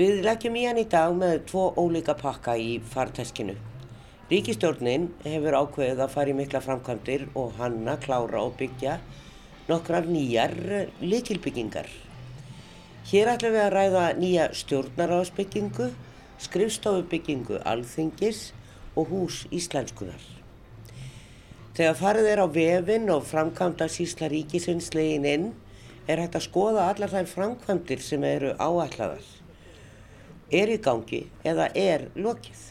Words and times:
Við 0.00 0.22
leggjum 0.24 0.54
í 0.56 0.60
hann 0.64 0.78
í 0.80 0.86
dag 0.88 1.12
með 1.12 1.42
tvo 1.50 1.62
ólíka 1.76 2.14
pakka 2.16 2.54
í 2.56 2.78
farteskinu. 2.88 3.52
Ríkistjórnin 4.30 5.10
hefur 5.26 5.56
ákveðið 5.58 5.98
að 6.00 6.12
fara 6.14 6.32
í 6.32 6.36
mikla 6.38 6.62
framkvæmdir 6.64 7.26
og 7.36 7.50
hanna, 7.58 7.98
klára 8.00 8.40
og 8.40 8.54
byggja 8.56 8.94
nokkrar 9.68 10.08
nýjar 10.08 10.54
likilbyggingar. 11.04 11.90
Hér 13.10 13.32
ætlum 13.34 13.52
við 13.52 13.64
að 13.66 13.74
ræða 13.74 14.04
nýja 14.22 14.46
stjórnaráðsbyggingu, 14.62 15.90
skrifstofubyggingu 16.46 17.60
alþingis 17.68 18.40
og 18.96 19.12
hús 19.12 19.42
íslenskunar. 19.52 20.24
Þegar 21.76 22.00
farið 22.00 22.30
er 22.30 22.40
á 22.40 22.48
vefin 22.56 23.12
og 23.12 23.28
framkvæmda 23.28 23.90
sísla 23.92 24.32
ríkisins 24.32 24.94
legin 24.96 25.28
inn 25.34 25.46
er 26.08 26.24
hægt 26.24 26.40
að 26.40 26.48
skoða 26.48 26.88
allar 26.94 27.12
þær 27.18 27.30
framkvæmdir 27.34 28.00
sem 28.06 28.24
eru 28.24 28.56
áætlaðar 28.56 29.28
er 30.50 30.70
í 30.72 30.78
gangi 30.82 31.22
eða 31.46 31.70
er 31.78 32.08
lokið. 32.16 32.66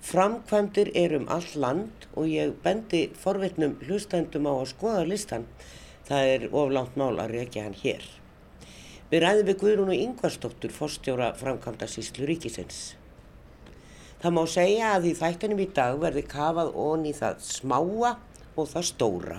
Framkvæmdir 0.00 0.90
er 0.96 1.14
um 1.18 1.26
all 1.28 1.48
land 1.60 2.06
og 2.14 2.30
ég 2.30 2.54
bendi 2.64 3.02
forvitnum 3.20 3.76
hlustendum 3.84 4.48
á 4.48 4.54
að 4.54 4.70
skoða 4.72 5.02
listan. 5.08 5.44
Það 6.08 6.30
er 6.34 6.46
oflánt 6.50 6.96
mál 6.96 7.20
að 7.20 7.36
reykja 7.36 7.66
hann 7.66 7.76
hér. 7.82 8.06
Við 9.10 9.22
ræðum 9.24 9.50
við 9.50 9.60
Guðrún 9.60 9.92
og 9.92 10.00
Yngvarsdóttur, 10.00 10.72
forstjóra 10.72 11.32
framkvæmda 11.38 11.88
síslu 11.90 12.28
ríkisins. 12.30 12.94
Það 14.22 14.34
má 14.36 14.42
segja 14.52 14.94
að 14.94 15.10
í 15.10 15.14
þættinum 15.18 15.62
í 15.64 15.68
dag 15.74 15.98
verði 16.00 16.24
kafað 16.30 16.74
í 17.08 17.12
það 17.16 17.44
smáa 17.44 18.16
og 18.56 18.68
það 18.70 18.86
stóra. 18.86 19.38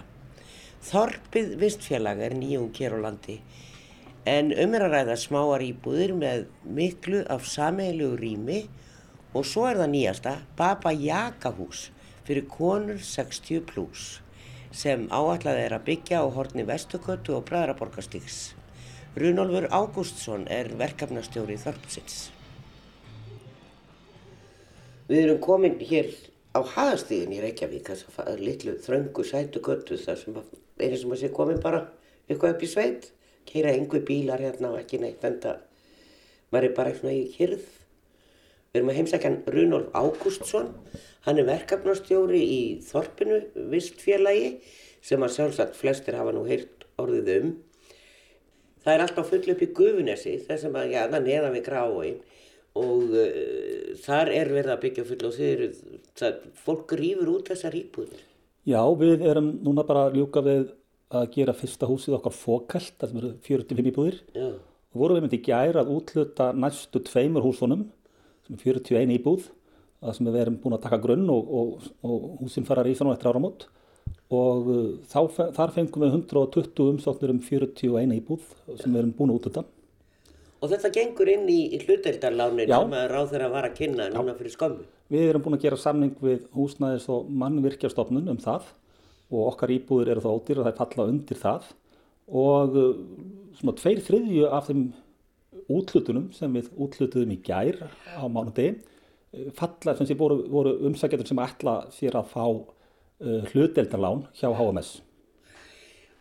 Þorpið 0.81 1.51
vistfélag 1.61 2.19
er 2.25 2.33
nýjum 2.33 2.71
kér 2.73 2.97
á 2.97 2.99
landi 3.05 3.37
en 4.25 4.51
um 4.53 4.75
er 4.77 4.85
að 4.85 4.95
ræða 4.95 5.17
smáar 5.17 5.63
íbúðir 5.65 6.13
með 6.13 6.45
miklu 6.63 7.23
af 7.31 7.47
sameilu 7.49 8.13
rými 8.19 8.67
og 9.33 9.47
svo 9.47 9.65
er 9.69 9.79
það 9.81 9.93
nýjasta 9.95 10.33
Baba 10.57 10.91
Jaka 10.93 11.53
hús 11.57 11.87
fyrir 12.27 12.45
konur 12.51 12.99
60 13.01 13.63
pluss 13.65 14.19
sem 14.71 15.07
áallega 15.11 15.57
er 15.59 15.73
að 15.75 15.87
byggja 15.89 16.21
á 16.21 16.25
horni 16.31 16.63
Vestukötu 16.67 17.35
og 17.35 17.47
Bræðraborgastíks. 17.49 18.53
Runolfur 19.19 19.67
Ágústsson 19.67 20.45
er 20.47 20.69
verkefnastjóri 20.79 21.57
Þorpsins. 21.59 22.29
Við 25.09 25.25
erum 25.25 25.41
komin 25.43 25.75
hér 25.83 26.07
á 26.55 26.63
hagastíðin 26.63 27.33
í 27.35 27.41
Reykjavík, 27.43 27.89
þess 27.89 28.21
að 28.23 28.45
litlu 28.45 28.77
þröngu 28.79 29.25
sætukötu 29.27 29.97
þar 29.99 30.21
sem 30.21 30.37
einu 30.79 31.01
sem 31.01 31.11
að 31.11 31.19
sé 31.19 31.31
komin 31.35 31.59
bara 31.63 31.89
eitthvað 32.29 32.55
upp 32.55 32.63
í 32.63 32.71
sveit 32.71 33.11
keira 33.49 33.73
einhver 33.75 34.03
bílar 34.07 34.41
hérna 34.43 34.73
og 34.73 34.81
ekki 34.81 35.01
neitt 35.01 35.23
en 35.27 35.39
það 35.43 35.61
maður 36.51 36.67
er 36.67 36.75
bara 36.77 36.95
svona 36.97 37.15
í 37.15 37.27
kyrð 37.35 37.69
við 38.71 38.79
erum 38.79 38.91
að 38.91 38.99
heimsækja 39.01 39.31
Runolf 39.51 39.95
Ágústsson. 39.99 40.69
Hann 41.25 41.41
er 41.41 41.47
verkefnastjóri 41.49 42.39
í 42.39 42.61
Þorpinu 42.87 43.41
vistfélagi 43.71 44.53
sem 45.03 45.21
að 45.21 45.35
sjálfsagt 45.35 45.75
flestir 45.75 46.15
hafa 46.15 46.31
nú 46.35 46.45
heyrt 46.47 46.85
orðið 47.01 47.31
um. 47.35 47.51
Það 48.81 48.93
er 48.93 49.03
alltaf 49.03 49.29
full 49.29 49.43
upp 49.53 49.61
í 49.61 49.69
Gufunesi 49.77 50.37
þessum 50.47 50.77
að, 50.79 50.95
já, 50.95 51.01
það 51.11 51.27
neða 51.27 51.51
við 51.53 51.65
gráin 51.67 52.21
og 52.79 53.11
uh, 53.11 53.91
þar 54.01 54.31
er 54.31 54.53
verið 54.55 54.73
að 54.73 54.83
byggja 54.85 55.07
full 55.09 55.23
og 55.27 55.35
þeir 55.35 55.51
eru, 55.51 55.97
það, 56.21 56.37
fólk 56.63 56.95
rýfur 56.97 57.33
út 57.35 57.51
þessar 57.51 57.75
íbúðir. 57.77 58.23
Já, 58.71 58.81
við 58.95 59.25
erum 59.27 59.51
núna 59.65 59.83
bara 59.85 60.07
að 60.07 60.21
ljúka 60.21 60.45
við 60.45 60.63
að 61.11 61.25
gera 61.35 61.55
fyrsta 61.55 61.89
húsið 61.89 62.17
okkar 62.17 62.35
fókalt, 62.35 62.93
það 62.99 63.11
sem 63.11 63.21
eru 63.21 63.31
45 63.47 63.89
íbúðir 63.91 64.19
Já. 64.35 64.47
og 64.55 65.01
vorum 65.01 65.19
við 65.19 65.25
myndið 65.25 65.43
gæra 65.49 65.83
að 65.83 65.91
útluta 65.95 66.51
næstu 66.55 67.01
tveimur 67.07 67.45
húsunum 67.45 67.89
sem 68.47 68.55
er 68.55 68.79
41 68.79 69.13
íbúð 69.17 69.49
það 70.01 70.17
sem 70.17 70.31
við 70.31 70.39
erum 70.45 70.57
búin 70.63 70.77
að 70.77 70.85
taka 70.87 71.01
grunn 71.03 71.27
og, 71.29 71.51
og, 71.59 71.91
og 72.07 72.25
húsin 72.41 72.65
fara 72.67 72.83
að 72.83 72.91
rísa 72.91 73.05
nú 73.05 73.13
eftir 73.13 73.31
áramót 73.31 73.67
og 74.31 74.71
uh, 74.71 74.87
þá, 75.11 75.51
þar 75.57 75.75
fengum 75.75 76.05
við 76.05 76.15
120 76.15 76.95
umsóknir 76.95 77.35
um 77.35 77.43
41 77.43 78.17
íbúð 78.17 78.47
sem 78.79 78.89
við 78.89 79.03
erum 79.03 79.13
búin 79.17 79.33
að 79.33 79.41
útluta 79.41 79.67
Og 80.61 80.69
þetta 80.69 80.91
gengur 80.93 81.29
inn 81.31 81.47
í, 81.49 81.61
í 81.73 81.77
hluteldarlánin 81.81 82.69
Já. 82.69 82.75
sem 82.77 82.91
að 82.93 83.07
ráð 83.09 83.31
þeirra 83.31 83.47
var 83.49 83.65
að 83.65 83.79
kynna 83.79 84.05
núna 84.13 84.35
fyrir 84.37 84.53
skömmu. 84.53 84.83
Við 85.09 85.23
erum 85.31 85.41
búin 85.41 85.57
að 85.57 85.63
gera 85.65 85.79
samning 85.81 86.11
við 86.21 86.43
húsnæðis 86.53 87.07
og 87.09 87.31
mannvirkjastofnun 87.41 88.29
um 88.29 88.37
það 88.41 88.67
og 89.31 89.53
okkar 89.53 89.71
íbúður 89.73 90.11
eru 90.13 90.23
þá 90.23 90.31
ódýr 90.31 90.59
og 90.59 90.67
það 90.67 90.73
er 90.73 90.79
falla 90.81 91.07
undir 91.11 91.39
það 91.39 91.69
og 92.31 92.77
uh, 92.79 92.91
svona 93.59 93.77
tveir 93.79 94.03
þriðju 94.05 94.49
af 94.51 94.69
þeim 94.69 94.85
útlutunum 95.71 96.29
sem 96.35 96.53
við 96.55 96.71
útlutuðum 96.75 97.35
í 97.35 97.39
gær 97.45 97.79
á 98.15 98.23
mánudegi 98.31 98.75
uh, 98.77 99.49
falla 99.57 99.95
sem 99.97 100.09
sé 100.09 100.17
voru, 100.19 100.41
voru 100.51 100.77
umsækjadur 100.89 101.29
sem 101.29 101.43
ætla 101.43 101.77
sér 101.95 102.19
að 102.19 102.31
fá 102.33 102.45
uh, 102.45 103.41
hluteldarlán 103.51 104.27
hjá 104.37 104.51
HMS. 104.51 104.99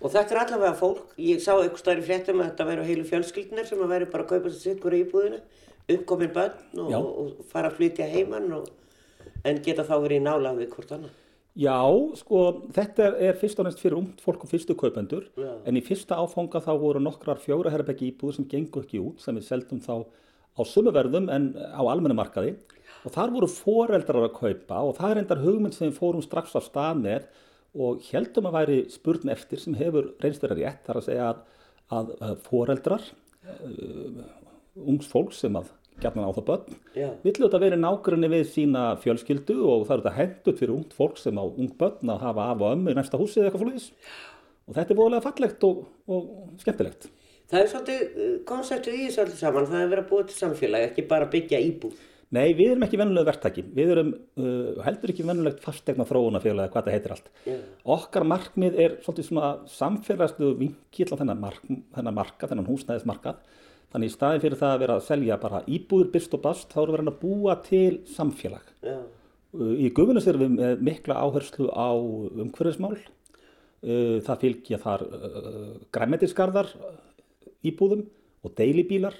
Og 0.01 0.13
þetta 0.15 0.33
er 0.33 0.43
allavega 0.47 0.77
fólk, 0.79 1.11
ég 1.21 1.43
sá 1.45 1.53
eitthvað 1.59 1.81
stærri 1.83 2.05
fréttum 2.07 2.39
að 2.41 2.53
þetta 2.53 2.69
væru 2.71 2.85
heilu 2.89 3.09
fjölskyldnir 3.09 3.67
sem 3.69 3.83
að 3.85 3.91
væri 3.93 4.07
bara 4.13 4.25
að 4.25 4.31
kaupa 4.31 4.53
sér 4.53 4.63
sitt 4.63 4.85
hverju 4.85 5.05
íbúðinu, 5.05 5.41
uppkomin 5.93 6.33
börn 6.33 6.85
og, 6.87 6.95
og 6.95 7.43
fara 7.51 7.69
að 7.69 7.77
flytja 7.77 8.07
heimann 8.09 8.49
og, 8.57 8.71
en 9.45 9.61
geta 9.65 9.85
þá 9.85 9.99
verið 9.99 10.23
í 10.23 10.25
nála 10.25 10.55
við 10.57 10.71
hvort 10.73 10.95
annað. 10.97 11.19
Já, 11.59 11.83
sko, 12.21 12.41
þetta 12.71 13.09
er, 13.19 13.35
fyrst 13.41 13.59
og 13.59 13.67
næst 13.67 13.81
fyrir 13.83 13.99
ungt 13.99 14.21
fólk 14.23 14.45
og 14.47 14.51
fyrstu 14.53 14.77
kaupendur 14.79 15.27
Já. 15.35 15.51
en 15.67 15.79
í 15.79 15.83
fyrsta 15.83 16.21
áfanga 16.23 16.63
þá 16.63 16.71
voru 16.79 17.03
nokkrar 17.03 17.41
fjóra 17.43 17.73
herrbeggi 17.75 18.13
íbúður 18.13 18.37
sem 18.39 18.47
gengur 18.51 18.87
ekki 18.87 19.01
út 19.03 19.25
sem 19.25 19.35
við 19.35 19.49
seldum 19.49 19.81
þá 19.83 20.07
á 20.55 20.63
sumuverðum 20.63 21.27
en 21.35 21.51
á 21.59 21.83
almenna 21.83 22.15
markaði 22.15 22.55
og 23.03 23.15
þar 23.17 23.35
voru 23.35 23.49
foreldrar 23.51 24.29
að 24.29 24.37
kaupa 24.37 24.83
og 24.87 24.95
það 25.01 25.13
er 25.15 25.23
endar 25.25 25.43
hugmynd 25.43 25.75
sem 25.75 25.95
fórum 25.97 26.23
strax 26.23 26.55
á 26.55 26.61
stað 26.63 27.03
með 27.03 27.27
og 27.81 28.07
heldum 28.11 28.49
að 28.51 28.57
væri 28.59 28.79
spurn 28.95 29.35
eftir 29.35 29.63
sem 29.63 29.75
hefur 29.79 30.13
reynst 30.23 30.47
vera 30.47 30.59
rétt 30.59 30.87
þar 30.87 31.01
að 31.01 31.07
segja 31.07 31.29
að, 31.33 31.43
að, 31.99 32.15
að 32.29 32.41
foreldrar 32.47 33.11
uh, 33.51 34.25
ungs 34.87 35.11
fólk 35.11 35.35
sem 35.35 35.59
að 35.59 35.71
gætna 36.03 36.27
á 36.27 36.33
það 36.37 36.49
börn 36.51 36.77
Já. 36.97 37.09
vill 37.23 37.37
auðvitað 37.37 37.65
verið 37.65 37.83
nágrunni 37.85 38.33
við 38.33 38.45
sína 38.55 38.85
fjölskyldu 39.03 39.57
og 39.63 39.87
það 39.87 39.95
er 39.95 40.03
þetta 40.03 40.17
hendut 40.19 40.61
fyrir 40.61 40.75
ungt 40.77 40.97
fólk 40.97 41.21
sem 41.21 41.41
á 41.41 41.45
ung 41.45 41.73
börn 41.81 42.13
að 42.15 42.27
hafa 42.27 42.51
af 42.51 42.65
og 42.65 42.77
ömmu 42.77 42.93
í 42.93 42.99
næsta 42.99 43.21
húsi 43.21 43.41
eða 43.41 43.51
eitthvað 43.51 43.65
fólkis 43.67 43.89
og 44.71 44.77
þetta 44.77 44.95
er 44.95 45.01
voðalega 45.01 45.27
fallegt 45.27 45.67
og, 45.67 45.83
og 46.11 46.31
skemmtilegt. 46.63 47.11
Það 47.51 47.65
er 47.65 47.71
svolítið 47.73 48.23
konseptið 48.47 48.97
í 48.97 49.07
þessu 49.09 49.25
allir 49.25 49.39
saman, 49.41 49.67
það 49.67 49.83
er 49.83 49.91
verið 49.91 50.05
að 50.05 50.11
búa 50.13 50.27
til 50.29 50.37
samfélag, 50.37 50.87
ekki 50.87 51.05
bara 51.11 51.27
byggja 51.33 51.59
íbúð. 51.67 52.07
Nei, 52.31 52.53
við 52.55 52.77
erum 52.77 52.85
ekki 52.87 52.99
vennulega 53.01 53.27
verktaki, 53.27 53.65
við 53.75 53.89
erum 53.97 54.11
uh, 54.15 54.77
heldur 54.87 55.11
ekki 55.11 55.25
vennulegt 55.27 55.65
fastegna 55.65 56.07
þróunafélag 56.07 56.69
eða 56.69 56.75
hvað 56.77 56.85
það 56.87 56.95
heitir 56.95 57.15
allt. 57.17 57.33
Já. 57.43 57.57
Okkar 57.97 58.27
markmið 58.31 58.79
er 58.85 58.95
svolítið 59.03 59.27
svona 59.27 59.49
samfélagslu 59.73 60.53
vinkill 60.61 61.09
á 61.11 61.19
þennan 61.19 62.15
marka, 62.15 62.47
þennan 62.47 62.69
húsnæðismarkað. 62.71 63.43
Þannig 63.91 64.11
í 64.11 64.15
staðin 64.15 64.43
fyrir 64.45 64.61
það 64.61 64.75
að 64.75 64.83
vera 64.85 64.99
að 64.99 65.07
selja 65.09 65.39
bara 65.43 65.63
íbúður, 65.67 66.13
byrst 66.13 66.37
og 66.37 66.45
bast, 66.45 66.69
þá 66.71 66.83
erum 66.83 66.99
við 66.99 67.11
að 67.11 67.23
búa 67.23 67.57
til 67.67 67.95
samfélag. 68.11 68.69
Uh, 68.87 69.09
Í 69.51 69.89
guðunis 69.91 70.29
erum 70.31 70.45
við 70.45 70.53
með 70.61 70.83
mikla 70.87 71.17
áherslu 71.25 71.67
á 71.75 71.91
umhverfismál. 71.91 73.01
Það 73.81 74.43
fylgja 74.45 74.79
þar 74.79 75.03
græmetisgarðar 75.97 76.69
íbúðum 77.67 78.05
og 78.45 78.53
deilibílar. 78.59 79.17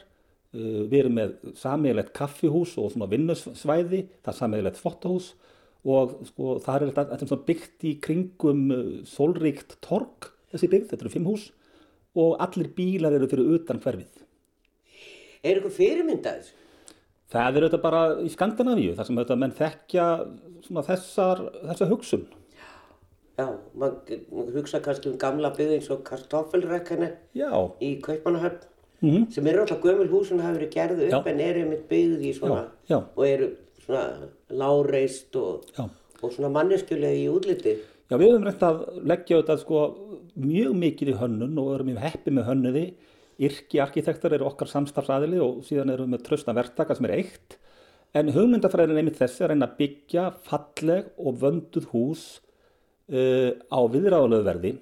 Við 0.53 0.97
erum 1.01 1.17
með 1.17 1.35
sameiglegt 1.59 2.13
kaffihús 2.15 2.77
og 2.79 2.93
svona 2.93 3.09
vinnusvæði, 3.11 4.05
það 4.21 4.33
er 4.33 4.39
sameiglegt 4.39 4.81
þvottahús 4.83 5.33
og 5.89 6.17
sko, 6.29 6.57
það 6.63 6.87
er 6.91 7.25
svona 7.25 7.47
byggt 7.49 7.87
í 7.89 7.97
kringum 8.05 8.65
sólríkt 9.09 9.79
torg, 9.83 10.31
þessi 10.53 10.71
byggt, 10.71 10.91
þetta 10.93 11.07
eru 11.07 11.15
fimm 11.15 11.31
hús 11.31 11.51
og 12.19 12.37
allir 12.43 12.71
bílar 12.77 13.15
eru 13.17 13.31
fyrir 13.31 13.55
utan 13.57 13.81
hverfið. 13.83 14.20
Er 15.45 15.57
eitthvað 15.57 15.77
fyrirmyndað? 15.79 16.51
Það 17.31 17.57
er 17.57 17.65
auðvitað 17.67 17.83
bara 17.85 18.01
í 18.27 18.31
Skandinavíu, 18.33 18.95
þar 18.99 19.07
sem 19.09 19.19
auðvitað 19.21 19.39
menn 19.45 19.55
þekkja 19.61 20.07
þessar, 20.89 21.43
þessar 21.71 21.91
hugsun. 21.93 22.25
Já, 23.39 23.47
maður 23.79 24.19
mað 24.35 24.51
hugsa 24.59 24.81
kannski 24.85 25.09
um 25.13 25.21
gamla 25.21 25.53
byggð 25.57 25.77
eins 25.79 25.87
og 25.95 26.03
kartoffelrekkanir 26.05 27.15
Já, 27.39 27.49
í 27.81 27.95
Kaupmannahöfn 28.05 28.67
Mhm. 29.01 29.31
sem 29.33 29.47
eru 29.47 29.63
alltaf 29.63 29.81
gömul 29.81 30.11
hús 30.13 30.29
sem 30.29 30.39
hafa 30.41 30.59
verið 30.59 30.71
gerð 30.75 30.99
upp 31.07 31.25
Já. 31.25 31.31
en 31.33 31.41
eru 31.41 31.61
einmitt 31.63 31.87
byggð 31.89 32.21
í 32.21 32.33
svona 32.37 32.67
Já, 32.85 32.97
já. 32.97 32.99
og 33.17 33.25
eru 33.25 33.47
svona 33.81 34.29
láreist 34.51 35.37
og, 35.37 35.65
og 36.23 36.33
svona 36.35 36.51
manneskjulega 36.53 37.17
í 37.17 37.29
útliti. 37.33 37.79
Já, 38.11 38.19
við 38.19 38.29
höfum 38.35 38.45
reynt 38.45 38.61
að 38.67 38.83
leggja 39.07 39.39
auðvitað 39.39 39.59
sko 39.63 39.81
mjög 40.37 40.75
mikið 40.83 41.09
í 41.15 41.17
hönnun 41.23 41.57
og 41.63 41.75
erum 41.79 41.87
mjög 41.95 41.99
heppi 42.05 42.31
með 42.31 42.45
hönnuði. 42.51 42.85
Yrki 43.41 43.81
arkitektar 43.81 44.35
eru 44.37 44.51
okkar 44.51 44.69
samstarfsaðili 44.69 45.41
og 45.41 45.63
síðan 45.65 45.95
erum 45.95 46.11
við 46.11 46.19
með 46.19 46.25
tröstna 46.27 46.55
verktaka 46.57 46.97
sem 46.97 47.09
er 47.09 47.17
eitt. 47.17 47.57
En 48.17 48.33
hugmyndafræðin 48.35 48.97
er 48.97 49.01
einmitt 49.01 49.21
þessi 49.21 49.45
að 49.47 49.53
reyna 49.53 49.69
að 49.71 49.79
byggja 49.79 50.27
falleg 50.47 51.09
og 51.17 51.39
vönduð 51.41 51.87
hús 51.93 52.25
uh, 53.09 53.53
á 53.71 53.81
viðráðulegu 53.95 54.47
verði. 54.49 54.75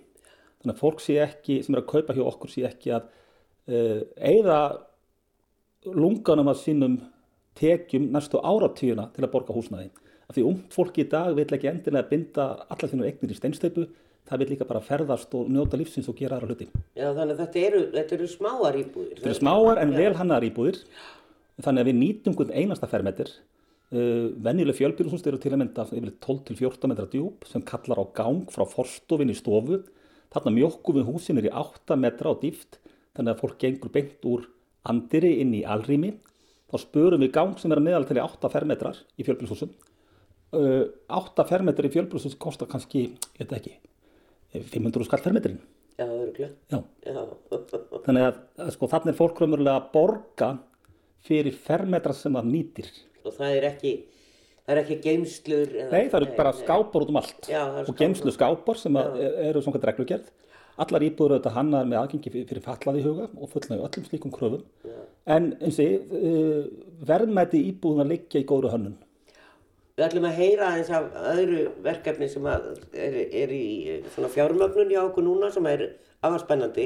Þannig 0.58 0.74
að 0.74 0.82
fólk 0.82 1.04
sé 1.04 1.18
ekki, 1.22 1.60
sem 1.62 1.76
er 1.76 1.84
að 1.84 1.90
kaupa 1.92 2.16
hjá 2.16 2.24
okkur 2.24 2.50
sé 2.50 2.64
ekki 2.66 2.94
að 2.96 3.06
uh, 3.70 4.02
eigða 4.16 4.58
lunganum 5.94 6.50
að 6.50 6.62
sínum 6.64 6.98
tekjum 7.58 8.08
næstu 8.14 8.40
áratugina 8.42 9.08
til 9.14 9.26
að 9.26 9.32
borga 9.34 9.54
húsnæði. 9.54 9.90
Af 10.28 10.36
því 10.36 10.44
ungt 10.48 10.74
fólki 10.74 11.04
í 11.04 11.08
dag 11.10 11.30
vil 11.36 11.46
ekki 11.46 11.70
endilega 11.70 12.10
binda 12.10 12.48
allar 12.68 12.90
þínu 12.90 13.06
eignir 13.08 13.32
í 13.32 13.38
steinsteipu, 13.38 13.86
það 14.28 14.42
vil 14.42 14.48
líka 14.52 14.66
bara 14.68 14.84
ferðast 14.84 15.34
og 15.38 15.50
njóta 15.52 15.78
lífsins 15.80 16.08
og 16.10 16.16
gera 16.18 16.36
aðra 16.36 16.52
hluti. 16.52 16.68
Já, 16.94 17.08
þannig 17.16 17.34
að 17.34 17.44
þetta 17.44 17.62
eru, 17.68 17.84
þetta 17.94 18.16
eru 18.18 18.30
smáar 18.32 18.80
íbúðir. 18.80 19.14
Þetta 19.16 19.30
eru 19.30 19.38
smáar 19.40 19.82
en 19.82 19.94
vel 19.96 20.14
hannar 20.18 20.46
íbúðir, 20.48 20.82
þannig 21.64 21.84
að 21.84 21.90
við 21.90 22.00
nýtum 22.02 22.38
einasta 22.52 22.90
fermetir. 22.90 23.32
Uh, 23.88 24.34
venjuleg 24.44 24.76
fjölbýrhús 24.76 25.22
eru 25.24 25.38
til 25.40 25.54
að 25.54 25.62
mynda 25.62 25.86
yfirleitt 25.88 26.18
12-14 26.20 26.90
metra 26.90 27.06
djúb 27.08 27.46
sem 27.48 27.62
kallar 27.64 28.02
á 28.04 28.04
gang 28.18 28.42
frá 28.52 28.66
forstofin 28.68 29.32
í 29.32 29.36
stofu. 29.38 29.80
Þarna 30.28 30.52
mjókkum 30.58 30.98
við 30.98 31.08
húsin 31.08 31.40
er 31.40 31.48
í 31.48 31.54
8 31.56 31.96
metra 31.96 32.34
á 32.36 32.36
dýft, 32.36 32.82
þannig 33.16 33.32
að 33.32 33.40
fólk 33.40 33.56
gengur 33.62 33.94
beint 33.94 34.28
úr 34.28 34.44
andiri 34.84 35.38
inn 35.40 35.56
í 35.56 35.64
alrými. 35.64 36.18
Þá 36.68 36.76
spurum 36.84 37.24
við 37.24 37.32
gang 37.32 37.56
sem 37.56 37.72
er 37.72 37.80
að 37.80 37.88
meðal 37.88 38.04
til 38.10 38.20
8 38.20 38.52
fermetrar 38.52 39.00
í 39.16 39.24
fjölbýrhúsum. 39.24 39.72
Uh, 40.52 40.84
8 41.08 41.48
fermetrar 41.48 41.88
í 41.88 41.94
fjölbýrhúsum 41.96 42.36
kostar 42.44 42.68
kannski, 42.68 43.06
ég 43.16 43.40
veit 43.40 43.56
ekki, 43.56 43.78
500 44.54 45.04
skall 45.08 45.22
fermetrinn. 45.24 45.58
Já, 45.98 46.06
örgulega. 46.06 46.52
Já, 46.70 46.78
Já, 47.04 47.22
þannig 48.06 48.26
að, 48.28 48.36
að 48.64 48.70
sko, 48.76 48.88
þannig 48.92 49.12
er 49.12 49.18
fólk 49.18 49.40
raunverulega 49.42 49.80
að 49.80 49.88
borga 49.96 50.50
fyrir 51.28 51.56
fermetra 51.66 52.14
sem 52.16 52.36
það 52.38 52.50
nýtir. 52.52 52.90
og 53.26 53.34
það 53.34 53.56
er 53.58 53.66
ekki, 53.72 53.92
það 54.64 54.74
er 54.76 54.80
ekki 54.84 54.98
geimslur. 55.04 55.72
Nei, 55.90 56.04
það 56.08 56.18
eru 56.20 56.28
bara 56.38 56.52
skápar 56.56 57.04
út 57.04 57.10
um 57.12 57.18
allt 57.20 57.48
Já, 57.50 57.62
og 57.82 57.90
geimslu 57.98 58.32
skápar 58.32 58.78
sem 58.80 58.96
að 59.00 59.18
eru 59.48 59.64
svona 59.64 59.82
reglugerð. 59.90 60.30
Allar 60.78 61.02
íbúður 61.02 61.34
auðvitað 61.34 61.56
hannar 61.58 61.86
með 61.90 61.98
aðgengi 62.04 62.30
fyrir- 62.30 62.62
fallaði 62.62 63.00
huga 63.02 63.24
og 63.34 63.50
fullnaði 63.50 63.82
öllum 63.88 64.04
slíkum 64.06 64.30
kröfum. 64.30 64.62
En 65.26 65.48
eins 65.58 65.80
og 65.82 66.12
uh, 66.14 66.68
verðmæti 67.10 67.64
íbúðuna 67.72 68.06
liggja 68.06 68.44
í 68.44 68.46
góðru 68.46 68.70
hönnun. 68.70 68.94
Við 69.98 70.04
ætlum 70.06 70.26
að 70.28 70.36
heyra 70.38 70.66
aðeins 70.70 70.90
af 70.94 71.06
öðru 71.32 71.62
verkefni 71.82 72.28
sem 72.30 72.44
er, 72.46 73.16
er 73.26 73.50
í 73.50 73.96
fjármögnun 74.14 74.92
hjá 74.92 75.00
okkur 75.02 75.24
núna 75.26 75.48
sem 75.50 75.66
er 75.66 75.88
afar 76.22 76.44
spennandi. 76.44 76.84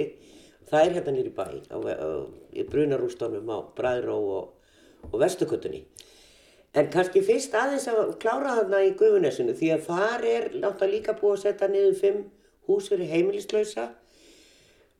Það 0.70 0.86
er 0.86 0.96
hérna 0.96 1.12
nýri 1.12 1.32
bæ, 1.36 1.44
á, 1.68 1.76
á, 1.76 2.08
í 2.56 2.64
brunarústunum 2.72 3.52
á 3.52 3.68
Bræðró 3.76 4.16
og, 4.38 4.72
og 5.10 5.18
Vesturkuttunni. 5.20 5.82
En 6.72 6.88
kannski 6.88 7.20
fyrst 7.20 7.52
aðeins 7.52 7.84
að 7.92 8.14
klára 8.22 8.56
þarna 8.62 8.80
í 8.86 8.94
Gufunesinu 8.96 9.52
því 9.60 9.74
að 9.74 9.84
þar 9.90 10.26
er 10.30 10.48
náttúrulega 10.54 10.92
líka 10.94 11.18
búið 11.18 11.34
að 11.34 11.42
setja 11.42 11.68
niður 11.68 11.98
fimm 12.00 12.22
hús 12.70 12.88
fyrir 12.88 13.12
heimilislausa 13.12 13.90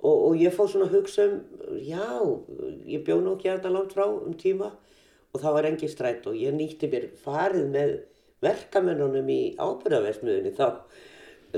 og, 0.02 0.16
og 0.16 0.36
ég 0.36 0.52
fór 0.52 0.68
svona 0.68 0.90
hugsa 0.92 1.30
um, 1.30 1.40
já, 1.80 2.04
ég 2.92 3.06
bjó 3.06 3.22
nú 3.22 3.38
ekki 3.38 3.54
að 3.54 3.72
langt 3.72 3.96
frá 3.96 4.04
um 4.04 4.36
tíma 4.36 4.74
og 5.32 5.40
það 5.40 5.54
var 5.56 5.66
engin 5.68 5.90
strætt 5.90 6.26
og 6.28 6.36
ég 6.36 6.52
nýtti 6.56 6.90
mér 6.92 7.08
farið 7.22 7.68
með 7.72 7.92
verkamennunum 8.44 9.30
í 9.32 9.40
ábyrðaversmiðunni 9.56 10.52
þá 10.58 10.66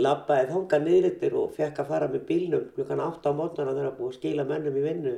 lappaði 0.04 0.50
þanga 0.50 0.80
niðrittir 0.82 1.34
og 1.38 1.52
fekk 1.56 1.80
að 1.82 1.90
fara 1.90 2.08
með 2.10 2.24
bílnum 2.28 2.68
klukkan 2.76 3.02
8 3.02 3.30
á 3.30 3.38
mótnana 3.38 3.74
þegar 3.74 3.90
að 3.90 3.98
búið 3.98 4.12
að 4.12 4.16
skila 4.18 4.46
mönnum 4.48 4.78
í 4.78 4.84
vinnu. 4.84 5.14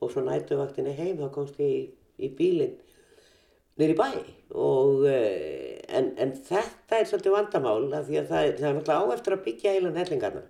Og 0.00 0.12
svo 0.12 0.24
nætuvaktinni 0.24 0.94
heim 0.96 1.18
þá 1.20 1.26
komst 1.34 1.60
ég 1.60 1.72
í, 1.72 1.80
í 2.24 2.30
bílinn 2.36 2.76
í 3.80 3.96
bæ. 3.96 4.06
Og 4.56 5.04
eh, 5.08 5.80
en, 5.88 6.12
en 6.20 6.32
þetta 6.36 7.00
er 7.00 7.08
svolítið 7.08 7.36
vandamál 7.36 7.88
því 7.92 8.20
að 8.22 8.32
það 8.32 8.46
er, 8.46 8.54
það 8.60 8.68
er 8.70 8.78
náttúrulega 8.78 9.00
á 9.00 9.14
eftir 9.16 9.36
að 9.36 9.44
byggja 9.48 9.74
heilan 9.76 10.00
hellingarna 10.00 10.44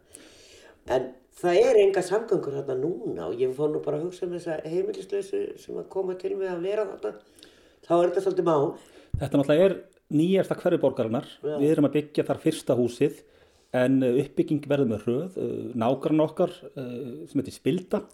en 0.88 1.10
það 1.40 1.60
er 1.64 1.82
enga 1.84 2.02
samgöngur 2.04 2.56
þarna 2.60 2.78
núna 2.80 3.28
og 3.28 3.40
ég 3.40 3.52
fór 3.56 3.72
nú 3.74 3.82
bara 3.84 4.00
að 4.00 4.08
hugsa 4.08 4.26
um 4.26 4.36
þessa 4.36 4.60
heimilislausu 4.64 5.42
sem 5.60 5.76
að 5.76 5.90
koma 5.92 6.16
til 6.20 6.36
með 6.36 6.54
að 6.54 6.64
vera 6.68 6.88
þarna 6.94 7.12
þá 7.86 7.92
er 7.96 8.08
þetta 8.08 8.24
svolítið 8.26 8.48
mál 8.48 8.66
Þetta 9.20 9.40
náttúrulega 9.40 9.66
er 9.66 9.74
nýjasta 10.16 10.56
hverfi 10.58 10.80
borgarinnar. 10.80 11.26
Já. 11.42 11.56
Við 11.60 11.72
erum 11.74 11.88
að 11.88 11.96
byggja 11.98 12.26
þar 12.28 12.40
fyrsta 12.44 12.76
húsið 12.78 13.20
en 13.76 14.00
uh, 14.02 14.20
uppbygging 14.22 14.68
verður 14.70 14.90
með 14.90 15.04
hröð. 15.06 15.40
Nágrann 15.78 16.24
okkar 16.24 16.54
uh, 16.72 17.26
sem 17.30 17.42
heitir 17.42 17.56
Spilda 17.56 18.04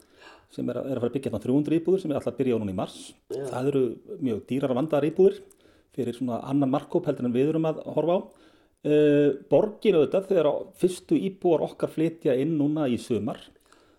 sem 0.53 0.69
er 0.71 0.79
að, 0.81 0.89
er 0.89 0.99
að 0.99 1.03
fara 1.03 1.11
að 1.11 1.17
byggja 1.17 1.33
þarna 1.33 1.45
300 1.45 1.79
íbúður 1.81 2.03
sem 2.03 2.13
er 2.13 2.19
alltaf 2.19 2.33
að 2.33 2.41
byrja 2.41 2.59
á 2.59 2.61
núna 2.63 2.75
í 2.75 2.79
mars. 2.81 2.99
Það 3.35 3.71
eru 3.73 3.85
mjög 4.23 4.43
dýrar 4.51 4.73
að 4.73 4.81
vandaðar 4.81 5.09
íbúður 5.11 5.39
fyrir 5.97 6.17
svona 6.17 6.41
annan 6.51 6.73
markkóp 6.73 7.09
heldur 7.09 7.29
en 7.29 7.35
við 7.35 7.53
erum 7.53 7.71
að 7.71 7.81
horfa 7.97 8.19
á. 8.19 8.21
Uh, 8.87 9.35
borgin 9.50 9.97
auðvitað 9.99 10.29
þegar 10.31 10.49
fyrstu 10.79 11.17
íbúar 11.19 11.65
okkar 11.67 11.91
flytja 11.91 12.37
inn 12.38 12.53
núna 12.55 12.85
í 12.87 12.99
sumar 13.03 13.41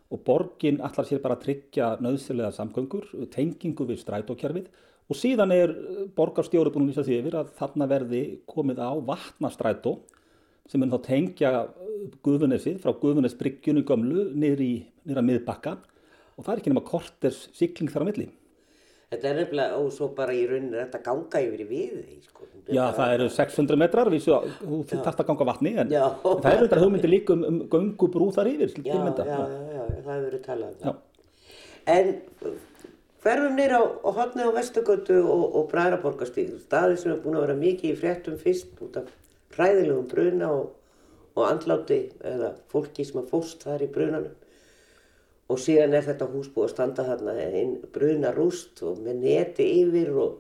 og 0.08 0.22
borgin 0.24 0.78
allar 0.80 1.08
sér 1.08 1.20
bara 1.20 1.36
að 1.36 1.44
tryggja 1.44 1.90
nöðsilega 2.00 2.54
samgöngur, 2.56 3.10
tengingu 3.34 3.84
við 3.90 4.00
strætókerfið 4.06 4.70
og 5.08 5.20
síðan 5.20 5.52
er 5.56 5.74
borgarstjóri 6.16 6.72
búin 6.72 6.88
að 6.88 6.94
lýsa 6.94 7.04
því 7.08 7.18
yfir 7.20 7.36
að 7.42 7.52
þarna 7.60 7.90
verði 7.92 8.22
komið 8.48 8.80
á 8.80 8.92
vatnastrætó 9.10 9.98
sem 10.72 10.84
er 10.84 10.92
þá 10.94 10.98
tengja 11.04 11.52
Guðunesið 12.24 12.82
frá 12.84 12.96
Guðunesbryggjunni 13.02 13.84
gömlu 13.88 14.30
niður 14.36 14.64
í 14.64 14.74
niður 15.04 15.22
að 15.22 15.30
miðbakka 15.32 15.78
og 16.38 16.46
það 16.46 16.54
er 16.54 16.62
ekki 16.62 16.74
nema 16.74 16.88
korters 16.88 17.48
sigling 17.58 17.92
þar 17.92 18.06
á 18.06 18.10
milli. 18.12 18.28
Þetta 19.12 19.30
er 19.32 19.42
nefnilega 19.42 19.82
og 19.82 19.90
svo 19.96 20.12
bara 20.18 20.36
í 20.36 20.46
rauninni 20.50 20.78
er 20.78 20.88
þetta 20.88 21.04
ganga 21.06 21.44
yfir 21.46 21.64
í 21.64 21.68
við 21.70 21.98
sko. 22.28 22.48
Já, 22.68 22.84
það 22.92 23.14
eru 23.16 23.28
600 23.32 23.80
metrar, 23.80 24.10
vísu, 24.12 24.34
þú 24.60 24.82
þarft 24.90 25.22
að 25.24 25.28
ganga 25.30 25.46
vatni, 25.48 25.72
en, 25.80 25.94
en 25.96 26.42
það 26.44 26.50
eru 26.52 26.66
þetta 26.66 26.80
hugmyndir 26.82 27.14
líka 27.14 27.36
um, 27.38 27.46
um 27.48 27.60
göngubrú 27.72 28.28
þar 28.36 28.50
yfir, 28.52 28.74
til 28.76 28.84
já, 28.90 28.98
mynda. 29.00 29.24
já, 29.24 29.38
já, 29.38 29.78
já, 29.78 29.84
það 29.94 30.10
hefur 30.12 30.26
verið 30.26 30.42
talað 30.50 30.74
um 30.74 30.82
Já. 30.82 30.90
það 30.90 31.06
en 31.88 32.10
hverfum 33.24 33.56
nýra 33.56 33.80
á, 33.80 33.84
hotni 34.18 34.44
á 34.44 34.52
Vesturgötu 34.56 35.22
og, 35.24 35.46
og 35.56 35.70
Bræðraborgastíð 35.72 36.58
staði 36.66 36.98
sem 37.00 37.14
er 37.14 37.22
búin 37.24 37.38
að 37.40 37.46
vera 37.48 37.62
mikið 37.62 37.94
í 37.94 38.00
fréttum 38.02 38.42
fyrst 38.42 38.82
út 38.84 39.00
af 39.00 39.14
hræðilegum 39.56 40.10
bruna 40.12 40.52
og, 40.52 40.74
og 41.38 41.48
andláti 41.48 42.02
eða 42.28 42.54
fólki 42.72 43.08
sem 43.08 43.22
að 43.22 43.32
fórst 43.32 43.64
þar 43.64 43.86
í 43.88 43.90
brunanum 43.94 44.36
og 45.48 45.62
síðan 45.64 45.96
er 45.96 46.06
þetta 46.06 46.28
hús 46.32 46.50
búið 46.54 46.68
að 46.68 46.74
standa 46.74 47.06
þarna 47.08 47.36
einn 47.46 47.74
bruna 47.96 48.34
rúst 48.36 48.82
og 48.84 49.00
með 49.04 49.24
neti 49.24 49.68
yfir 49.82 50.12
og, 50.16 50.38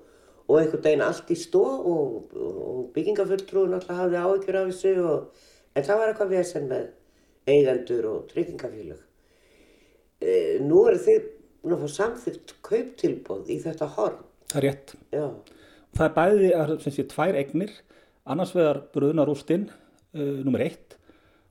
og 0.47 0.59
einhvern 0.59 0.83
veginn 0.83 1.05
allt 1.05 1.31
í 1.31 1.37
stó 1.39 1.63
og, 1.63 2.35
og 2.35 2.81
byggingafulltrúin 2.95 3.75
alltaf 3.77 4.01
hafði 4.01 4.21
áhyggjur 4.23 4.59
af 4.61 4.71
þessu 4.71 4.93
og, 5.07 5.43
en 5.73 5.87
það 5.87 6.01
var 6.01 6.13
eitthvað 6.13 6.33
vesen 6.35 6.71
með 6.71 6.87
eigendur 7.47 8.07
og 8.11 8.23
tryggingafélög. 8.31 9.03
E, 10.19 10.31
nú 10.65 10.83
eru 10.89 10.99
þið 11.05 11.29
að 11.67 11.83
fá 11.83 11.93
samþygt 11.93 12.57
kauptilbóð 12.65 13.53
í 13.53 13.61
þetta 13.63 13.87
horn. 13.95 14.19
Það 14.51 14.59
er 14.59 14.67
rétt. 14.67 14.93
Já, 15.15 15.27
Það 15.97 16.05
er 16.05 16.13
bæði 16.13 16.49
að, 16.53 16.71
sem 16.83 16.93
sé, 16.93 17.03
tvær 17.09 17.37
eignir, 17.39 17.71
annars 18.29 18.51
vegar 18.53 18.83
brunarústinn, 18.93 19.63
uh, 20.13 20.35
nummer 20.45 20.61
eitt, 20.61 20.97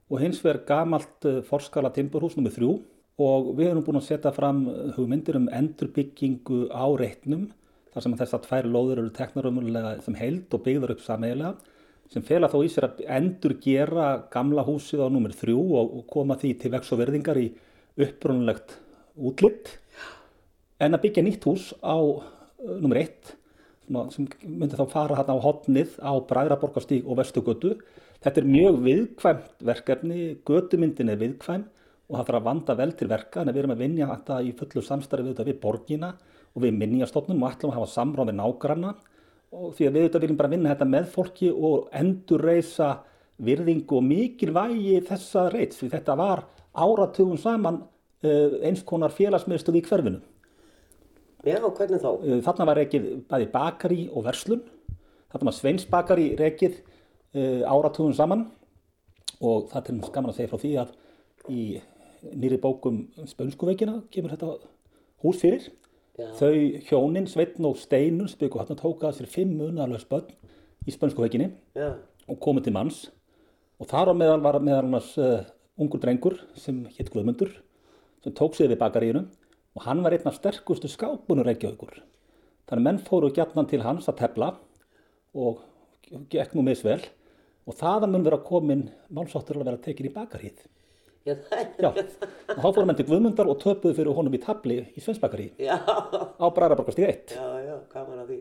og 0.06 0.20
hins 0.22 0.38
vegar 0.44 0.60
gamalt 0.68 1.26
uh, 1.26 1.40
forskala 1.46 1.90
timburhús, 1.94 2.36
nummer 2.38 2.54
þrjú, 2.54 2.76
og 3.22 3.54
við 3.56 3.70
erum 3.70 3.84
búin 3.86 4.00
að 4.00 4.08
setja 4.10 4.32
fram 4.36 4.66
uh, 4.68 4.90
hugmyndir 4.96 5.38
um 5.38 5.48
endurbyggingu 5.52 6.66
á 6.68 6.84
reitnum, 7.00 7.48
þar 7.94 8.04
sem 8.04 8.16
þessar 8.20 8.42
tvær 8.44 8.68
lóður 8.68 9.00
eru 9.00 9.14
teknar 9.16 9.48
umverulega 9.48 9.94
sem 10.04 10.18
heild 10.18 10.52
og 10.52 10.64
byggðar 10.66 10.92
upp 10.96 11.04
sameigilega, 11.04 11.54
sem 12.12 12.22
fela 12.22 12.50
þó 12.52 12.60
í 12.62 12.68
sér 12.70 12.90
að 12.90 13.00
endurgera 13.16 14.10
gamla 14.30 14.62
húsið 14.66 15.02
á 15.02 15.08
nummer 15.10 15.32
þrjú 15.34 15.62
og, 15.80 15.96
koma 16.12 16.36
því 16.38 16.52
til 16.60 16.70
vex 16.76 16.92
og 16.94 17.00
verðingar 17.00 17.40
í 17.40 17.48
upprunulegt 17.96 18.76
útlitt 19.16 19.72
en 20.78 20.94
að 20.94 21.06
byggja 21.06 21.24
nýtt 21.24 21.48
hús 21.48 21.72
á 21.80 21.96
uh, 21.96 22.22
nummer 22.76 23.00
eitt 23.00 23.34
sem 23.86 24.26
myndi 24.42 24.74
þá 24.74 24.86
fara 24.90 25.16
hérna 25.18 25.36
á 25.38 25.44
hotnið 25.44 25.96
á 26.02 26.12
Bræðraborgastíg 26.26 27.06
og 27.06 27.20
Vestugötu. 27.20 27.76
Þetta 28.18 28.42
er 28.42 28.48
mjög 28.50 28.78
viðkvæmt 28.82 29.62
verkefni, 29.68 30.22
götumyndin 30.42 31.12
er 31.12 31.20
viðkvæm 31.20 31.62
og 32.06 32.14
það 32.14 32.28
þarf 32.28 32.38
að 32.38 32.46
vanda 32.46 32.76
vel 32.78 32.92
til 32.94 33.08
verka 33.10 33.42
en 33.42 33.50
við 33.50 33.62
erum 33.62 33.74
að 33.74 33.82
vinja 33.82 34.08
þetta 34.12 34.38
í 34.46 34.52
fullu 34.58 34.82
samstarfi 34.84 35.32
við, 35.32 35.42
við 35.48 35.60
borgina 35.62 36.12
og 36.54 36.62
við 36.64 36.78
minnjastofnum 36.78 37.42
og 37.42 37.50
ætlum 37.50 37.72
að 37.72 37.80
hafa 37.80 37.92
samráð 37.96 38.30
við 38.30 38.38
nágranna 38.40 38.94
og 39.56 39.74
því 39.76 39.88
að 39.88 39.96
við 39.96 40.06
þetta 40.06 40.22
viljum 40.22 40.38
bara 40.38 40.52
vinna 40.52 40.72
þetta 40.72 40.88
með 40.92 41.10
fólki 41.12 41.50
og 41.50 41.88
endurreisa 41.96 42.90
virðingu 43.46 43.98
og 43.98 44.06
mikilvægi 44.06 45.00
þessa 45.08 45.48
reits 45.52 45.80
því 45.80 45.90
þetta 45.92 46.16
var 46.18 46.44
áratugum 46.76 47.38
saman 47.40 47.82
uh, 47.82 48.56
eins 48.64 48.84
konar 48.86 49.14
félagsmiðstöð 49.14 49.80
í 49.80 49.84
hverfinu. 49.86 50.20
já, 51.44 51.60
hvernig 51.60 52.02
þá? 52.02 52.10
Uh, 52.12 52.38
Þarna 52.44 52.68
var 52.68 52.80
rekið 52.80 53.08
bæði 53.30 53.48
bakari 53.52 54.00
og 54.12 54.26
verslun. 54.26 54.62
Þarna 55.32 55.50
var 55.50 55.56
Sveins 55.56 55.86
bakari 55.88 56.30
rekið 56.38 56.78
uh, 56.80 57.62
áratugum 57.68 58.14
saman 58.16 58.46
og 59.40 59.68
það 59.72 59.90
er 59.92 60.12
gaman 60.12 60.32
að 60.32 60.38
segja 60.38 60.52
frá 60.52 60.62
því 60.62 60.72
að 60.80 60.94
í 61.52 61.62
nýri 62.34 62.58
bókum 62.62 63.04
Spönskuveikina 63.28 64.00
kemur 64.10 64.34
þetta 64.34 64.56
hús 65.22 65.40
fyrir. 65.42 65.68
Já. 66.16 66.30
Þau 66.38 66.52
hjónin, 66.88 67.26
Sveitn 67.28 67.66
og 67.68 67.76
Steinun 67.76 68.30
spöku 68.32 68.58
hann 68.58 68.78
tóka 68.78 69.10
að 69.10 69.18
sér 69.18 69.28
fimm 69.28 69.58
munarlega 69.58 70.00
spönn 70.00 70.30
í 70.86 70.94
Spönskuveikinni 70.94 71.50
og 71.76 72.38
komið 72.42 72.68
til 72.68 72.74
manns 72.76 73.00
og 73.76 73.90
þar 73.90 74.12
á 74.12 74.14
meðal 74.16 74.40
var 74.44 74.58
meðal 74.64 74.86
annars 74.86 75.10
uh, 75.20 75.42
ungur 75.76 76.00
drengur 76.00 76.38
sem 76.56 76.84
hétt 76.96 77.10
Guðmundur 77.12 77.50
sem 78.24 78.32
tók 78.32 78.56
sig 78.56 78.70
við 78.70 78.80
bakaríinu 78.80 79.26
og 79.76 79.84
hann 79.84 80.00
var 80.04 80.16
einn 80.16 80.30
af 80.30 80.38
sterkustu 80.38 80.88
skápunur 80.88 81.44
Reykjavíkur. 81.44 82.00
Þannig 82.66 82.86
menn 82.86 83.02
fóru 83.04 83.28
gætnan 83.34 83.68
til 83.68 83.82
hans 83.84 84.08
að 84.08 84.22
tefla 84.22 84.54
og 85.36 85.60
gekk 86.32 86.56
nú 86.56 86.64
misvel 86.64 87.02
og 87.66 87.76
þaðan 87.76 88.14
mun 88.14 88.24
vera 88.24 88.40
komin 88.46 88.86
málsáttur 89.12 89.60
að 89.60 89.68
vera 89.68 89.82
tekin 89.84 90.08
í 90.08 90.14
bakarhýð. 90.14 90.64
Já, 91.26 91.34
er... 91.58 91.68
Já, 91.82 91.88
og 91.90 92.60
þá 92.62 92.68
fórum 92.70 92.86
menn 92.90 92.98
til 93.00 93.06
Guðmundar 93.08 93.48
og 93.50 93.58
töpuðu 93.62 93.96
fyrir 93.98 94.14
honum 94.14 94.34
í 94.36 94.40
tabli 94.42 94.76
í 94.94 95.02
Svensbakari 95.02 95.48
Já, 95.58 95.74
á 95.82 96.46
Bræðarborgastíð 96.54 97.08
1. 97.10 97.34
já, 97.34 97.46
já, 97.66 97.76
gaman 97.94 98.20
að 98.22 98.28
því. 98.30 98.38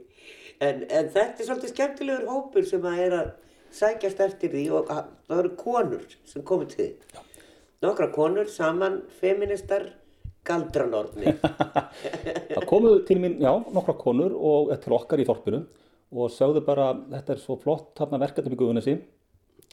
En, 0.67 0.83
en 0.85 1.09
þetta 1.15 1.41
er 1.41 1.47
svolítið 1.49 1.71
skemmtilegur 1.73 2.27
hópur 2.29 2.67
sem 2.69 2.85
að 2.85 2.99
er 3.07 3.15
að 3.17 3.31
sækjast 3.75 4.21
eftir 4.27 4.53
því 4.53 4.65
og 4.77 4.91
að- 4.93 5.09
það 5.27 5.41
eru 5.43 5.51
konur 5.59 6.03
sem 6.29 6.45
komið 6.47 6.75
til 6.75 6.83
því. 6.85 7.23
Nokkra 7.85 8.07
konur 8.15 8.47
saman, 8.53 8.99
feministar, 9.19 9.89
galdranorni. 10.45 11.33
Það 12.55 12.65
komu 12.69 12.91
til 13.07 13.17
mín, 13.21 13.35
já, 13.41 13.51
nokkra 13.73 13.95
konur 13.99 14.33
og 14.37 14.69
til 14.83 14.93
okkar 14.95 15.21
í 15.21 15.25
þorpinu 15.27 15.63
og 16.15 16.29
sögðu 16.31 16.61
bara, 16.65 16.91
þetta 17.11 17.33
er 17.35 17.41
svo 17.41 17.57
flott 17.59 17.91
þarna 17.97 18.19
verkefni 18.21 18.53
í 18.55 18.59
Guðunessi 18.61 18.93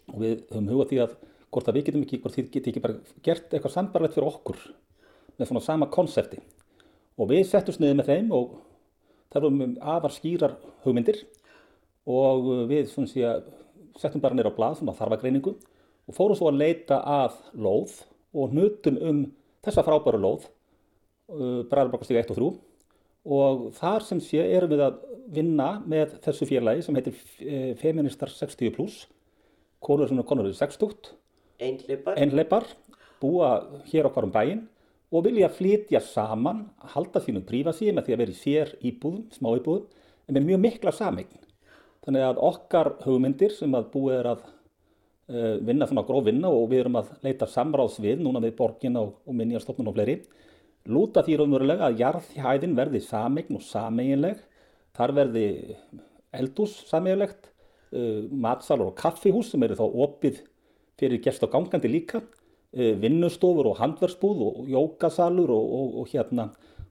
og 0.08 0.16
við 0.24 0.40
höfum 0.48 0.70
hugað 0.72 0.90
því 0.94 1.00
að 1.04 1.14
hvort 1.52 1.68
að 1.68 1.78
við 1.78 1.88
getum 1.88 2.04
ekki, 2.06 2.20
hvort 2.22 2.36
þið 2.36 2.50
geti 2.54 2.72
ekki 2.72 2.82
bara 2.82 2.98
gert 3.24 3.52
eitthvað 3.52 3.74
sambarlegt 3.76 4.16
fyrir 4.16 4.28
okkur 4.30 4.60
með 5.38 5.50
svona 5.50 5.64
sama 5.64 5.88
konsepti. 5.92 6.40
Og 7.20 7.28
við 7.30 7.44
settumst 7.50 7.82
niður 7.82 7.98
með 8.00 8.10
þeim 8.12 8.32
og 8.36 8.54
þar 9.32 9.46
vorum 9.46 9.60
við 9.62 9.74
afar 9.94 10.14
skýrar 10.14 10.56
hugmyndir 10.86 11.20
og 12.08 12.48
við 12.70 12.88
sé 13.10 13.36
settum 14.00 14.22
bara 14.24 14.36
niður 14.36 14.52
á 14.52 14.56
blað, 14.56 14.78
svona 14.80 14.96
þarfagreiningu 14.96 15.52
og 16.08 16.16
fórum 16.16 16.38
svo 16.38 16.48
að 16.50 16.60
leita 16.62 16.98
að 17.04 17.38
lóð 17.52 18.00
og 18.32 18.52
hnutum 18.52 18.98
um 18.98 19.22
þessa 19.62 19.84
frábæru 19.86 20.20
lóð 20.20 20.46
uh, 20.48 21.62
Bræðarbakastík 21.68 22.18
1 22.24 22.32
og 22.32 22.40
3 22.40 22.52
og 23.22 23.66
þar 23.76 24.06
sem 24.06 24.20
sé 24.24 24.42
erum 24.42 24.72
við 24.72 24.84
að 24.88 25.02
vinna 25.32 25.68
með 25.86 26.16
þessu 26.24 26.48
félagi 26.48 26.82
sem 26.82 26.96
heitir 26.98 27.18
eh, 27.38 27.68
Feministar 27.78 28.32
60 28.32 28.72
plus 28.74 29.04
konur 29.82 30.10
sem 30.10 30.18
er 30.18 30.26
konur 30.26 30.48
í 30.50 30.56
60 30.58 31.12
Einhleipar. 31.60 32.18
einleipar 32.18 32.68
búa 33.22 33.50
hér 33.90 34.08
okkar 34.08 34.26
um 34.26 34.34
bæinn 34.34 34.62
og 35.12 35.26
vilja 35.26 35.50
flytja 35.52 36.00
saman 36.00 36.64
halda 36.94 37.20
sínum 37.20 37.44
prífasíi 37.46 37.92
með 37.92 38.08
því 38.08 38.14
að 38.14 38.22
vera 38.22 38.32
í 38.32 38.38
sér 38.38 38.74
íbúðum, 38.80 39.26
smá 39.34 39.52
íbúðum 39.58 39.86
en 40.28 40.36
með 40.38 40.48
mjög 40.48 40.62
mikla 40.64 40.94
sameign 40.96 41.42
þannig 42.02 42.26
að 42.26 42.42
okkar 42.48 42.94
hugmyndir 43.04 43.54
sem 43.54 43.74
að 43.78 43.90
búið 43.92 44.18
er 44.18 44.30
að 44.32 44.44
uh, 44.46 45.56
vinna 45.62 45.88
svona 45.88 46.06
gróf 46.08 46.26
vinna 46.26 46.50
og 46.50 46.70
við 46.72 46.84
erum 46.84 47.00
að 47.02 47.12
leita 47.26 47.48
samráðs 47.50 48.00
við 48.02 48.22
núna 48.24 48.42
við 48.42 48.56
borgina 48.58 49.04
og, 49.04 49.18
og 49.26 49.38
minniastofnun 49.38 49.92
og 49.92 49.98
fleiri 49.98 50.18
lúta 50.90 51.22
því 51.22 51.38
raunverulega 51.38 51.90
að 51.90 52.00
jarðhæðin 52.02 52.78
verði 52.78 53.02
sameign 53.04 53.58
og 53.58 53.62
sameiginleg 53.66 54.40
þar 54.96 55.14
verði 55.20 55.46
eldús 56.34 56.74
sameiginlegt 56.88 57.52
uh, 57.92 58.24
matsalur 58.32 58.90
og 58.90 58.98
kaffihús 58.98 59.52
sem 59.52 59.68
eru 59.68 59.78
þá 59.78 59.86
opið 60.08 60.42
fyrir 61.02 61.22
gest 61.22 61.42
og 61.42 61.52
gangandi 61.52 61.90
líka 61.90 62.22
uh, 62.22 62.94
vinnustofur 63.02 63.72
og 63.72 63.80
handverksbúð 63.80 64.44
og 64.48 64.70
jókasalur 64.70 65.50
og, 65.54 65.72
og, 65.78 65.96
og 66.02 66.12
hérna. 66.12 66.50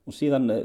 Og 0.09 0.15
síðan 0.17 0.49
uh, 0.51 0.61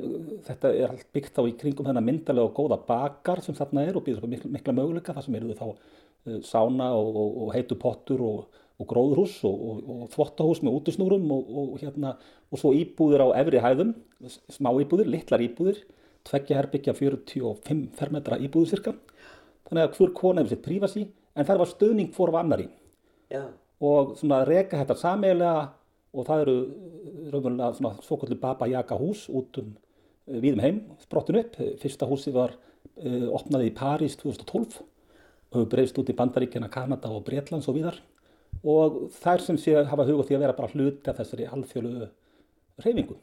þetta 0.46 0.72
er 0.72 0.92
allt 0.92 1.08
byggt 1.14 1.36
þá 1.36 1.42
í 1.46 1.56
kringum 1.60 1.88
þennan 1.88 2.06
myndalega 2.06 2.48
og 2.48 2.56
góða 2.56 2.80
bakar 2.88 3.42
sem 3.44 3.56
þarna 3.56 3.86
er 3.86 3.98
og 3.98 4.06
býður 4.06 4.28
mikla, 4.32 4.52
mikla 4.58 4.76
möguleika 4.76 5.16
þar 5.16 5.26
sem 5.28 5.38
eru 5.38 5.58
þá 5.58 5.66
uh, 5.70 6.38
sána 6.46 6.92
og, 6.98 7.18
og, 7.26 7.50
heitu 7.56 7.78
pottur 7.80 8.24
og, 8.26 8.62
gróðurhús 8.76 9.38
og, 9.48 10.08
þvottahús 10.12 10.58
með 10.60 10.74
útusnúrum 10.80 11.30
og, 11.32 11.76
hérna. 11.80 12.16
Og 12.52 12.60
svo 12.60 12.74
íbúðir 12.76 13.24
á 13.24 13.28
efri 13.40 13.58
hæðum, 13.58 13.94
smá 14.52 14.68
íbúðir, 14.76 15.08
litlar 15.10 15.42
íbúðir, 15.42 15.80
tveggja 16.28 16.58
herbyggja 16.60 16.92
45 16.94 17.80
fermetra 17.96 18.36
íbúðir 18.36 18.74
cirka. 18.74 18.92
Þannig 19.66 19.82
að 19.82 19.96
hver 19.96 20.12
kona 20.14 20.44
hefur 20.44 20.52
sitt 20.52 20.62
prífasi 20.66 21.06
en 21.08 21.48
það 21.48 21.62
var 21.62 21.70
stöðning 21.72 22.12
fór 22.14 22.34
af 22.34 22.44
annari 22.44 22.68
Já, 23.32 23.42
og 23.82 24.14
svona 24.20 24.42
reka 24.46 24.80
þetta 24.80 24.96
sameiginlega 25.00 25.64
og 26.16 26.28
það 26.28 26.42
eru 26.44 26.56
uh, 26.56 27.22
raunverulega 27.32 27.72
svona 27.76 28.06
svokvöldu 28.06 28.38
Baba 28.40 28.68
Yaga 28.70 28.98
hús 29.00 29.26
út 29.28 29.60
um 29.60 29.72
uh, 29.74 30.38
víðum 30.42 30.62
heim, 30.64 30.82
sprottin 31.02 31.40
upp. 31.42 31.58
Fyrsta 31.82 32.08
húsið 32.08 32.38
var 32.38 32.56
uh, 32.56 33.28
opnaði 33.36 33.70
í 33.70 33.76
París 33.76 34.18
2012 34.22 34.80
og 34.80 35.58
hefur 35.60 35.70
breyst 35.72 35.98
út 36.00 36.10
í 36.10 36.16
Bandaríkjana, 36.16 36.70
Kanada 36.72 37.12
og 37.12 37.24
Bretlands 37.26 37.68
og 37.70 37.78
víðar 37.78 38.00
og 38.66 39.06
þær 39.20 39.42
sem 39.44 39.58
sé 39.60 39.76
hafa 39.76 40.06
hugað 40.06 40.30
því 40.30 40.36
að 40.36 40.42
vera 40.42 40.56
bara 40.56 40.72
hluti 40.72 41.10
af 41.10 41.18
þessari 41.20 41.46
alþjóðlu 41.50 42.08
reyfingu. 42.82 43.16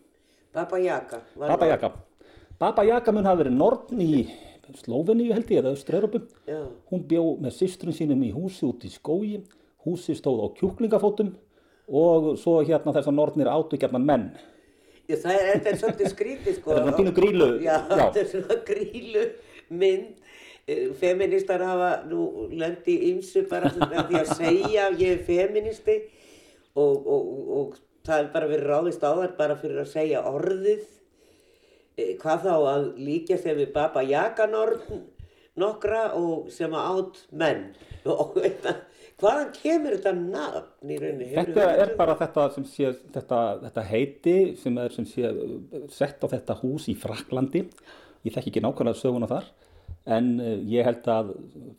Baba 0.53 0.79
Yaga. 0.79 1.19
Baba 1.39 1.67
Yaga. 1.67 1.89
Baba 2.59 2.85
Yaga 2.85 3.13
mun 3.15 3.27
hafa 3.27 3.41
verið 3.43 3.57
norn 3.57 4.03
í 4.03 4.25
Slóveníu 4.79 5.33
held 5.35 5.49
ég 5.51 5.59
eða 5.59 5.73
Östra-Európu. 5.75 6.21
Hún 6.89 7.03
bjó 7.09 7.23
með 7.43 7.57
systrun 7.57 7.95
sínum 7.95 8.21
í 8.23 8.31
húsi 8.33 8.63
út 8.65 8.85
í 8.87 8.91
skógi. 8.93 9.41
Húsi 9.83 10.15
stóð 10.15 10.43
á 10.43 10.47
kjúklingafótum 10.59 11.33
og 11.91 12.33
svo 12.39 12.61
hérna 12.63 12.93
þessar 12.95 13.15
nornir 13.17 13.49
átu 13.51 13.77
gerðan 13.81 14.05
menn. 14.07 14.29
Já, 15.09 15.17
það 15.19 15.33
er, 15.35 15.47
þetta 15.57 15.69
er 15.73 15.79
svolítið 15.81 16.11
skrítið 16.13 16.57
sko. 16.61 16.71
Þetta 16.71 16.79
er 16.79 16.85
svona 16.87 16.97
pínu 17.01 17.13
grýlu, 17.17 17.47
Já, 17.59 17.73
já. 17.75 17.95
þetta 17.99 18.21
er 18.21 18.29
svona 18.31 18.57
grílu 18.69 19.23
mynd. 19.81 20.11
Eh, 20.63 20.85
Feministar 20.95 21.59
hafa 21.67 21.89
nú 22.07 22.47
löndi 22.55 22.95
ymsu 23.09 23.43
bara 23.51 23.67
með 23.75 24.05
því 24.07 24.19
að 24.21 24.29
segja 24.39 24.85
að 24.87 25.01
ég 25.03 25.17
er 25.17 25.23
feministi 25.27 25.97
og, 26.79 27.03
og, 27.03 27.25
og 27.57 27.73
það 28.07 28.21
er 28.21 28.29
bara 28.37 28.47
verið 28.53 28.69
ráðist 28.71 29.03
á 29.03 29.11
þær 29.19 29.33
bara 29.41 29.57
fyrir 29.59 29.81
að 29.83 29.91
segja 29.91 30.23
orðið. 30.31 30.85
Eh, 31.99 32.13
Hvað 32.23 32.47
þá 32.47 32.53
að 32.71 32.87
líka 33.03 33.35
þegar 33.43 33.59
við 33.59 33.73
Baba 33.75 34.05
Yaga 34.07 34.47
norn 34.47 35.03
nokkra 35.59 36.05
og 36.17 36.47
sem 36.49 36.71
að 36.73 36.87
átt 36.95 37.19
menn. 37.43 37.65
Og 38.07 38.31
þetta, 38.39 38.77
hvaðan 39.21 39.51
kemur 39.55 39.97
þetta 39.97 40.13
nafn 40.17 40.93
í 40.93 40.99
rauninni? 41.01 41.27
Þetta 41.33 41.67
er 41.71 41.91
um 41.91 41.99
bara 41.99 42.15
þetta 42.19 42.47
sem 42.55 42.65
sé, 42.69 42.93
þetta, 43.15 43.41
þetta 43.65 43.85
heiti 43.89 44.37
sem 44.61 44.79
er 44.83 44.95
sem 44.95 45.07
sé 45.09 45.29
uh, 45.29 45.83
sett 45.93 46.23
á 46.23 46.27
þetta 46.31 46.57
hús 46.61 46.89
í 46.91 46.97
Fraklandi. 46.99 47.65
Ég 48.23 48.35
þekki 48.35 48.53
ekki 48.53 48.63
nákvæmlega 48.63 49.01
söguna 49.01 49.29
þar 49.31 49.49
en 50.17 50.33
uh, 50.41 50.57
ég 50.69 50.87
held 50.87 51.07
að 51.11 51.33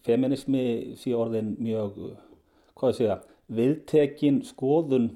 feminismi 0.06 0.64
sé 1.00 1.14
orðin 1.16 1.54
mjög, 1.58 2.00
uh, 2.10 2.50
hvað 2.78 2.94
ég 2.94 3.00
segja, 3.00 3.20
viðtekin 3.54 4.40
skoðun 4.48 5.12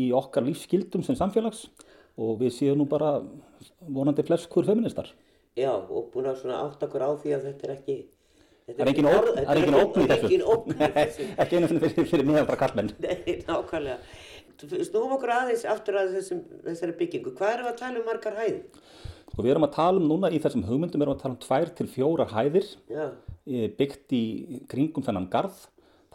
í 0.00 0.10
okkar 0.14 0.44
lífsskildum 0.46 1.04
sem 1.06 1.16
samfélags 1.18 1.66
og 2.16 2.40
við 2.40 2.52
séum 2.56 2.80
nú 2.80 2.86
bara 2.88 3.18
vonandi 3.80 4.24
flest 4.26 4.48
hver 4.52 4.68
feministar. 4.68 5.08
Já, 5.56 5.72
og 5.72 6.10
búin 6.12 6.28
að 6.28 6.42
svona 6.42 6.60
átt 6.66 6.82
okkur 6.84 7.04
á 7.04 7.10
því 7.16 7.32
að 7.36 7.48
þetta 7.48 7.66
er 7.66 7.74
ekki... 7.78 7.96
Það 8.66 8.80
er 8.82 8.88
engin 8.90 9.06
ógn- 9.06 9.18
orð- 9.20 9.36
það 9.36 9.50
er 9.52 9.58
engin 9.60 9.76
ógn 9.78 10.00
í 10.02 10.06
þessu. 10.10 10.30
Í 10.34 10.38
þessu. 10.96 11.26
ekki 11.44 11.58
einu 11.60 11.68
fyrir, 11.70 12.06
fyrir 12.10 12.26
miðaldra 12.26 12.56
kallmenn. 12.58 12.88
Nei, 13.04 13.36
nákvæmlega. 13.46 13.98
Snúum 14.88 15.12
okkur 15.18 15.30
aðeins 15.36 15.62
aftur 15.70 15.98
að 16.00 16.14
þessum, 16.16 16.40
þessari 16.64 16.94
byggingu. 16.98 17.34
Hvað 17.36 17.52
erum 17.52 17.68
við 17.68 17.72
að 17.74 17.78
tala 17.82 18.00
um 18.00 18.06
margar 18.08 18.38
hæðir? 18.40 18.58
Sko, 19.30 19.42
við 19.44 19.52
erum 19.52 19.66
að 19.68 19.74
tala 19.76 20.00
um 20.02 20.08
núna 20.10 20.30
í 20.34 20.40
þessum 20.42 20.64
hugmyndum 20.66 21.02
erum 21.04 21.12
við 21.14 21.18
að 21.18 21.22
tala 21.22 21.36
um 21.36 21.40
tvær 21.46 21.72
til 21.78 21.86
fjórar 21.92 22.30
hæðir 22.32 22.68
Já, 22.90 23.06
eh, 23.46 23.68
byggt 23.78 24.14
í 24.16 24.22
kringum 24.70 25.04
þennan 25.06 25.28
garð 25.30 25.66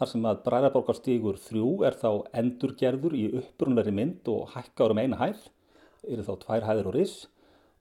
þar 0.02 0.10
sem 0.12 0.24
að 0.26 0.40
Bræðarborgarstígur 0.48 1.38
3 1.40 1.86
er 1.88 1.98
þá 2.02 2.10
endurgerður 2.42 3.14
í 3.16 3.26
upprunlega 3.38 3.94
mynd 3.94 4.28
og 4.34 4.50
hækkaður 4.56 4.96
um 4.96 5.02
eina 5.04 5.20
hæð 5.22 5.44
eru 6.10 6.24
þá 6.26 6.34
tvær 6.42 6.66
hæðir 6.72 6.88
og 6.90 6.96
ris 6.98 7.16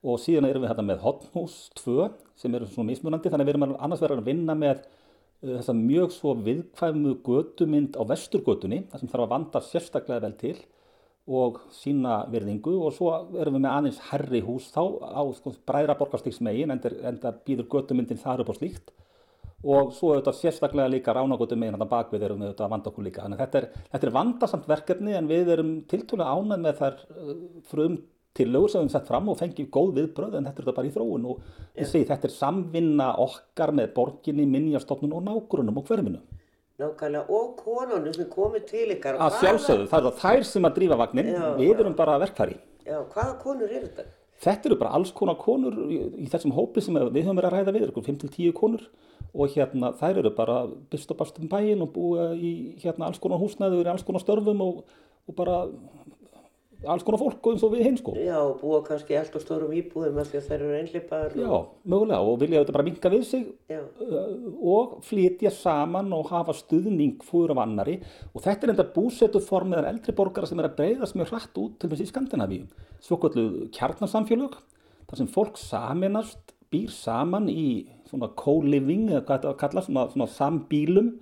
og 0.03 0.17
síðan 0.21 0.47
erum 0.49 0.63
við 0.65 0.71
þetta 0.73 0.85
með 0.87 1.03
hotnhús 1.05 1.55
2 1.77 2.09
sem 2.41 2.55
eru 2.57 2.65
svona 2.69 2.89
mismunandi. 2.89 3.29
Þannig 3.29 3.45
að 3.45 3.49
við 3.51 3.55
erum 3.55 3.65
að- 3.67 3.79
annars 3.85 4.01
verið 4.01 4.21
að 4.23 4.29
vinna 4.31 4.55
með 4.57 4.79
uh, 4.81 5.57
þessa 5.59 5.75
mjög 5.77 6.13
svo 6.15 6.35
viðkvæmu 6.47 7.15
götumynd 7.27 7.97
á 7.97 8.03
vesturgötunni 8.09 8.83
þar 8.91 8.99
sem 9.03 9.11
þarf 9.11 9.25
að 9.27 9.33
vanda 9.35 9.61
sérstaklega 9.67 10.23
vel 10.25 10.33
til 10.41 10.55
og 11.31 11.59
sína 11.69 12.23
virðingu. 12.33 12.73
Og 12.81 12.95
svo 12.97 13.11
erum 13.37 13.59
við 13.59 13.65
með 13.67 13.75
aðeins 13.75 13.99
herri 14.09 14.41
hús 14.41 14.71
þá 14.73 14.81
á 15.05 15.21
sko, 15.37 15.53
bræðra 15.69 15.95
borgarstíksmegin 15.99 16.73
en 16.73 16.81
það 17.21 17.37
býður 17.45 17.69
götumyndin 17.75 18.19
þar 18.23 18.41
upp 18.41 18.51
á 18.51 18.55
slíkt. 18.57 18.89
Og 19.61 19.91
svo 19.93 20.15
auðvitað 20.15 20.39
sérstaklega 20.39 20.89
líka 20.89 21.13
ránagóttum 21.13 21.59
megin 21.61 21.75
þetta 21.77 21.85
bakvið 21.91 22.23
erum 22.25 22.39
við 22.41 22.47
auðvitað 22.49 22.65
að 22.65 22.71
vanda 22.73 22.89
okkur 22.89 23.05
líka. 23.05 23.21
Þannig 23.21 23.37
að 23.37 23.43
þetta 23.45 23.59
er, 23.59 23.67
þetta 23.91 24.07
er 24.07 24.13
vandasamt 24.15 24.65
verkefni 24.71 25.13
en 25.13 25.27
við 25.29 25.51
erum 25.53 25.69
tiltúlega 25.91 26.33
ánægð 26.33 26.63
með 26.65 26.79
þær 26.81 26.97
uh, 27.13 27.35
frum 27.69 27.99
tillögur 28.37 28.71
sem 28.71 28.79
við 28.79 28.85
höfum 28.85 28.93
sett 28.93 29.09
fram 29.09 29.29
og 29.31 29.39
fengið 29.39 29.71
góð 29.73 29.91
viðbröð 29.97 30.37
en 30.37 30.47
þetta 30.47 30.61
er 30.61 30.67
þetta 30.67 30.77
bara 30.77 30.89
í 30.89 30.93
þróun 30.95 31.27
og 31.31 31.41
ég 31.77 31.89
segi 31.89 32.07
þetta 32.09 32.29
er 32.29 32.35
samvinna 32.35 33.09
okkar 33.25 33.73
með 33.75 33.91
borginni, 33.97 34.47
minjastofnun 34.47 35.17
og 35.17 35.25
nágrunum 35.27 35.81
og 35.81 35.89
hverfinu. 35.89 36.21
nákvæmlega. 36.81 37.25
Og 37.29 37.59
konunum 37.59 38.13
sem 38.13 38.25
komið 38.31 38.65
til 38.71 38.87
ykkar. 38.95 39.19
Að 39.21 39.37
sjálfsögðu, 39.43 39.85
það 39.91 40.07
er 40.09 40.17
þær 40.23 40.47
sem 40.49 40.65
að 40.65 40.79
drífa 40.79 40.97
vagnin, 40.97 41.29
Já, 41.35 41.43
við 41.59 41.83
erum 41.83 41.93
bara 41.99 42.17
verkfæri. 42.23 42.57
Já, 42.87 42.97
hvaða 43.13 43.37
konur 43.43 43.69
eru 43.69 43.85
þetta? 43.85 44.07
Þetta 44.41 44.69
eru 44.69 44.77
bara 44.79 44.95
alls 44.97 45.11
konar 45.13 45.37
konur 45.37 45.75
í, 45.85 45.99
í 46.25 46.27
þessum 46.31 46.55
hópi 46.57 46.81
sem 46.81 46.95
við 46.97 47.27
höfum 47.27 47.37
verið 47.37 47.51
að 47.51 47.55
ræða 47.59 47.75
við, 47.75 47.83
ykkur 47.91 48.07
5-10 48.07 48.55
konur 48.57 48.87
og 49.31 49.53
hérna 49.53 49.91
þær 49.99 50.23
eru 50.23 50.31
bara 50.33 50.55
byrst 50.91 51.13
og 51.13 51.19
bast 51.19 51.37
um 51.39 51.51
bæin 51.51 51.83
og 51.85 51.91
búa 51.93 52.31
í 52.33 52.73
hérna 52.81 53.07
alls 53.07 53.21
konar 53.21 53.39
húsnæður, 53.41 53.91
alls 53.91 54.03
konar 54.07 54.23
störfum 54.23 54.63
og, 54.65 54.81
og 55.29 55.37
bara 55.37 55.59
alls 56.89 57.03
konar 57.05 57.21
fólk 57.21 57.47
eins 57.51 57.63
og 57.65 57.73
við 57.75 57.83
hinn 57.85 57.97
sko. 57.99 58.13
Já, 58.17 58.37
og 58.39 58.61
búa 58.61 58.79
kannski 58.85 59.17
allt 59.17 59.35
og 59.37 59.43
stórum 59.43 59.73
íbúðum 59.77 60.19
af 60.21 60.31
því 60.31 60.39
að 60.39 60.47
þær 60.47 60.55
eru 60.57 60.77
einhleipaðar. 60.79 61.35
Já, 61.37 61.51
mögulega 61.93 62.29
og 62.31 62.39
vilja 62.41 62.63
þetta 62.63 62.75
bara 62.77 62.85
minka 62.87 63.11
við 63.13 63.25
sig 63.29 63.45
uh, 63.75 64.31
og 64.73 64.95
flytja 65.05 65.51
saman 65.53 66.09
og 66.17 66.31
hafa 66.31 66.55
stuðning 66.57 67.21
fóður 67.27 67.55
af 67.55 67.63
annari 67.65 67.99
og 68.31 68.45
þetta 68.45 68.67
er 68.67 68.73
enda 68.75 68.87
búsetuform 68.95 69.73
meðan 69.73 69.91
eldri 69.91 70.15
borgara 70.17 70.49
sem 70.49 70.61
er 70.61 70.71
að 70.71 70.79
breyðast 70.79 71.19
mjög 71.19 71.35
hratt 71.35 71.61
út 71.61 71.77
til 71.81 71.91
þessi 71.91 72.07
í 72.07 72.11
Skandinavíu. 72.13 72.65
Svokvöldu 73.05 73.69
kjarnasamfélög 73.77 74.57
þar 75.11 75.21
sem 75.21 75.29
fólk 75.31 75.61
saminast, 75.61 76.55
býr 76.71 76.91
saman 76.95 77.49
í 77.51 77.85
svona 78.09 78.31
co-living 78.39 79.09
eða 79.11 79.25
hvað 79.27 79.41
þetta 79.41 79.57
kalla, 79.59 79.85
svona, 79.85 80.05
svona 80.13 80.27
sambílum 80.31 81.15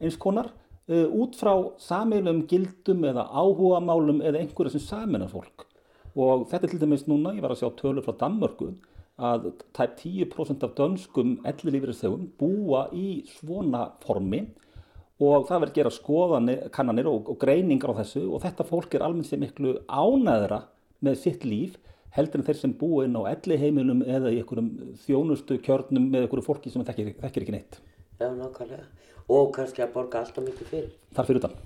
eins 0.00 0.18
konar 0.20 0.52
uh, 0.90 1.08
út 1.22 1.36
frá 1.38 1.52
samilum 1.82 2.44
gildum 2.50 3.04
eða 3.10 3.28
áhugamálum 3.30 4.22
eða 4.24 4.42
einhverju 4.42 4.74
sem 4.74 4.86
saminar 4.86 5.30
fólk. 5.32 5.66
Og 6.12 6.48
þetta 6.50 6.68
er 6.68 6.72
til 6.74 6.82
dæmis 6.82 7.06
núna, 7.08 7.34
ég 7.36 7.44
var 7.44 7.54
að 7.54 7.62
sjá 7.62 7.70
tölur 7.78 8.04
frá 8.04 8.16
Danmörku, 8.20 8.72
að 9.22 9.52
tæp 9.76 9.94
10% 10.00 10.64
af 10.66 10.74
dönskum 10.76 11.36
ellilífriðsþegum 11.48 12.26
búa 12.40 12.86
í 12.96 13.22
svona 13.28 13.90
formi 14.02 14.46
og 15.22 15.46
það 15.46 15.60
verður 15.62 15.76
gera 15.76 15.92
skoðanir, 15.94 16.62
kannanir 16.74 17.08
og, 17.10 17.28
og 17.30 17.38
greiningar 17.40 17.92
á 17.94 18.00
þessu 18.00 18.24
og 18.32 18.42
þetta 18.42 18.66
fólk 18.66 18.96
er 18.96 19.04
almennt 19.06 19.28
sem 19.28 19.42
miklu 19.42 19.76
ánæðra 19.86 20.62
með 21.04 21.20
sitt 21.20 21.46
líf 21.46 21.76
heldur 22.16 22.40
en 22.40 22.48
þeir 22.48 22.58
sem 22.58 22.74
búa 22.80 23.06
inn 23.06 23.16
á 23.16 23.22
elliheiminum 23.30 24.02
eða 24.04 24.32
í 24.32 24.40
einhverjum 24.40 24.96
þjónustu 25.04 25.60
kjörnum 25.64 26.10
með 26.10 26.26
einhverju 26.26 26.46
fólki 26.48 26.72
sem 26.72 26.84
þekkir, 26.88 27.14
þekkir 27.22 27.46
ekki 27.46 27.54
neitt. 27.54 27.78
Já, 28.20 28.28
nákvæmlega. 28.36 28.84
Og 29.28 29.52
kannski 29.54 29.84
að 29.84 29.92
borga 29.94 30.24
alltaf 30.24 30.44
mikið 30.44 30.72
fyrir. 30.72 30.90
Þar 31.14 31.28
fyrir 31.28 31.42
utan. 31.44 31.60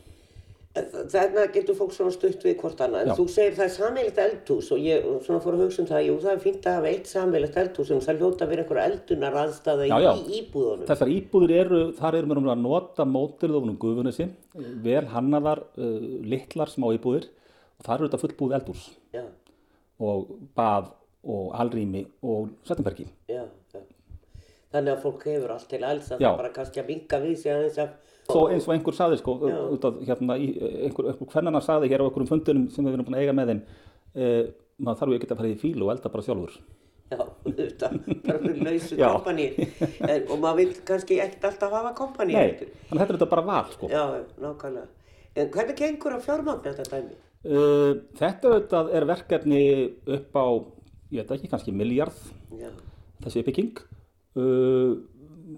Þarna 0.76 1.46
getur 1.54 1.76
fólk 1.78 1.94
svona 1.96 2.12
stutt 2.12 2.42
við 2.44 2.58
hvort 2.60 2.80
annað. 2.84 3.06
En 3.06 3.08
Já. 3.08 3.14
þú 3.16 3.24
segir 3.32 3.54
það 3.56 3.64
er 3.64 3.70
sammeilegt 3.72 4.18
eldhús 4.20 4.66
og 4.74 4.82
ég 4.84 5.06
svona 5.24 5.40
fór 5.40 5.54
að 5.56 5.62
hugsa 5.64 5.80
um 5.80 5.86
það, 5.88 6.02
jú 6.04 6.16
það 6.20 6.32
er 6.34 6.42
fínt 6.42 6.66
að 6.68 6.76
hafa 6.76 6.90
eitt 6.90 7.08
sammeilegt 7.08 7.56
eldhús 7.62 7.92
en 7.94 8.02
það 8.04 8.20
hljóta 8.20 8.44
að 8.44 8.50
vera 8.52 8.64
einhver 8.66 8.80
eldunar 8.82 9.38
aðstæða 9.40 9.86
Já, 9.88 9.94
já. 10.04 10.10
í 10.20 10.42
íbúðunum. 10.42 10.84
Þessar 10.90 11.12
íbúður 11.14 11.54
eru, 11.62 11.80
þar 11.96 12.18
erum 12.20 12.34
við 12.36 12.52
að 12.52 12.60
nota 12.66 13.08
mótilið 13.08 13.58
ofnum 13.62 13.78
gufunissi, 13.86 14.28
vel 14.84 15.06
hannaðar 15.14 15.64
uh, 15.80 15.96
litlar 16.28 16.68
smá 16.74 16.90
íbúðir 16.92 17.30
og 17.80 17.88
þar 17.88 17.96
eru 18.02 18.10
þetta 18.10 18.22
fullbúið 18.26 18.56
eldús 18.60 18.84
Já, 19.16 19.24
og 20.04 20.28
bað 20.60 20.92
og 21.24 21.56
alrými 21.56 22.04
og 22.20 22.52
settumbergi. 22.68 23.08
já, 23.32 23.46
já. 23.72 23.80
Þannig 24.74 24.92
að 24.92 25.02
fólk 25.04 25.26
hefur 25.30 25.52
allt 25.54 25.68
til 25.70 25.82
alls 25.86 26.08
að 26.10 26.22
það 26.22 26.38
bara 26.40 26.52
kannski 26.56 26.82
að 26.82 26.88
vinga 26.90 27.20
við 27.22 27.36
sig 27.42 27.52
aðeins 27.54 27.76
af... 27.84 27.90
Svo 28.26 28.40
eins 28.50 28.64
og 28.66 28.72
einhver 28.74 28.96
saði 28.96 29.18
sko, 29.20 29.34
af 29.46 30.00
hérna, 30.08 30.34
einhver, 30.34 31.12
einhver 31.12 31.28
hvernana 31.30 31.60
saði 31.62 31.90
hér 31.92 32.02
á 32.02 32.06
einhverjum 32.08 32.30
fundunum 32.32 32.64
sem 32.74 32.88
við 32.88 32.96
erum 32.96 33.06
búin 33.06 33.18
að 33.18 33.22
eiga 33.22 33.36
með 33.38 33.52
þeim, 33.52 33.60
uh, 34.18 34.40
maður 34.82 34.98
þarf 35.02 35.14
ekki 35.16 35.28
að 35.30 35.40
fara 35.40 35.52
í 35.52 35.60
fílu 35.60 35.86
og 35.86 35.92
elda 35.94 36.10
bara 36.16 36.26
sjálfur. 36.26 36.56
Já, 37.06 37.20
þetta, 37.46 37.92
bara 38.26 38.40
fyrir 38.42 38.62
lausu 38.66 38.98
kompanýr. 38.98 39.52
Og 40.26 40.40
maður 40.42 40.58
vil 40.58 40.72
kannski 40.88 41.20
ekkert 41.22 41.46
alltaf 41.52 41.76
hafa 41.78 41.92
kompanýr. 42.00 42.34
Nei, 42.34 42.72
þannig 42.88 43.04
að 43.04 43.12
þetta 43.12 43.28
er 43.28 43.32
bara 43.36 43.46
val 43.46 43.70
sko. 43.76 43.90
Já, 43.92 44.02
nákvæmlega. 44.42 44.88
En 45.36 45.52
hvernig 45.54 45.78
gengur 45.78 46.16
að 46.16 46.26
fjármagna 46.26 46.72
þetta 46.74 46.96
dæmi? 46.96 47.18
Uh, 47.46 47.92
þetta 48.18 48.50
auðvitað 48.50 48.90
er 48.98 49.06
verkefni 49.06 49.62
upp 50.16 50.34
á, 50.34 50.46
ég 51.14 51.22
veit 51.22 51.36
ekki, 51.36 51.50
kannski 51.52 51.74
miljard 51.76 52.18
þessi 53.22 53.44
uppbygging 53.44 53.78
uh, 54.36 54.96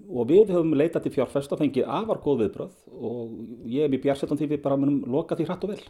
og 0.09 0.29
við 0.29 0.53
höfum 0.53 0.75
leitað 0.77 1.07
til 1.07 1.15
fjárfesta 1.17 1.55
og 1.55 1.63
fengið 1.63 1.89
afar 1.99 2.21
góð 2.23 2.43
viðbröð 2.43 2.75
og 2.99 3.69
ég 3.69 3.85
er 3.85 3.91
mjög 3.93 4.05
bjársettan 4.05 4.39
því 4.39 4.51
við 4.53 4.63
bara 4.63 4.77
munum 4.79 5.01
loka 5.09 5.37
því 5.37 5.47
hratt 5.49 5.65
og 5.65 5.73
vel. 5.73 5.81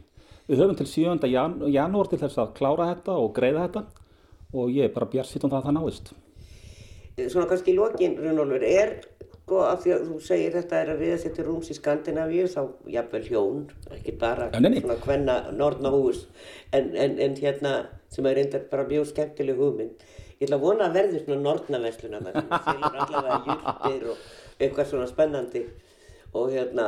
Við 0.50 0.64
höfum 0.64 0.80
til 0.80 0.90
7. 0.90 1.30
Jan 1.30 1.60
janúar 1.70 2.10
til 2.10 2.20
þess 2.22 2.42
að 2.42 2.56
klára 2.58 2.90
þetta 2.94 3.18
og 3.22 3.32
greiða 3.36 3.68
þetta 3.68 3.86
og 4.58 4.74
ég 4.74 4.90
er 4.90 4.96
bara 4.96 5.10
bjársettan 5.12 5.52
það 5.52 5.60
að 5.62 5.70
það 5.70 5.80
náist. 5.80 6.12
svona 7.28 7.50
kannski 7.50 7.74
í 7.74 7.76
lokin, 7.76 8.16
Runólfur, 8.24 8.64
er 8.64 8.94
sko 9.50 9.64
af 9.66 9.82
því 9.84 9.94
að 9.96 10.04
þú 10.08 10.20
segir 10.22 10.54
þetta 10.54 10.80
er 10.80 10.90
að 10.94 11.00
við 11.04 11.16
setja 11.24 11.44
rúms 11.46 11.70
í 11.74 11.76
Skandinavíu, 11.78 12.46
þá 12.48 12.62
jafnvel 12.94 13.22
hjón, 13.26 13.64
ekki 13.96 14.14
bara 14.22 14.50
nei. 14.62 14.78
svona 14.78 14.98
hvenna 15.02 15.38
norðnahús, 15.58 16.28
en, 16.72 16.92
en, 16.94 17.18
en 17.26 17.38
hérna 17.40 17.74
sem 18.14 18.26
er 18.30 18.38
reyndar 18.38 18.68
bara 18.70 18.86
mjög 18.90 19.10
skemmtileg 19.10 19.58
hugmynd. 19.58 20.06
Ég 20.40 20.48
ætla 20.48 20.56
að 20.56 20.64
vona 20.64 20.86
að 20.88 20.94
verði 20.96 21.20
svona 21.20 21.42
norðnaversluna 21.44 22.20
þar 22.24 22.36
sem 22.40 22.52
selur 22.66 23.00
allavega 23.04 23.40
júrtir 23.50 24.04
og 24.14 24.20
eitthvað 24.64 24.86
svona 24.88 25.08
spennandi 25.10 25.64
og 26.40 26.54
hérna 26.54 26.86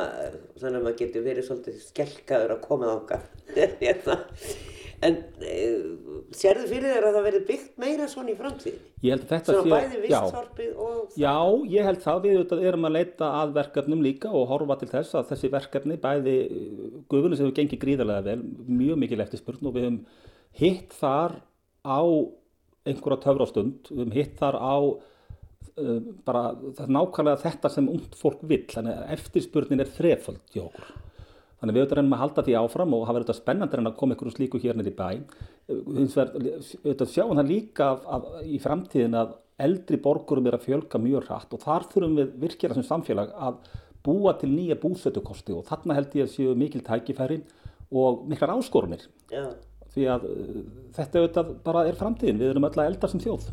þannig 0.62 0.78
að 0.78 0.86
maður 0.86 1.00
getur 1.02 1.26
verið 1.26 1.48
svolítið 1.48 1.82
skelkaður 1.84 2.54
að 2.56 2.62
koma 2.64 2.94
þangað. 2.94 3.26
hérna. 3.82 4.18
En 5.02 5.18
e, 5.42 5.54
sérðu 6.38 6.68
fyrir 6.70 6.94
þér 6.94 7.08
að 7.10 7.16
það 7.18 7.28
verði 7.28 7.44
byggt 7.48 7.78
meira 7.82 8.08
svona 8.08 8.32
í 8.32 8.38
framtíðinni? 8.38 8.90
Ég 9.02 9.16
held 9.16 9.24
að 9.26 9.32
þetta 9.32 9.56
Svona 9.56 9.80
bæði 9.82 9.96
já, 9.98 10.02
vistþorpið 10.06 10.82
og... 10.86 11.00
já, 11.18 11.38
ég 11.76 11.88
held 11.90 12.04
það 12.04 12.20
við 12.24 12.36
auðvitað 12.36 12.68
erum 12.72 12.88
að 12.88 12.98
leita 13.00 13.32
að 13.42 13.56
verkefnum 13.56 14.04
líka 14.06 14.32
og 14.32 14.46
horfa 14.54 14.78
til 14.80 14.92
þess 14.94 15.18
að 15.18 15.32
þessi 15.34 15.50
verkefni 15.58 15.98
bæði 16.06 16.36
gufunum 17.10 17.34
sem 17.34 17.50
hefur 17.50 17.58
gengið 17.58 17.82
gríðarlega 17.82 18.28
vel, 18.30 18.44
mjög 18.70 19.02
mikil 19.02 19.24
eftirspurn 19.26 19.72
og 19.72 19.76
við 19.76 19.88
höfum 19.90 20.04
hitt 20.62 20.94
þar 21.02 21.42
á 21.82 22.00
einhverja 22.88 23.22
töfrastund, 23.26 23.92
höfum 23.92 24.16
hitt 24.16 24.36
þar 24.40 24.58
á 24.58 24.76
uh, 24.82 26.00
bara 26.26 26.44
það 26.58 26.84
er 26.88 26.94
nákvæmlega 26.98 27.44
þetta 27.46 27.72
sem 27.74 27.90
ungt 27.92 28.18
fólk 28.18 28.42
vill, 28.42 28.66
þannig 28.72 28.98
að 28.98 29.16
eftirspurnin 29.18 29.84
er 29.84 29.96
þreföld 30.00 30.44
hjá 30.54 30.66
okkur. 30.66 30.92
Þannig 31.62 31.76
við 31.76 31.84
auðvitað 31.84 32.00
reynum 32.00 32.16
að 32.16 32.22
halda 32.24 32.44
því 32.46 32.54
áfram 32.58 32.94
og 32.98 33.04
hafa 33.06 33.20
auðvitað 33.20 33.38
spennandi 33.38 33.78
en 33.78 33.90
að 33.92 33.98
koma 34.00 34.16
einhverju 34.16 34.34
slíku 34.34 34.62
hér 34.64 34.80
nýr 34.80 34.88
í 34.90 34.94
bæ. 34.98 35.10
Hins 35.70 36.16
vegar 36.18 36.32
auðvitað 36.40 37.12
sjáum 37.12 37.38
það 37.38 37.52
líka 37.52 37.90
af, 37.92 38.08
af, 38.18 38.26
í 38.42 38.58
framtíðin 38.64 39.18
að 39.20 39.36
eldri 39.62 40.00
borgurum 40.02 40.50
er 40.50 40.58
að 40.58 40.66
fjölga 40.66 41.02
mjög 41.04 41.28
hratt 41.28 41.54
og 41.54 41.62
þar 41.62 41.86
þurfum 41.92 42.18
við 42.18 42.32
virkjara 42.42 42.78
sem 42.80 42.88
samfélag 42.88 43.36
að 43.38 43.60
búa 44.02 44.34
til 44.42 44.50
nýja 44.50 44.80
búsötukosti 44.82 45.54
og 45.54 45.68
þarna 45.68 46.00
held 46.00 46.16
ég 46.18 46.26
að 46.26 46.34
séu 46.34 46.56
mikil 46.58 46.82
tækifæri 46.88 47.44
og 47.94 48.26
miklar 48.32 48.56
áskorunir. 48.56 49.06
Já, 49.30 49.52
Því 49.92 50.08
að 50.08 50.30
uh, 50.30 50.62
þetta 50.96 51.22
auðvitað 51.22 51.54
bara 51.66 51.86
er 51.90 52.00
framtíðin, 52.00 52.40
við 52.40 52.54
erum 52.54 52.70
öll 52.70 52.78
að 52.78 52.88
elda 52.94 53.12
sem 53.12 53.24
þjóð. 53.24 53.52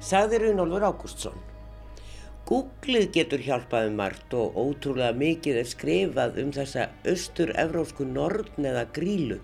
sagði 0.00 0.38
Runólfur 0.40 0.86
Ágústsson. 0.88 1.36
Googlið 2.48 3.10
getur 3.14 3.42
hjálpað 3.44 3.90
um 3.90 3.98
margt 4.00 4.32
og 4.34 4.56
ótrúlega 4.58 5.12
mikið 5.14 5.58
er 5.60 5.68
skrifað 5.68 6.40
um 6.42 6.48
þessa 6.56 6.86
austur-evrósku 7.06 8.06
norn 8.08 8.66
eða 8.70 8.86
grílu. 8.96 9.38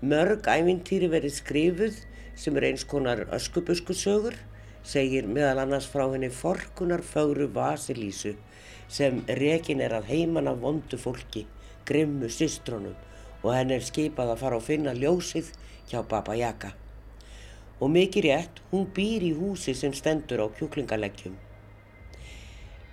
Mörg 0.00 0.46
ævintýri 0.48 1.10
verið 1.12 1.34
skrifuð 1.36 1.98
sem 2.38 2.56
er 2.56 2.68
eins 2.70 2.86
konar 2.88 3.26
öskubuskusögur, 3.34 4.38
segir 4.86 5.26
meðal 5.28 5.64
annars 5.66 5.90
frá 5.90 6.06
henni 6.06 6.30
forkunar 6.32 7.02
fögru 7.04 7.50
Vasilísu 7.52 8.36
sem 8.88 9.22
rekin 9.40 9.80
er 9.80 9.94
að 9.96 10.08
heiman 10.12 10.48
af 10.50 10.60
vondu 10.62 10.98
fólki, 10.98 11.46
grimmu 11.86 12.30
systrónum 12.30 12.96
og 13.42 13.54
henn 13.54 13.74
er 13.74 13.84
skipað 13.84 14.34
að 14.34 14.42
fara 14.42 14.58
og 14.58 14.66
finna 14.66 14.94
ljósið 14.94 15.52
hjá 15.90 16.02
Baba 16.08 16.36
Yaga. 16.38 16.72
Og 17.82 17.90
mikið 17.90 18.28
rétt, 18.28 18.60
hún 18.70 18.86
býr 18.94 19.24
í 19.26 19.32
húsi 19.34 19.74
sem 19.74 19.94
stendur 19.94 20.44
á 20.44 20.46
kjúklingaleggjum. 20.54 21.34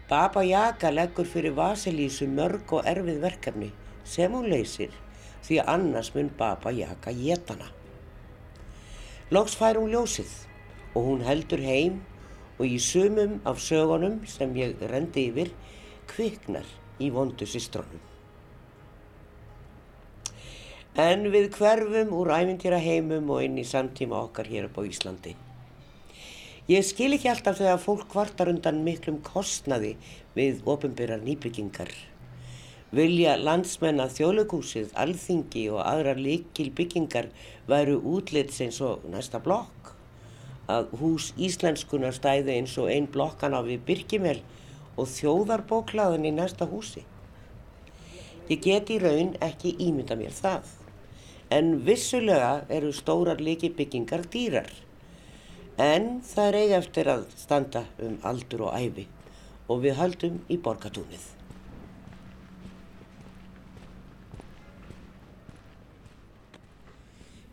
Baba 0.10 0.42
Yaga 0.42 0.90
leggur 0.90 1.28
fyrir 1.30 1.54
Vasilísu 1.54 2.26
mörg 2.26 2.74
og 2.74 2.88
erfið 2.90 3.20
verkefni 3.22 3.70
sem 4.04 4.34
hún 4.34 4.50
leysir 4.50 4.96
því 5.46 5.60
annars 5.70 6.14
mun 6.16 6.32
Baba 6.38 6.74
Yaga 6.74 7.14
getana. 7.14 7.70
Loks 9.30 9.54
fær 9.60 9.78
hún 9.78 9.94
ljósið 9.94 10.32
og 10.98 11.06
hún 11.06 11.22
heldur 11.28 11.62
heim 11.62 12.00
og 12.58 12.66
í 12.66 12.80
sumum 12.82 13.38
af 13.46 13.62
sögunum 13.62 14.24
sem 14.28 14.56
ég 14.58 14.82
rendi 14.90 15.28
yfir 15.30 15.54
kviknar 16.10 16.68
í 17.00 17.10
vondu 17.16 17.48
systrónum. 17.48 18.02
En 21.00 21.30
við 21.32 21.52
hverfum 21.56 22.10
úr 22.18 22.34
æfintýra 22.36 22.80
heimum 22.84 23.30
og 23.32 23.46
inn 23.46 23.60
í 23.62 23.68
samtíma 23.68 24.18
okkar 24.26 24.50
hér 24.52 24.68
upp 24.68 24.82
á 24.82 24.84
Íslandi. 24.84 25.36
Ég 26.70 26.84
skil 26.86 27.14
ekki 27.16 27.30
alltaf 27.32 27.58
þegar 27.58 27.80
fólk 27.82 28.10
kvartar 28.12 28.50
undan 28.52 28.84
miklum 28.86 29.22
kostnaði 29.26 29.96
við 30.36 30.60
ofinbyrjar 30.70 31.24
nýbyggingar. 31.24 31.90
Vilja 32.94 33.36
landsmenn 33.38 34.02
að 34.04 34.16
þjóðleikúsið, 34.18 34.92
alþingi 34.98 35.68
og 35.70 35.82
aðrar 35.86 36.20
líkil 36.22 36.68
byggingar 36.78 37.32
væru 37.70 38.00
útlits 38.16 38.62
eins 38.66 38.82
og 38.86 39.06
næsta 39.14 39.42
blokk. 39.46 39.94
Að 40.70 40.90
hús 41.00 41.32
íslenskunar 41.38 42.14
stæði 42.18 42.60
eins 42.60 42.76
og 42.82 42.90
ein 42.94 43.10
blokkan 43.10 43.54
á 43.58 43.62
við 43.66 43.86
Birkimel 43.86 44.42
og 45.00 45.08
þjóðarbóklaðan 45.14 46.28
í 46.28 46.34
næsta 46.36 46.68
húsi. 46.70 47.06
Ég 48.50 48.62
get 48.66 48.90
í 48.90 48.98
raun 49.02 49.36
ekki 49.46 49.76
ímynda 49.86 50.18
mér 50.20 50.34
það, 50.34 50.68
en 51.54 51.76
vissulega 51.86 52.66
eru 52.74 52.92
stórar 52.94 53.42
leikibyggingar 53.42 54.26
dýrar, 54.34 54.72
en 55.80 56.20
það 56.26 56.48
er 56.48 56.60
eiga 56.62 56.80
eftir 56.84 57.12
að 57.14 57.28
standa 57.40 57.86
um 58.04 58.18
aldur 58.26 58.68
og 58.68 58.76
æfi 58.76 59.06
og 59.70 59.84
við 59.86 60.00
haldum 60.02 60.40
í 60.50 60.58
borgatúnið. 60.58 61.28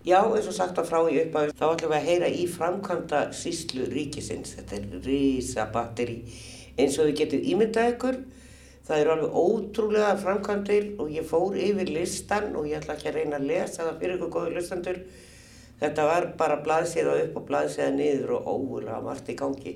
Já, 0.06 0.20
eins 0.22 0.46
og 0.46 0.54
sagt 0.54 0.78
að 0.78 0.86
frá 0.86 1.00
í 1.10 1.16
upphafi, 1.18 1.52
þá 1.58 1.64
ætlum 1.66 1.90
við 1.90 1.96
að 1.96 2.04
heyra 2.08 2.26
í 2.30 2.44
framkvæmda 2.46 3.22
síslu 3.34 3.88
ríkisins, 3.90 4.52
þetta 4.54 4.76
er 4.78 5.00
rísa 5.02 5.64
batteri 5.74 6.20
eins 6.76 6.98
og 6.98 7.10
við 7.10 7.20
getum 7.22 7.46
ímyndað 7.52 7.92
ykkur. 7.94 8.18
Það 8.86 9.02
eru 9.02 9.12
alveg 9.14 9.38
ótrúlega 9.42 10.10
framkvæmdir 10.22 10.90
og 11.02 11.10
ég 11.10 11.26
fór 11.26 11.56
yfir 11.58 11.90
listan 11.90 12.52
og 12.54 12.68
ég 12.70 12.78
ætla 12.78 12.94
ekki 12.94 13.10
að 13.10 13.18
reyna 13.18 13.40
að 13.40 13.48
lesa 13.50 13.82
það 13.82 14.02
fyrir 14.02 14.16
ykkur 14.18 14.34
góður 14.36 14.58
listandur. 14.60 15.00
Þetta 15.80 16.04
var 16.08 16.28
bara 16.38 16.60
blaðsíða 16.64 17.16
upp 17.24 17.40
og 17.40 17.48
blaðsíða 17.50 17.90
niður 17.96 18.36
og 18.38 18.46
ógulega 18.54 19.00
margt 19.04 19.32
í 19.32 19.36
gangi. 19.36 19.74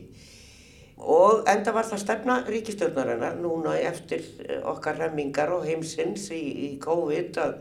Og 1.01 1.47
enda 1.49 1.73
var 1.73 1.89
það 1.89 2.03
stefna 2.05 2.39
ríkistjórnarinnar 2.47 3.39
núna 3.41 3.75
eftir 3.81 4.25
okkar 4.69 5.01
remmingar 5.01 5.53
og 5.57 5.65
heimsins 5.65 6.29
í, 6.37 6.41
í 6.41 6.71
COVID 6.81 7.41
að, 7.41 7.55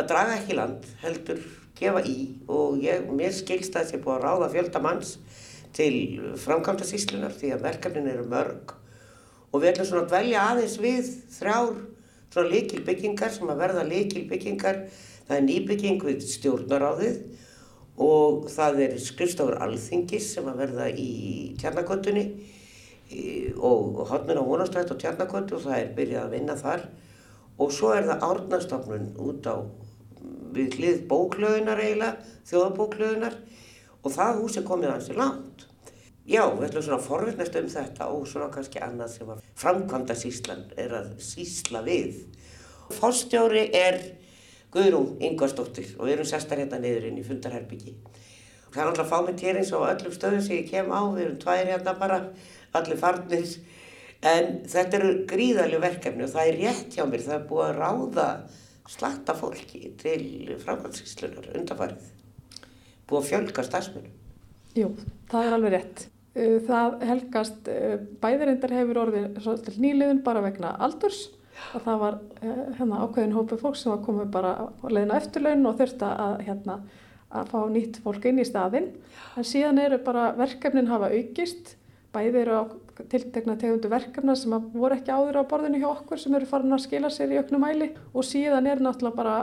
að 0.00 0.08
draga 0.08 0.38
ekki 0.40 0.56
land 0.56 0.88
heldur 1.04 1.42
gefa 1.78 2.02
í 2.08 2.16
og 2.50 2.80
ég, 2.82 3.08
mér 3.12 3.34
skilst 3.34 3.76
að 3.76 3.86
þessi 3.86 4.02
búið 4.02 4.18
að 4.18 4.24
ráða 4.26 4.50
fjöldamanns 4.54 5.14
til 5.76 5.96
framkvæmda 6.42 6.86
síslunar 6.88 7.34
því 7.36 7.54
að 7.54 7.64
verkefnin 7.66 8.10
eru 8.12 8.26
mörg. 8.28 8.74
Og 9.52 9.62
við 9.62 9.72
ætlum 9.72 9.88
svona 9.88 10.04
að 10.06 10.12
dvelja 10.12 10.44
aðeins 10.50 10.76
við 10.80 11.10
þrjár 11.36 11.74
svona 12.32 12.52
líkilbyggingar 12.52 13.34
sem 13.34 13.52
að 13.52 13.62
verða 13.62 13.84
líkilbyggingar 13.88 14.82
það 15.26 15.36
er 15.36 15.46
nýbygging 15.46 16.02
við 16.06 16.24
stjórnaráðið 16.28 17.20
og 18.02 18.48
það 18.52 18.80
er 18.86 18.96
skrifstofur 19.04 19.60
alþingis 19.64 20.32
sem 20.36 20.48
að 20.48 20.62
verða 20.64 20.88
í 20.96 21.12
tjarnakottunni 21.60 22.24
og 23.60 24.02
hodnin 24.08 24.40
á 24.40 24.44
vonastrætt 24.48 24.92
og 24.94 25.00
tjarnakottu 25.00 25.58
og 25.58 25.66
það 25.66 25.78
er 25.78 25.94
byrjað 25.96 26.26
að 26.26 26.36
vinna 26.36 26.56
þar. 26.56 26.86
Og 27.60 27.72
svo 27.76 27.92
er 27.92 28.08
það 28.08 28.24
árnastofnun 28.28 29.10
út 29.20 29.48
á 29.48 29.56
við 30.52 30.78
hlið 30.78 31.02
bóklöðunar 31.10 31.80
eiginlega, 31.80 32.16
þjóðabóklöðunar 32.48 33.36
og 34.02 34.14
það 34.14 34.40
hús 34.40 34.58
er 34.58 34.66
komið 34.66 34.92
hansi 34.92 35.16
langt. 35.18 35.66
Já, 36.22 36.44
við 36.54 36.68
ætlum 36.68 36.84
svona 36.86 36.98
að 37.00 37.06
forvittnast 37.08 37.56
um 37.58 37.68
þetta 37.72 38.08
og 38.14 38.26
svona 38.30 38.50
kannski 38.54 38.82
annað 38.82 39.14
sem 39.16 39.30
að 39.34 39.40
framkvæmda 39.58 40.14
síslan 40.18 40.62
er 40.78 40.94
að 41.00 41.08
sísla 41.22 41.82
við. 41.86 42.20
Fórstjóri 42.94 43.64
er 43.74 43.98
Guðrún 44.72 45.18
Ingvarsdóttir 45.26 45.96
og 45.98 46.06
við 46.06 46.14
erum 46.14 46.28
sestar 46.30 46.62
hérna 46.62 46.78
niður 46.80 47.08
inn 47.10 47.18
í 47.18 47.26
fundarherbyggi. 47.26 47.96
Það 48.72 48.80
er 48.84 48.92
alltaf 48.92 49.10
fámið 49.10 49.44
hér 49.44 49.60
eins 49.60 49.74
og 49.76 49.88
öllum 49.88 50.14
stöðum 50.14 50.46
sem 50.46 50.60
ég 50.60 50.70
kem 50.70 50.94
á, 50.94 51.00
við 51.12 51.26
erum 51.26 51.42
tvær 51.42 51.72
hérna 51.74 51.98
bara, 51.98 52.22
allir 52.78 53.02
farnir. 53.02 53.58
En 54.22 54.62
þetta 54.70 55.00
eru 55.00 55.12
gríðarlega 55.28 55.82
verkefni 55.82 56.24
og 56.24 56.32
það 56.32 56.48
er 56.48 56.60
rétt 56.62 56.96
hjá 56.96 57.04
mér, 57.10 57.26
það 57.26 57.38
er 57.40 57.46
búið 57.50 57.66
að 57.66 57.78
ráða 57.82 58.28
slatta 58.92 59.34
fólki 59.36 59.92
til 60.00 60.56
framkvæmdsíslunar 60.62 61.50
undanfarið. 61.58 62.21
Búið 63.12 63.20
að 63.20 63.28
fjölga 63.28 63.62
stafsmunum. 63.66 64.12
Jú, 64.72 64.88
það 65.28 65.46
er 65.46 65.54
alveg 65.58 65.74
rétt. 65.74 66.02
Uh, 66.32 66.56
það 66.64 66.94
helgast, 67.04 67.68
uh, 67.68 67.98
bæðirindar 68.22 68.72
hefur 68.72 69.00
orðið 69.02 69.24
svolítið 69.44 69.74
nýliðun 69.84 70.22
bara 70.24 70.40
vegna 70.46 70.70
aldurs 70.80 71.26
og 71.76 71.82
það 71.84 71.98
var 72.00 72.14
uh, 72.16 72.62
hérna, 72.78 73.02
ákveðin 73.04 73.34
hópu 73.36 73.58
fólk 73.60 73.76
sem 73.76 73.92
var 73.92 74.00
komið 74.06 74.30
bara 74.32 74.52
að 74.64 74.94
leiðina 74.96 75.18
eftirlaun 75.20 75.68
og 75.68 75.76
þurfti 75.82 76.08
að, 76.08 76.40
hérna, 76.46 76.76
að 77.36 77.52
fá 77.52 77.58
nýtt 77.74 77.98
fólk 78.06 78.24
inn 78.30 78.40
í 78.40 78.46
staðinn. 78.48 78.88
En 79.36 79.48
síðan 79.50 79.82
eru 79.82 80.00
bara 80.06 80.30
verkefnin 80.38 80.88
hafa 80.88 81.12
aukist, 81.12 81.74
bæði 82.16 82.42
eru 82.46 82.56
á 82.56 82.62
tiltegna 83.12 83.58
tegundu 83.60 83.92
verkefna 83.92 84.32
sem 84.36 84.56
voru 84.72 84.96
ekki 84.96 85.12
áður 85.12 85.42
á 85.44 85.50
borðinu 85.52 85.82
hjá 85.84 85.90
okkur 85.90 86.20
sem 86.20 86.32
eru 86.36 86.48
farin 86.48 86.72
að 86.72 86.84
skila 86.86 87.12
sér 87.12 87.32
í 87.32 87.38
auknum 87.40 87.64
mæli 87.64 87.92
og 88.12 88.24
síðan 88.28 88.68
er 88.68 88.80
náttúrulega 88.84 89.16
bara 89.16 89.36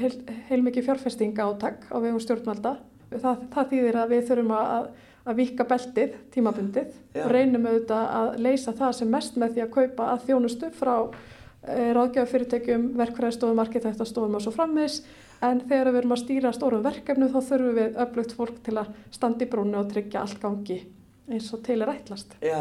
heil, 0.00 0.14
heilmikið 0.48 0.88
fjárfestinga 0.88 1.48
áttak 1.48 1.84
á 1.88 1.96
vegum 2.00 2.20
stjórnvalda. 2.20 2.78
Það, 3.08 3.44
það 3.54 3.70
þýðir 3.72 3.98
að 4.02 4.12
við 4.14 4.26
þurfum 4.28 4.52
að, 4.58 4.88
að 5.24 5.38
vika 5.38 5.66
beltið, 5.68 6.18
tímabundið 6.34 6.90
Já. 7.16 7.22
og 7.24 7.32
reynum 7.32 7.68
auðvitað 7.68 8.10
að 8.18 8.28
leysa 8.44 8.74
það 8.76 8.92
sem 8.98 9.14
mest 9.14 9.40
með 9.40 9.54
því 9.54 9.64
að 9.64 9.72
kaupa 9.78 10.10
að 10.12 10.26
þjónustu 10.28 10.70
frá 10.76 10.92
e, 10.98 11.78
ráðgjáðafyrirtækjum, 11.96 12.90
verkfræðstofum, 13.00 13.64
arkitektastofum 13.64 14.36
og 14.38 14.44
svo 14.44 14.52
frammiðis 14.56 15.00
en 15.44 15.64
þegar 15.64 15.92
við 15.92 16.00
erum 16.02 16.14
að 16.16 16.22
stýra 16.24 16.52
stórum 16.56 16.84
verkefnu 16.84 17.30
þá 17.32 17.40
þurfum 17.40 17.80
við 17.80 17.98
öflugt 18.04 18.36
fólk 18.36 18.62
til 18.66 18.78
að 18.82 18.94
standa 19.14 19.46
í 19.46 19.50
brúnu 19.50 19.80
og 19.80 19.90
tryggja 19.92 20.24
allt 20.24 20.40
gangi 20.42 20.80
eins 21.28 21.48
og 21.52 21.62
til 21.64 21.82
er 21.84 21.92
ætlast. 21.92 22.34
Já, 22.40 22.60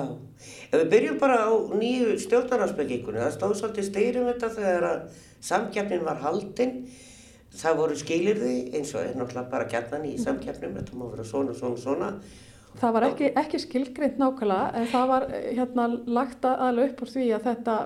ef 0.67 0.75
við 0.75 0.89
byrjum 0.91 1.19
bara 1.21 1.39
á 1.47 1.51
nýju 1.79 2.17
stjórnarhansbyggingunni, 2.25 3.21
það 3.23 3.35
stóð 3.37 3.53
svolítið 3.61 3.87
steyrum 3.87 4.27
þetta 4.31 4.49
þegar 4.57 4.87
að 4.89 5.21
samkjafnin 5.47 6.07
var 6.07 6.19
haldinn, 6.23 6.73
það 7.55 7.79
voru 7.81 7.95
skilirði 7.99 8.57
eins 8.75 8.91
og 8.95 9.05
er 9.05 9.15
náttúrulega 9.15 9.51
bara 9.51 9.69
gætnan 9.71 10.05
í 10.09 10.17
samkjafnum, 10.21 10.75
þetta 10.79 10.99
má 10.99 11.07
vera 11.13 11.25
svona, 11.27 11.55
svona, 11.57 11.81
svona. 11.81 12.11
Það 12.77 12.93
var 12.93 13.07
ekki, 13.07 13.31
ekki 13.41 13.63
skilgrind 13.63 14.21
nákvæmlega 14.21 14.69
en 14.77 14.91
það 14.91 15.09
var 15.13 15.25
hérna 15.31 15.87
lagt 16.05 16.45
aðlega 16.45 16.91
upp 16.91 17.01
úr 17.01 17.13
því 17.15 17.25
að 17.33 17.49
þetta, 17.49 17.77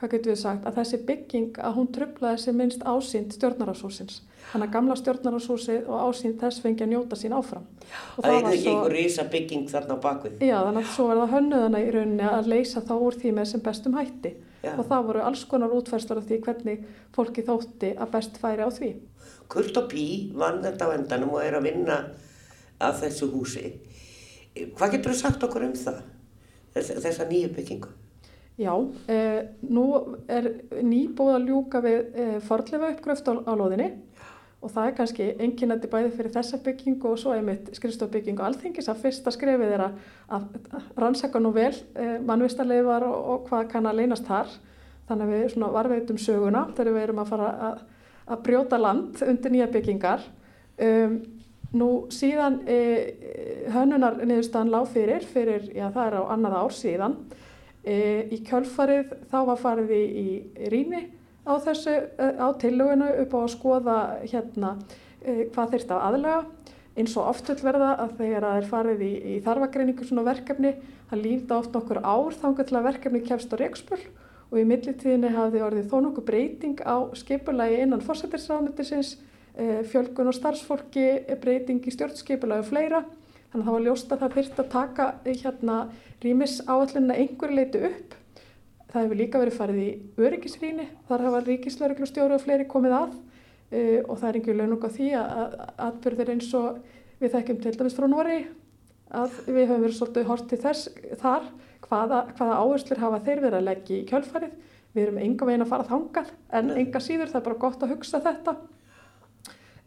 hvað 0.00 0.14
getur 0.14 0.32
við 0.32 0.40
sagt, 0.40 0.66
að 0.66 0.80
þessi 0.80 1.00
bygging 1.10 1.60
að 1.60 1.76
hún 1.76 1.90
tröflaði 1.92 2.42
sem 2.44 2.56
minnst 2.56 2.86
ásýnd 2.88 3.36
stjórnarhásúsins 3.36 4.22
þannig 4.50 4.66
að 4.66 4.74
gamla 4.74 4.96
stjórnarhúsið 4.98 5.88
og 5.90 6.06
ásýnd 6.08 6.38
þess 6.40 6.62
fengi 6.64 6.84
að 6.84 6.92
njóta 6.94 7.18
sín 7.18 7.34
áfram. 7.36 7.66
Og 8.16 8.24
það 8.24 8.36
er 8.36 8.48
ekki 8.50 8.70
einhver 8.72 8.94
reysa 8.96 9.26
bygging 9.30 9.66
þarna 9.70 9.96
á 9.96 10.04
bakvið. 10.06 10.38
Já, 10.42 10.56
þannig 10.66 10.86
að 10.86 10.94
svo 10.94 11.06
er 11.10 11.20
það 11.20 11.34
hönnuðana 11.36 11.82
í 11.82 11.90
rauninni 11.94 12.30
að 12.30 12.50
leysa 12.50 12.82
þá 12.86 12.94
úr 12.96 13.18
því 13.20 13.34
með 13.36 13.50
sem 13.52 13.64
bestum 13.66 13.98
hætti 13.98 14.32
Já. 14.60 14.74
og 14.76 14.84
það 14.90 15.06
voru 15.08 15.22
alls 15.24 15.44
konar 15.48 15.72
útfærslar 15.72 16.18
af 16.20 16.26
því 16.28 16.38
hvernig 16.44 16.82
fólki 17.16 17.44
þótti 17.46 17.94
að 17.96 18.10
best 18.12 18.36
færi 18.42 18.66
á 18.66 18.68
því. 18.68 18.90
Kurt 19.48 19.78
og 19.80 19.88
Pí 19.88 20.04
vann 20.36 20.60
þetta 20.64 20.90
á 20.90 20.94
endanum 20.98 21.32
og 21.38 21.44
er 21.44 21.56
að 21.56 21.66
vinna 21.70 21.96
af 22.80 23.00
þessu 23.00 23.30
húsi. 23.32 23.72
Hvað 24.76 24.96
getur 24.96 25.14
þú 25.14 25.16
sagt 25.16 25.46
okkur 25.46 25.64
um 25.68 25.74
það, 25.78 26.02
þessa 26.76 27.28
nýju 27.30 27.54
byggingu? 27.56 27.88
Já, 28.60 28.74
eh, 29.08 29.48
nú 29.72 29.86
er 30.28 30.50
nýbúð 30.84 31.32
að 31.38 31.46
ljúka 31.48 31.80
við 31.80 32.00
eh, 32.12 32.38
forlefa 32.44 32.90
uppgröft 32.92 33.30
á, 33.32 33.34
á 33.40 33.52
loðinni 33.56 33.88
og 34.60 34.72
það 34.74 34.86
er 34.86 34.96
kannski 34.98 35.26
enginandi 35.40 35.88
bæði 35.88 36.10
fyrir 36.16 36.34
þessa 36.34 36.58
byggingu 36.64 37.08
og 37.08 37.20
svo 37.20 37.32
einmitt 37.32 37.70
skrifstofbyggingu 37.76 38.44
alþingis 38.44 38.90
að 38.92 39.04
fyrsta 39.06 39.32
skrefið 39.32 39.72
er 39.76 39.84
að 39.86 40.58
rannsaka 41.00 41.40
nú 41.40 41.52
vel 41.56 41.72
eh, 41.72 42.18
mannvistarleifar 42.20 43.06
og, 43.08 43.20
og 43.32 43.46
hvað 43.48 43.70
kann 43.72 43.88
að 43.88 44.02
leynast 44.02 44.28
þar. 44.28 44.52
Þannig 45.08 45.26
að 45.26 45.32
við 45.34 45.70
varveitum 45.74 46.18
söguna 46.20 46.66
þegar 46.76 46.94
við 46.94 47.06
erum 47.06 47.22
að 47.22 47.30
fara 47.32 47.52
að, 47.70 47.84
að 48.30 48.42
brjóta 48.46 48.78
land 48.78 49.22
undir 49.26 49.54
nýja 49.54 49.70
byggingar. 49.72 50.26
Um, 50.80 51.16
nú 51.76 51.88
síðan 52.12 52.60
eh, 52.70 53.16
hönunar 53.72 54.20
niðurstaðan 54.20 54.72
lág 54.74 54.90
fyrir 54.92 55.24
fyrir, 55.26 55.70
já 55.74 55.88
það 55.88 56.04
er 56.04 56.18
á 56.20 56.22
annað 56.34 56.58
ár 56.60 56.76
síðan. 56.76 57.16
Eh, 57.80 58.28
í 58.28 58.42
kjölfarið 58.44 59.16
þá 59.32 59.38
var 59.48 59.60
farið 59.60 59.94
í, 59.96 60.04
í 60.20 60.68
rýni 60.68 61.06
á 61.50 61.54
þessu, 61.66 61.96
eh, 62.18 62.38
á 62.38 62.48
tillögunu 62.62 63.10
upp 63.24 63.34
á 63.34 63.38
að 63.42 63.52
skoða 63.56 63.98
hérna 64.22 64.76
eh, 65.24 65.46
hvað 65.50 65.74
þurft 65.74 65.94
að 65.94 66.06
aðlega 66.06 66.38
eins 66.98 67.16
og 67.16 67.28
oft 67.30 67.50
vil 67.50 67.60
verða 67.64 67.90
að 68.02 68.16
þegar 68.18 68.46
það 68.46 68.58
er 68.60 68.70
farið 68.70 69.04
í, 69.06 69.12
í 69.34 69.36
þarfagreiningu 69.44 70.06
svona 70.06 70.26
verkefni 70.26 70.74
það 71.10 71.22
lífda 71.24 71.58
oft 71.58 71.76
nokkur 71.76 72.02
ár 72.02 72.36
þangar 72.42 72.68
til 72.68 72.78
að 72.78 72.88
verkefni 72.88 73.22
kemst 73.26 73.54
á 73.54 73.56
reikspöl 73.60 74.00
og 74.50 74.58
í 74.58 74.66
millitíðinni 74.66 75.30
hafði 75.34 75.62
orðið 75.66 75.90
þó 75.90 75.96
nokkuð 76.06 76.26
breyting 76.26 76.82
á 76.82 76.96
skipulagi 77.18 77.80
innan 77.84 78.02
fórsættirsráðnættisins 78.06 79.16
eh, 79.54 79.82
fjölgun 79.86 80.30
og 80.30 80.36
starfsfólki 80.36 81.06
breyting 81.42 81.86
í 81.86 81.94
stjórnskipulagi 81.94 82.64
og 82.64 82.70
fleira. 82.70 83.02
Þannig 83.50 83.62
að 83.62 83.68
það 83.68 83.76
var 83.76 83.86
ljóst 83.86 84.12
að 84.12 84.22
það 84.22 84.34
þurft 84.36 84.62
að 84.62 84.72
taka 84.74 85.06
hérna 85.26 85.76
rýmis 86.22 86.56
áallina 86.66 87.18
einhver 87.18 87.54
leiti 87.54 87.82
upp 87.90 88.19
Það 88.90 89.04
hefur 89.04 89.18
líka 89.20 89.40
verið 89.40 89.54
farið 89.54 89.82
í 89.82 89.90
öryggisrýni, 90.18 90.86
þar 91.06 91.26
hafa 91.28 91.42
ríkislauglustjóru 91.46 92.34
og 92.34 92.42
fleiri 92.42 92.66
komið 92.70 92.96
að. 92.96 93.12
Uh, 93.70 94.00
og 94.10 94.16
það 94.18 94.28
er 94.28 94.38
einhver 94.40 94.56
launung 94.58 94.82
á 94.82 94.90
því 94.90 95.10
að 95.14 95.52
atbyrðir 95.86 96.32
eins 96.32 96.48
og 96.58 96.80
við 97.20 97.36
þekkjum 97.36 97.60
til 97.62 97.74
dæmis 97.76 97.94
frá 97.94 98.08
Nóri 98.10 98.40
að 99.14 99.36
við 99.46 99.68
höfum 99.68 99.84
verið 99.84 99.96
svolítið 99.98 100.26
hort 100.26 100.48
til 100.50 100.58
þess 100.62 100.90
þar 101.20 101.46
hvaða, 101.86 102.20
hvaða 102.34 102.58
áherslur 102.64 103.02
hafa 103.02 103.22
þeir 103.26 103.44
verið 103.44 103.58
að 103.60 103.66
leggja 103.68 103.96
í 103.96 104.08
kjölfarið. 104.10 104.58
Við 104.90 105.04
erum 105.04 105.22
enga 105.22 105.46
veginn 105.46 105.64
að 105.64 105.70
fara 105.70 105.86
þangað 105.86 106.34
en 106.58 106.74
enga 106.74 107.02
síður. 107.04 107.30
Það 107.30 107.40
er 107.40 107.46
bara 107.46 107.62
gott 107.62 107.84
að 107.86 107.94
hugsa 107.94 108.22
þetta. 108.26 108.56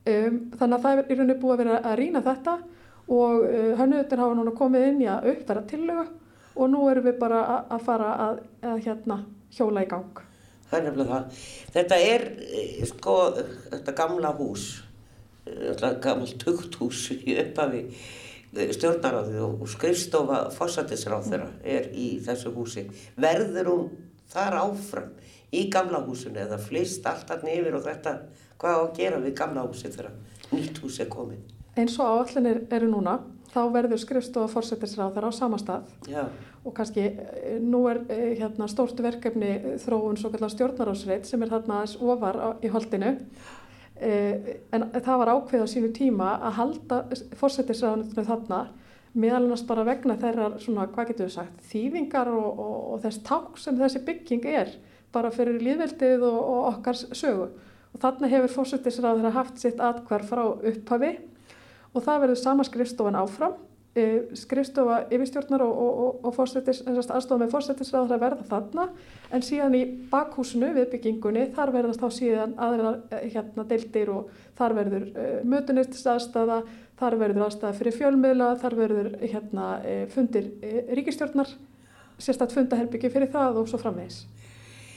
Um, 0.04 0.40
þannig 0.56 0.78
að 0.78 0.84
það 0.84 0.94
er 0.94 1.04
í 1.04 1.18
rauninu 1.20 1.40
búið 1.40 1.54
að 1.54 1.62
vera 1.64 1.78
að 1.84 2.00
rýna 2.00 2.24
þetta 2.24 2.58
og 3.12 3.46
uh, 3.48 3.72
hönnuður 3.80 4.24
hafa 4.24 4.36
núna 4.40 4.56
komið 4.56 4.88
inn 4.90 5.04
í 5.04 5.08
að 5.12 5.30
uppfæra 5.34 5.64
tillögu 5.68 6.06
og 6.56 6.70
nú 6.72 6.84
erum 6.92 7.08
við 7.08 7.18
bara 7.22 7.44
að 7.72 7.86
fara 7.88 8.12
að, 8.28 8.44
að 8.62 8.84
hérna, 8.88 9.20
hjóla 9.54 9.86
í 9.86 9.90
gang. 9.90 10.24
Það 10.70 10.80
er 10.80 10.86
nefnilega 10.88 11.14
það. 11.14 11.42
Þetta 11.76 12.02
er 12.10 12.26
eh, 12.34 12.84
sko 12.90 13.16
þetta 13.38 13.96
gamla 13.98 14.34
hús, 14.40 14.68
eh, 15.46 15.66
þetta 15.70 15.92
gamla 16.04 16.40
tugthús 16.44 17.04
í 17.16 17.36
upphafi 17.44 17.84
eh, 17.84 18.72
stjórnaráðið 18.78 19.44
og 19.48 19.68
skrifstofa 19.70 20.40
fósættisráð 20.56 21.30
þeirra 21.30 21.52
er 21.76 21.92
í 21.94 22.08
þessu 22.26 22.54
húsi. 22.56 22.88
Verður 23.22 23.72
hún 23.74 23.92
þar 24.34 24.60
áfram 24.64 25.14
í 25.54 25.68
gamla 25.74 26.02
húsinu 26.06 26.42
eða 26.42 26.58
flist 26.62 27.06
allt 27.06 27.30
hann 27.30 27.46
yfir 27.50 27.78
og 27.78 27.86
þetta 27.86 28.18
hvað 28.62 28.80
á 28.80 28.82
að 28.82 28.96
gera 28.98 29.22
við 29.22 29.36
gamla 29.38 29.66
húsið 29.68 29.98
þegar 29.98 30.16
nýtt 30.54 30.82
hús 30.82 31.00
er 31.04 31.10
komið. 31.12 31.44
Eins 31.78 31.98
og 32.02 32.10
áallinir 32.18 32.64
eru 32.74 32.90
núna, 32.90 33.18
þá 33.54 33.62
verður 33.74 34.02
skrifstofa 34.02 34.52
fórsetisráð 34.52 35.16
þar 35.16 35.30
á 35.30 35.32
sama 35.38 35.60
stað. 35.62 35.90
Já, 36.10 36.26
og 36.64 36.76
kannski 36.76 37.04
eh, 37.06 37.58
nú 37.62 37.84
er 37.92 38.04
eh, 38.12 38.38
hérna, 38.40 38.70
stórt 38.72 39.00
verkefni 39.04 39.78
þróun 39.84 40.20
svo 40.20 40.32
kallar 40.34 40.52
stjórnarásreit 40.54 41.28
sem 41.28 41.44
er 41.44 41.52
þarna 41.52 41.82
aðeins 41.82 41.98
ofar 42.00 42.40
á, 42.40 42.50
í 42.64 42.72
holdinu. 42.72 43.18
Eh, 44.04 44.56
en 44.74 44.88
það 44.96 45.20
var 45.22 45.34
ákveð 45.36 45.66
á 45.66 45.68
sínu 45.70 45.92
tíma 45.96 46.38
að 46.40 46.58
halda 46.60 47.02
fórsetisráðunitinu 47.40 48.26
þarna 48.28 48.64
meðal 49.14 49.44
annars 49.44 49.66
bara 49.70 49.86
vegna 49.86 50.16
þeirra 50.18 50.48
svona, 50.62 50.88
hvað 50.90 51.12
getur 51.12 51.28
við 51.28 51.36
sagt, 51.36 51.60
þýðingar 51.70 52.32
og, 52.34 52.48
og, 52.50 52.80
og 52.96 53.04
þess 53.04 53.22
ták 53.28 53.60
sem 53.62 53.78
þessi 53.78 54.02
bygging 54.08 54.48
er 54.50 54.74
bara 55.14 55.30
fyrir 55.34 55.62
líðveldið 55.62 56.26
og, 56.26 56.40
og 56.40 56.64
okkar 56.72 56.98
sögu. 56.98 57.52
Og 57.94 58.02
þarna 58.02 58.32
hefur 58.32 58.56
fórsetisráður 58.56 59.36
haft 59.36 59.62
sitt 59.62 59.84
atkvar 59.84 60.26
frá 60.26 60.42
upphafi 60.56 61.12
og 61.94 62.04
það 62.04 62.26
verður 62.26 62.42
sama 62.42 62.66
skrifstofan 62.68 63.20
áfram 63.20 63.56
Eh, 63.94 64.24
skrifstofa 64.34 65.04
yfirstjórnar 65.14 65.62
og, 65.62 65.74
og, 65.78 65.98
og, 66.26 66.40
og 66.40 67.12
aðstofa 67.14 67.36
með 67.38 67.52
fórsetisráður 67.52 68.16
að 68.16 68.24
verða 68.24 68.46
þarna 68.48 68.86
en 69.38 69.46
síðan 69.46 69.78
í 69.78 69.82
bakhúsinu 70.10 70.72
við 70.74 70.88
byggingunni 70.96 71.44
þar 71.54 71.74
verðast 71.76 72.02
þá 72.02 72.16
síðan 72.16 72.56
aðra 72.58 72.96
eh, 73.14 73.28
hérna 73.36 73.68
deildir 73.70 74.10
og 74.10 74.34
þar 74.58 74.78
verður 74.80 75.06
uh, 75.12 75.38
mötunistist 75.46 76.10
aðstafa, 76.10 76.64
þar 76.98 77.20
verður 77.22 77.46
aðstafa 77.52 77.78
fyrir 77.78 77.98
fjölmiðla, 78.00 78.50
þar 78.66 78.80
verður 78.82 79.14
hérna 79.22 79.70
fundir 80.16 80.50
ríkistjórnar 80.98 81.54
sérstaklega 82.18 82.64
fundaherbyggi 82.64 83.14
fyrir 83.14 83.30
það 83.36 83.62
og 83.62 83.70
svo 83.70 83.78
frammeins. 83.82 84.24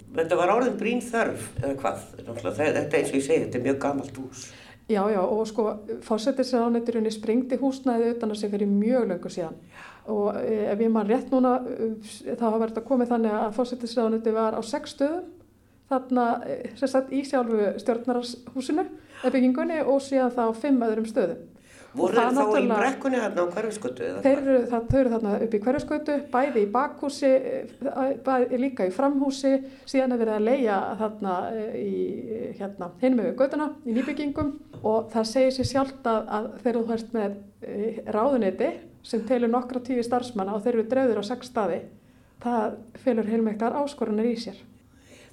þetta 0.08 0.40
var 0.40 0.56
orðin 0.56 0.80
brín 0.80 1.04
þörf 1.04 1.50
eða 1.60 1.76
hvað, 1.82 2.04
þetta 2.24 3.02
eins 3.02 3.12
og 3.12 3.20
ég 3.20 3.28
segi, 3.28 3.44
þetta 3.44 3.60
er 3.60 3.68
mjög 3.68 3.82
gamalt 3.84 4.22
hús. 4.24 4.48
Já, 4.86 5.02
já, 5.10 5.18
og 5.18 5.42
sko 5.50 5.64
fórsetisráðnætturinn 6.06 7.10
springdi 7.10 7.56
húsnæði 7.58 8.12
utan 8.12 8.30
að 8.30 8.38
sig 8.38 8.52
fyrir 8.52 8.68
mjög 8.70 9.08
löngu 9.10 9.32
síðan 9.34 9.56
og 10.06 10.36
e, 10.38 10.60
ef 10.70 10.78
ég 10.78 10.92
mann 10.94 11.08
rétt 11.08 11.32
núna 11.34 11.56
þá 12.22 12.44
hafa 12.44 12.60
verið 12.62 12.78
að 12.78 12.86
komið 12.86 13.10
þannig 13.10 13.34
að 13.34 13.56
fórsetisráðnætti 13.56 14.34
var 14.36 14.54
á 14.54 14.62
sex 14.62 14.94
stöðum 14.94 15.24
þarna 15.90 16.26
e, 16.46 16.56
sem 16.78 16.92
sagt 16.92 17.10
í 17.10 17.24
sjálfu 17.26 17.72
stjórnarhúsinu 17.82 18.84
eða 19.24 19.32
byggingunni 19.34 19.80
og 19.82 19.98
síðan 20.06 20.34
þá 20.38 20.44
fimm 20.60 20.86
öðrum 20.86 21.10
stöðum. 21.10 21.42
Voru 21.96 22.16
það 22.16 22.36
þá 22.36 22.58
í 22.60 22.68
brekkunni 22.70 23.20
hérna 23.20 23.44
á 23.46 23.52
hverfiskötu 23.54 24.08
Þeir 24.24 24.40
eru, 24.42 24.56
þarna 24.70 25.34
upp 25.46 25.54
í 25.56 25.60
hverjaskautu, 25.64 26.16
bæði 26.32 26.64
í 26.64 26.68
bakhúsi, 26.74 27.30
eh, 27.30 28.12
bæði 28.26 28.60
líka 28.60 28.86
í 28.88 28.92
framhúsi, 28.94 29.52
síðan 29.88 30.16
er 30.16 30.22
verið 30.22 30.36
að 30.36 30.46
leia 30.50 30.76
þarna 31.00 31.36
eh, 31.52 31.78
í 31.80 31.94
hérna, 32.58 32.90
hinum 33.00 33.22
með 33.22 33.32
göduna 33.40 33.70
í 33.86 33.96
nýbyggingum 33.96 34.52
og 34.82 35.10
það 35.14 35.30
segir 35.32 35.56
sér 35.56 35.70
sjálft 35.72 36.10
að, 36.10 36.30
að 36.38 36.50
þegar 36.62 36.78
þú 36.78 36.96
ert 36.98 37.16
með 37.16 37.40
eh, 37.62 38.00
ráðuneti 38.18 38.70
sem 39.06 39.26
telur 39.26 39.52
nokkra 39.52 39.82
tífi 39.86 40.04
starfsmanna 40.04 40.56
og 40.56 40.64
þeir 40.64 40.74
eru 40.74 40.88
dreifður 40.90 41.22
á 41.22 41.30
sex 41.30 41.52
staði, 41.52 41.82
það 42.42 42.80
felur 43.04 43.30
heilmæktar 43.30 43.76
áskoranir 43.80 44.32
í 44.34 44.38
sér. 44.46 44.62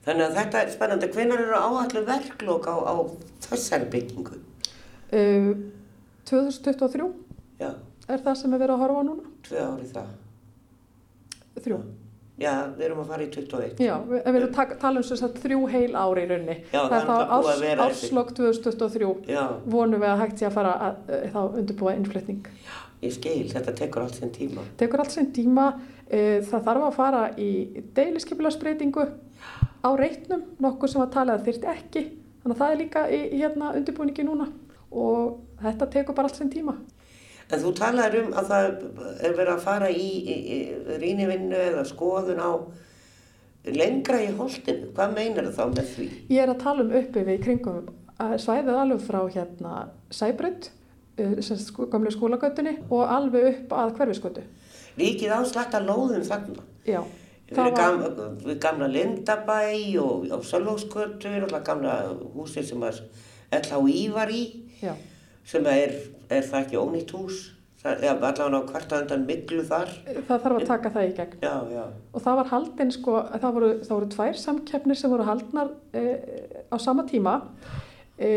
Þannig 0.03 0.25
að 0.25 0.37
þetta 0.39 0.59
er 0.59 0.71
spennandi. 0.73 1.07
Hvenær 1.15 1.41
eru 1.45 1.59
áallu 1.59 2.01
verklok 2.07 2.67
á, 2.67 2.75
á 2.75 2.95
þessari 3.45 3.87
byggingu? 3.93 4.39
Uh, 5.13 5.53
2023 6.29 7.09
Já, 7.59 7.69
er 8.09 8.23
það 8.23 8.39
sem 8.39 8.53
er 8.55 8.63
verið 8.63 8.75
að 8.75 8.83
horfa 8.83 9.03
á 9.03 9.05
núna? 9.09 9.33
tvö 9.43 9.65
ári 9.67 9.89
það. 9.91 10.13
Þrjú. 11.63 11.77
Já, 12.41 12.53
við 12.73 12.85
erum 12.87 13.01
að 13.03 13.09
fara 13.13 13.23
í 13.23 13.27
21. 13.29 13.81
Já, 13.83 13.93
við, 14.09 14.21
við 14.25 14.37
erum 14.39 14.55
að 14.63 14.71
tala 14.81 15.01
um 15.01 15.05
þess 15.05 15.25
að 15.27 15.35
þrjú 15.43 15.59
heil 15.69 15.91
ári 15.93 16.23
í 16.23 16.29
rauninni. 16.31 16.55
Já, 16.73 16.79
það 16.79 16.95
er 16.97 17.05
þá 17.05 17.13
að 17.13 17.33
árs, 17.37 17.83
árslokk 17.85 18.31
2023 18.39 19.11
Já, 19.29 19.43
vonum 19.75 20.01
við 20.01 20.09
að 20.09 20.23
hægt 20.23 20.41
sé 20.41 20.47
að 20.47 20.55
fara 20.55 20.71
að, 20.87 20.97
að, 21.13 21.27
þá 21.35 21.59
undirbúa 21.61 21.93
innflutning. 21.99 22.49
ég 23.03 23.13
skil, 23.13 23.43
þetta 23.51 23.75
tekur 23.77 24.05
allt 24.07 24.17
sinn 24.17 24.33
tíma. 24.33 24.65
Tekur 24.81 25.03
allt 25.03 25.13
sinn 25.13 25.29
tíma, 25.35 25.67
e, 26.07 26.41
það 26.49 26.65
þarf 26.71 26.87
að 26.87 26.97
fara 26.97 27.23
í 27.37 27.51
deiliskepilagsbreytingu 27.99 29.05
á 29.83 29.89
reitnum, 29.99 30.45
nokkuð 30.63 30.95
sem 30.95 31.05
að 31.05 31.13
tala 31.13 31.37
að 31.37 31.49
þyrst 31.49 31.69
ekki, 31.69 32.05
þannig 32.41 32.55
að 32.55 32.61
það 32.63 32.73
er 32.73 32.81
líka 32.81 33.05
í 33.11 33.21
hérna 33.35 33.73
undirbúningi 33.77 34.25
núna 34.25 34.47
og 34.93 35.39
þetta 35.63 35.89
tekur 35.95 36.17
bara 36.17 36.29
allt 36.29 36.39
sinn 36.39 36.51
tíma. 36.53 36.77
En 37.51 37.59
þú 37.59 37.73
talaður 37.77 38.21
um 38.21 38.37
að 38.39 38.51
það 38.51 38.67
er 39.27 39.35
verið 39.37 39.53
að 39.53 39.65
fara 39.65 39.89
í, 39.91 40.07
í, 40.23 40.35
í 40.55 40.59
rýnivinnu 41.01 41.59
eða 41.59 41.83
skoðun 41.89 42.39
á 42.39 42.51
lengra 43.73 44.21
í 44.23 44.29
holdinu. 44.37 44.91
Hvað 44.95 45.17
meinar 45.17 45.49
það 45.49 45.57
þá 45.59 45.65
með 45.73 45.91
því? 45.95 46.07
Ég 46.33 46.43
er 46.43 46.53
að 46.53 46.63
tala 46.63 46.85
um 46.85 46.95
uppi 47.01 47.25
við 47.25 47.35
í 47.35 47.43
kringum 47.43 47.83
svæðið 48.39 48.77
alveg 48.79 49.03
frá 49.03 49.19
hérna 49.33 49.73
Sæbrönd, 50.13 50.69
sem 51.17 51.59
sko, 51.59 51.87
gamlu 51.91 52.11
skólagötunni 52.13 52.77
og 52.89 53.03
alveg 53.09 53.49
upp 53.51 53.75
að 53.77 53.97
hverfisgötu. 53.99 54.45
Ríkið 54.97 55.35
áslagt 55.35 55.75
að 55.77 55.89
lóðum 55.89 56.25
þarna. 56.25 56.65
Já, 56.87 57.01
Við 57.53 57.75
gamla, 57.75 58.27
við 58.41 58.59
gamla 58.63 58.87
Lindabæ 58.89 59.57
og 60.01 60.29
á 60.31 60.37
Sölvókskötu, 60.47 61.33
gamla 61.65 61.97
húsið 62.33 62.69
sem 62.71 62.85
að 62.85 63.01
LHI 63.53 64.05
var 64.13 64.31
í, 64.33 64.43
já, 64.83 64.93
sem 65.47 65.67
er, 65.71 65.97
er 66.29 66.47
það 66.47 66.63
ekki 66.65 66.81
ónýtt 66.81 67.13
hús. 67.17 67.43
Það 67.83 68.03
er 68.07 68.13
allavega 68.13 68.59
á 68.63 68.69
kvarta 68.69 68.99
undan 69.03 69.23
miklu 69.27 69.63
þar. 69.67 69.89
það 70.07 70.43
þarf 70.45 70.53
að 70.55 70.67
taka 70.69 70.91
það 70.93 71.07
í 71.07 71.15
gegn. 71.17 71.33
Já, 71.43 71.55
já. 71.67 71.81
Og 72.15 72.23
það 72.23 72.37
var 72.39 72.51
haldin, 72.53 72.93
sko, 72.95 73.15
það 73.33 73.57
voru, 73.57 73.71
það 73.81 73.97
voru 73.97 74.11
tvær 74.13 74.37
samkeppnir 74.39 74.99
sem 74.99 75.11
voru 75.11 75.25
haldnar 75.27 75.71
e, 75.91 76.03
á 76.71 76.75
sama 76.79 77.03
tíma, 77.09 77.33
e, 78.15 78.29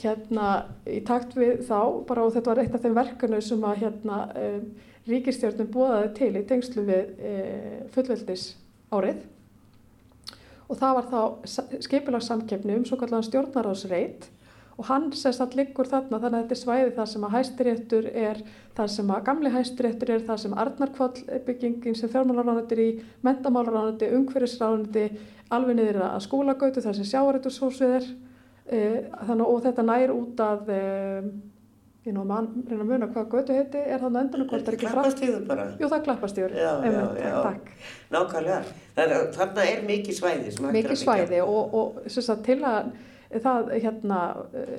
hérna 0.00 0.46
í 0.88 1.02
takt 1.04 1.36
við 1.36 1.66
þá, 1.68 1.80
bara 2.08 2.24
og 2.24 2.32
þetta 2.38 2.54
var 2.54 2.62
eitt 2.62 2.78
af 2.78 2.86
þeim 2.86 2.96
verkanu 2.96 3.42
sem 3.44 3.66
að 3.68 3.82
hérna 3.84 4.22
e, 4.32 4.48
ríkistjórnum 5.10 5.68
búaði 5.76 6.08
til 6.16 6.30
í 6.32 6.46
tengslu 6.48 6.86
við 6.88 7.20
e, 7.20 7.34
fullveldis 7.92 8.46
árið. 8.96 9.20
Og 10.66 10.80
það 10.80 10.96
var 10.96 11.12
þá 11.12 11.20
skipilagsamkeppni 11.84 12.80
um 12.80 12.88
svo 12.88 12.96
kallan 12.98 13.28
stjórnaráðsreit 13.28 14.30
og 14.76 14.88
hann 14.90 15.08
sérst 15.16 15.40
að 15.40 15.56
liggur 15.60 15.88
þarna 15.88 16.20
þannig 16.20 16.36
að 16.36 16.42
þetta 16.42 16.54
er 16.56 16.60
svæði 16.60 16.92
það 16.98 17.08
sem 17.12 17.24
að 17.26 17.34
hæstiréttur 17.36 18.08
er 18.12 18.42
það 18.76 18.90
sem 18.92 19.12
að 19.14 19.24
gamli 19.28 19.52
hæstiréttur 19.54 20.12
er 20.12 20.26
það 20.26 20.42
sem 20.42 20.56
Arnarkvall 20.64 21.40
byggingin 21.46 21.96
sem 21.96 22.12
fjármálaráðunandi 22.12 22.76
er 22.76 22.82
í 22.84 22.90
mentamálaráðunandi, 23.24 24.10
umhverfisráðunandi 24.18 25.06
alveg 25.56 25.80
niður 25.80 26.02
að 26.10 26.22
skólagautu 26.26 26.84
það 26.84 26.98
sem 27.00 27.10
sjáarættushúsið 27.12 27.96
er 27.96 28.08
e, 28.68 28.80
þannig 29.22 29.52
og 29.54 29.64
þetta 29.64 29.86
nær 29.88 30.14
út 30.16 30.44
að 30.44 30.72
e, 30.76 30.82
ég 32.06 32.14
nú 32.14 32.28
mann 32.28 32.52
reyna 32.68 32.82
að 32.84 32.92
muna 32.92 33.10
hvað 33.16 33.32
götu 33.32 33.56
heiti 33.56 33.80
er 33.80 34.04
þannig 34.04 34.26
endan 34.26 34.46
hvort 34.50 34.68
er 34.68 34.76
ekki 34.76 34.92
bara. 35.48 35.70
Jú 35.80 35.88
það 35.88 35.96
er 35.96 36.04
takk. 37.48 37.74
Nákvæmlega. 38.12 38.62
Þannig 38.98 39.18
að 39.22 39.28
þarna 39.40 39.68
er 39.72 39.84
mikið 39.88 40.20
svæði 40.20 40.52
að 40.60 40.72
mikið 40.76 41.00
svæði 41.00 41.44
og, 41.48 41.76
og 41.80 42.10
sagt, 42.12 42.44
til 42.46 42.60
að 42.60 42.92
það 43.44 43.72
hérna 43.82 44.20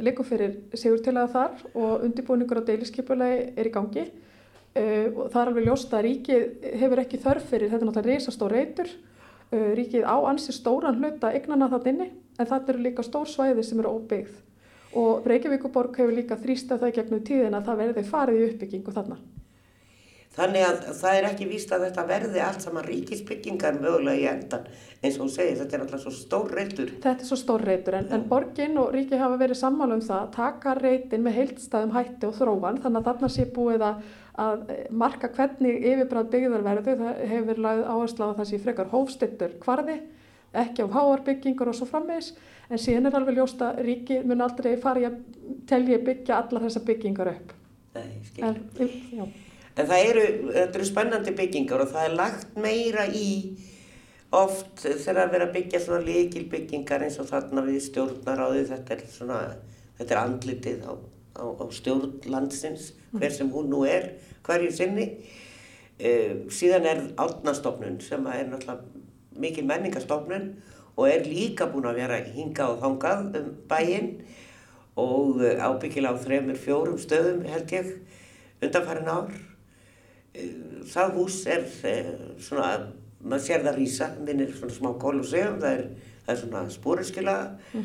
liggur 0.05 0.27
fyrir 0.27 0.55
sigur 0.77 1.01
til 1.03 1.15
að 1.17 1.33
þar 1.35 1.65
og 1.73 2.07
undirbúningur 2.07 2.61
á 2.63 2.67
deiliskipulegi 2.67 3.43
er 3.57 3.69
í 3.69 3.73
gangi. 3.73 4.07
Uh, 4.77 5.07
og 5.13 5.29
það 5.33 5.41
er 5.41 5.51
alveg 5.51 5.67
ljóst 5.67 5.93
að 5.97 6.03
ríkið 6.05 6.65
hefur 6.81 7.01
ekki 7.01 7.21
þörf 7.23 7.47
fyrir, 7.49 7.71
þetta 7.71 7.81
er 7.81 7.89
náttúrulega 7.89 8.13
reysastór 8.13 8.53
reytur 8.53 8.91
uh, 8.91 9.71
ríkið 9.79 10.05
á 10.05 10.17
ansi 10.29 10.53
stóran 10.53 10.99
hluta 10.99 11.31
eignana 11.33 11.69
það 11.71 11.89
inni 11.93 12.11
en 12.37 12.49
það 12.51 12.69
eru 12.73 12.83
líka 12.85 13.05
stór 13.05 13.31
svæði 13.31 13.65
sem 13.65 13.81
eru 13.81 13.95
óbyggð. 13.97 14.35
Og 14.97 15.25
Reykjavíkuborg 15.27 15.97
hefur 15.99 16.15
líka 16.15 16.37
þrýst 16.39 16.71
að 16.71 16.85
það 16.85 16.95
gegnum 16.99 17.25
tíðin 17.25 17.57
að 17.57 17.67
það 17.67 17.81
verði 17.81 18.05
farið 18.07 18.39
í 18.39 18.45
uppbyggingu 18.51 18.93
þarna. 18.95 19.17
Þannig 20.37 20.63
að 20.67 20.83
það 20.99 21.15
er 21.17 21.25
ekki 21.31 21.45
víst 21.49 21.71
að 21.73 21.87
þetta 21.87 22.03
verði 22.11 22.41
allt 22.45 22.61
saman 22.61 22.85
ríkisbyggingar 22.85 23.79
mögulega 23.81 24.19
í 24.21 24.27
endan. 24.29 24.67
Eins 25.01 25.15
og 25.17 25.23
þú 25.23 25.29
segir, 25.33 25.55
þetta 25.57 25.77
er 25.77 25.83
alltaf 25.85 26.03
svo 26.03 26.13
stór 26.13 26.51
reytur. 26.53 26.91
Þetta 27.01 27.25
er 27.25 27.29
svo 27.29 27.37
stór 27.41 27.65
reytur 27.65 27.97
en, 27.97 28.09
en 28.13 28.25
borgin 28.29 28.77
og 28.77 28.91
ríki 28.93 29.17
hafa 29.17 29.39
verið 29.41 29.59
sammála 29.63 29.97
um 29.97 30.03
það 30.05 30.19
að 30.19 30.35
taka 30.35 30.75
reytin 30.77 31.25
með 31.25 31.39
heildstæðum 31.39 31.95
hætti 31.95 32.29
og 32.29 32.37
þróan 32.37 32.77
þannig 32.83 33.01
að 33.01 33.09
þarna 33.09 33.31
sé 33.33 33.47
búið 33.55 33.87
að, 33.87 34.05
að 34.45 34.67
marka 35.03 35.31
hvernig 35.39 35.89
yfirbræð 35.93 36.29
byggðar 36.35 36.67
verðu. 36.69 36.95
Það 37.01 37.25
hefur 37.33 37.49
verið 37.49 37.65
lagð 37.65 37.83
áherslu 37.95 38.21
á 38.21 38.27
að 38.29 38.37
það 38.37 38.49
sé 38.51 38.61
frekar 38.67 38.93
hófstittur 38.93 39.57
kvarði, 39.65 39.97
ekki 40.57 40.85
á 40.85 40.87
háarbyggingur 40.93 41.73
og 41.73 41.79
svo 41.79 41.89
frammeðis 41.89 42.31
en 42.69 42.81
síðan 42.81 43.09
er 43.09 43.17
alveg 43.17 43.37
ljóst 43.39 43.61
að 43.63 43.81
ríki 43.87 44.21
mun 44.27 44.45
aldrei 44.45 44.75
fara 44.81 45.01
í 45.01 45.09
að 45.09 45.19
telja 45.69 45.97
byggja 46.03 46.41
alla 46.43 46.63
þessa 46.67 46.85
byggingar 46.87 47.33
upp. 47.33 47.53
Nei. 47.97 49.47
En, 49.77 49.85
það 49.85 50.03
eru, 50.09 50.27
þetta 50.55 50.79
eru 50.79 50.85
spennandi 50.89 51.33
byggingar 51.37 51.83
og 51.83 51.91
það 51.91 52.07
er 52.07 52.15
lagt 52.17 52.55
meira 52.57 53.05
í 53.13 53.27
oft 54.35 54.81
þegar 54.83 55.21
að 55.23 55.33
vera 55.35 55.47
að 55.47 55.53
byggja 55.55 55.81
svona 55.83 56.05
líkilbyggingar 56.07 57.05
eins 57.05 57.19
og 57.21 57.29
þarna 57.29 57.63
við 57.67 57.77
stjórnaráði, 57.85 58.63
þetta 58.71 58.95
er 58.95 59.03
svona, 59.11 59.41
þetta 59.99 60.15
er 60.15 60.21
andlitið 60.23 60.81
á, 60.83 60.93
á, 61.39 61.45
á 61.45 61.65
stjórn 61.71 62.17
landsins, 62.33 62.89
hver 63.13 63.35
sem 63.35 63.51
hún 63.53 63.69
nú 63.71 63.83
er, 63.87 64.15
hverju 64.47 64.73
sinni. 64.75 65.07
Uh, 65.97 66.45
síðan 66.53 66.85
er 66.85 66.99
átnastofnun 67.17 68.01
sem 68.05 68.25
er 68.29 68.49
náttúrulega 68.51 68.97
mikil 69.37 69.63
menningastofnun 69.69 70.51
og 70.97 71.07
er 71.09 71.25
líka 71.29 71.69
búin 71.69 71.87
að 71.89 72.01
vera 72.01 72.19
hingað 72.25 72.75
og 72.75 72.83
þangað 72.83 73.39
um 73.39 73.49
bæinn 73.69 74.11
og 74.97 75.41
ábyggilega 75.41 76.17
á 76.17 76.21
þremur 76.21 76.57
fjórum 76.61 76.97
stöðum 77.01 77.43
held 77.45 77.73
ég 77.73 77.91
undanfærin 78.65 79.09
ár. 79.13 79.29
Það 80.87 81.15
hús 81.17 81.39
er 81.51 81.65
eh, 81.89 82.11
svona, 82.39 82.69
maður 83.23 83.45
sér 83.47 83.65
það 83.65 83.79
rísa, 83.81 84.11
minnir 84.23 84.53
svona 84.55 84.75
smá 84.75 84.91
kólusegum, 85.01 85.57
það 85.63 85.81
það 86.27 86.35
er 86.35 86.41
svona 86.41 86.61
spórinskilaga 86.75 87.81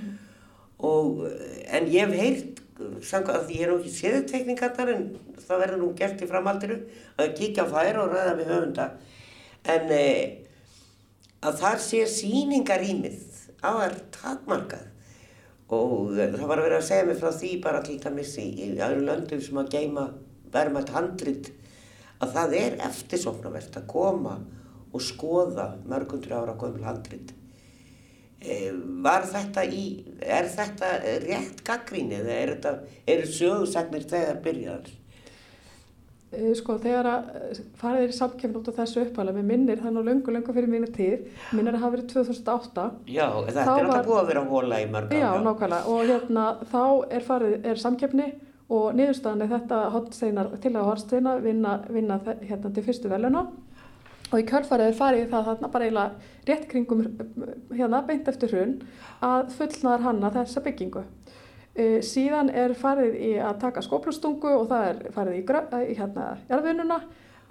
og 0.83 1.25
eh, 1.29 1.63
en 1.79 1.89
ég 1.93 2.11
hef 2.11 2.19
heyrt 2.19 2.63
samkvæmt 3.07 3.37
að 3.37 3.51
ég 3.55 3.65
er 3.65 3.71
nú 3.71 3.79
ekki 3.79 3.93
séðu 3.95 4.23
tekningarnar 4.27 4.89
en 4.91 5.05
það 5.39 5.61
verður 5.63 5.83
nú 5.83 5.91
gert 5.99 6.23
í 6.25 6.29
framhaldinu 6.31 6.79
að 7.21 7.35
kíkja 7.39 7.69
á 7.71 7.73
þær 7.73 8.01
og 8.03 8.15
ræða 8.17 8.33
við 8.41 8.51
höfunda. 8.51 8.87
En 9.71 9.93
e, 9.95 10.07
að 11.47 11.61
þar 11.61 11.83
sé 11.85 12.01
síningarýmið 12.11 13.21
á 13.63 13.71
þær 13.77 13.95
takmarkað. 14.17 14.89
Og 15.73 16.17
það 16.19 16.43
var 16.51 16.59
að 16.59 16.67
vera 16.67 16.81
að 16.81 16.89
segja 16.89 17.07
mig 17.07 17.21
frá 17.21 17.31
því 17.37 17.53
bara 17.63 17.85
til 17.87 18.01
dæmis 18.03 18.35
í, 18.43 18.49
í 18.67 18.67
öðru 18.83 19.07
löndum 19.07 19.45
sem 19.45 19.63
að 19.63 19.71
geima 19.77 20.09
verðmætt 20.53 20.91
handrit 20.97 21.53
að 22.23 22.35
það 22.39 22.57
er 22.63 22.81
eftirsóknarvert 22.89 23.79
að 23.83 23.87
koma 23.91 24.39
og 24.93 25.01
skoða 25.03 25.73
mörgundur 25.89 26.37
ára 26.39 26.57
gömul 26.61 26.85
handrit 26.87 27.33
Eh, 28.43 28.73
Var 29.03 29.27
þetta 29.31 29.63
í, 29.71 29.85
er 30.19 30.49
þetta 30.51 30.89
rétt 31.23 31.63
gaggríni 31.67 32.19
eða 32.19 32.35
er 32.41 32.53
þetta, 32.57 32.73
eru 33.15 33.29
sögursagnir 33.31 34.07
þegar 34.11 34.41
byrjaðar? 34.43 34.91
Eh, 36.33 36.49
Sko 36.59 36.75
þegar 36.83 37.09
að 37.13 37.29
eh, 37.39 37.61
farið 37.79 38.07
er 38.07 38.15
í 38.15 38.17
samkefn 38.17 38.59
út 38.59 38.71
á 38.75 38.79
þessu 38.81 39.05
uppálega, 39.05 39.37
mér 39.39 39.49
minnir 39.53 39.83
það 39.83 39.95
nú 39.95 40.05
löngu, 40.09 40.35
löngu 40.35 40.57
fyrir 40.57 40.73
mínu 40.75 40.91
tíð, 40.97 41.29
minnir 41.55 41.79
að 41.79 41.85
hafi 41.85 41.97
verið 41.99 42.11
2008. 42.17 42.89
Já, 43.15 43.27
þetta 43.47 43.63
er 43.63 43.71
alltaf 43.87 44.09
búið 44.11 44.23
að 44.25 44.31
vera 44.33 44.45
hóla 44.51 44.81
í 44.83 44.89
mörg 44.97 45.15
ár, 45.15 45.21
Já, 45.23 45.31
nákvæmlega 45.47 45.95
og 45.95 46.11
hérna 46.11 46.47
þá 46.73 46.83
er 47.21 47.47
er 47.63 47.85
samkefni 47.87 48.31
og 48.73 48.97
niðurstaðan 48.97 49.45
er 49.45 49.53
þetta 49.53 49.81
hotsteinar, 49.93 50.51
til 50.63 50.73
að 50.73 50.89
hotsteina 50.89 51.37
vinna, 51.45 51.77
vinna 51.93 52.19
hérna 52.41 52.73
til 52.73 52.85
fyrstu 52.87 53.11
veluna 53.13 53.47
og 54.33 54.41
í 54.41 54.47
kjölfarið 54.49 54.89
er 54.89 54.97
farið 54.97 55.27
það 55.33 55.49
þarna 55.51 55.71
bara 55.73 55.89
eiginlega 55.89 56.29
rétt 56.49 56.69
kringum 56.71 57.03
hérna 57.73 58.01
beint 58.09 58.31
eftir 58.33 58.55
hrun 58.55 58.79
að 59.25 59.51
fullnaðar 59.59 60.07
hanna 60.07 60.31
þessa 60.33 60.63
byggingu. 60.65 61.03
Uh, 61.73 61.99
síðan 62.05 62.51
er 62.53 62.75
farið 62.77 63.17
í 63.17 63.33
að 63.41 63.61
taka 63.61 63.85
skóplustungu 63.85 64.55
og 64.57 64.67
það 64.73 64.89
er 64.89 65.03
farið 65.15 65.39
í, 65.39 65.45
í 65.93 65.99
hérna 65.99 66.31
jarðvinnuna 66.49 66.99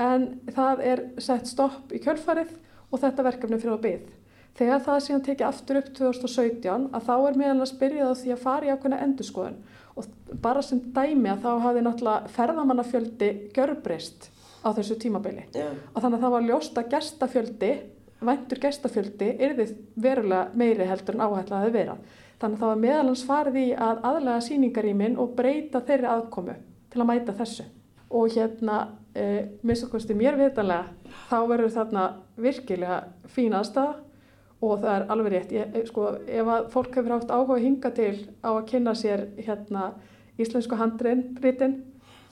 en 0.01 0.27
það 0.55 0.83
er 0.89 1.03
sett 1.21 1.49
stopp 1.49 1.93
í 1.93 2.01
kjölfarið 2.01 2.53
og 2.91 3.01
þetta 3.01 3.25
verkefni 3.29 3.61
fyrir 3.61 3.77
á 3.77 3.85
byggð. 3.85 4.09
Þegar 4.57 4.81
það 4.83 5.03
síðan 5.05 5.23
tekið 5.25 5.47
aftur 5.47 5.79
upp 5.79 5.93
2017 5.97 6.89
að 6.91 7.05
þá 7.07 7.13
er 7.15 7.37
meðal 7.39 7.61
að 7.61 7.69
spyrja 7.71 8.07
það 8.09 8.17
því 8.21 8.33
að 8.33 8.41
fara 8.41 8.67
í 8.67 8.73
ákveðna 8.73 9.03
endurskoðun 9.05 9.61
og 9.95 10.07
bara 10.43 10.61
sem 10.65 10.79
dæmi 10.95 11.31
að 11.31 11.43
þá 11.45 11.51
hafði 11.65 11.83
náttúrulega 11.85 12.31
ferðamannafjöldi 12.35 13.31
gjörbreyst 13.55 14.29
á 14.61 14.69
þessu 14.77 14.97
tímabili 15.01 15.47
Já, 15.55 15.67
og 15.71 15.99
þannig 15.99 16.17
að 16.17 16.23
það 16.25 16.35
var 16.35 16.47
ljóst 16.47 16.79
að 16.79 16.89
gestafjöldi, 16.95 17.71
væntur 18.21 18.61
gestafjöldi 18.63 19.29
yrði 19.47 19.67
verulega 19.95 20.49
meiri 20.57 20.87
heldur 20.89 21.17
en 21.17 21.25
áhætla 21.25 21.59
að 21.59 21.67
það 21.67 21.77
vera. 21.77 21.97
Þannig 22.41 22.57
að 22.57 22.61
það 22.61 22.71
var 22.71 22.81
meðalans 22.81 23.23
farið 23.27 23.57
í 23.61 23.67
að 23.77 24.05
aðlega 24.09 24.45
síningarýmin 24.47 25.17
og 25.21 25.35
breyta 25.37 25.81
þeirri 25.85 26.09
aðkomu 26.09 26.55
til 26.91 27.01
að 27.01 27.09
mæta 27.09 27.35
þessu. 27.37 27.65
Og 28.11 28.33
hérna, 28.33 28.77
e, 29.15 29.25
minnst 29.61 29.85
okkurstu 29.85 30.15
mér 30.17 30.39
vitanlega, 30.39 30.89
þá 31.29 31.37
verður 31.51 31.75
þarna 31.75 32.05
virkilega 32.41 33.03
fín 33.31 33.53
aðstæða 33.57 33.99
og 34.61 34.81
það 34.83 34.91
er 34.93 35.05
alveg 35.13 35.33
rétt. 35.33 35.53
Ég, 35.55 35.75
e, 35.75 35.85
sko, 35.89 36.07
ef 36.29 36.51
að 36.55 36.67
fólk 36.73 36.97
hefur 36.99 37.15
haft 37.15 37.33
áhuga 37.33 37.57
að 37.57 37.65
hinga 37.65 37.91
til 37.97 38.13
á 38.45 38.49
að 38.53 38.67
kynna 38.69 38.93
sér 38.97 39.25
hérna 39.41 39.87
íslensku 40.41 40.77
handritin, 40.77 41.79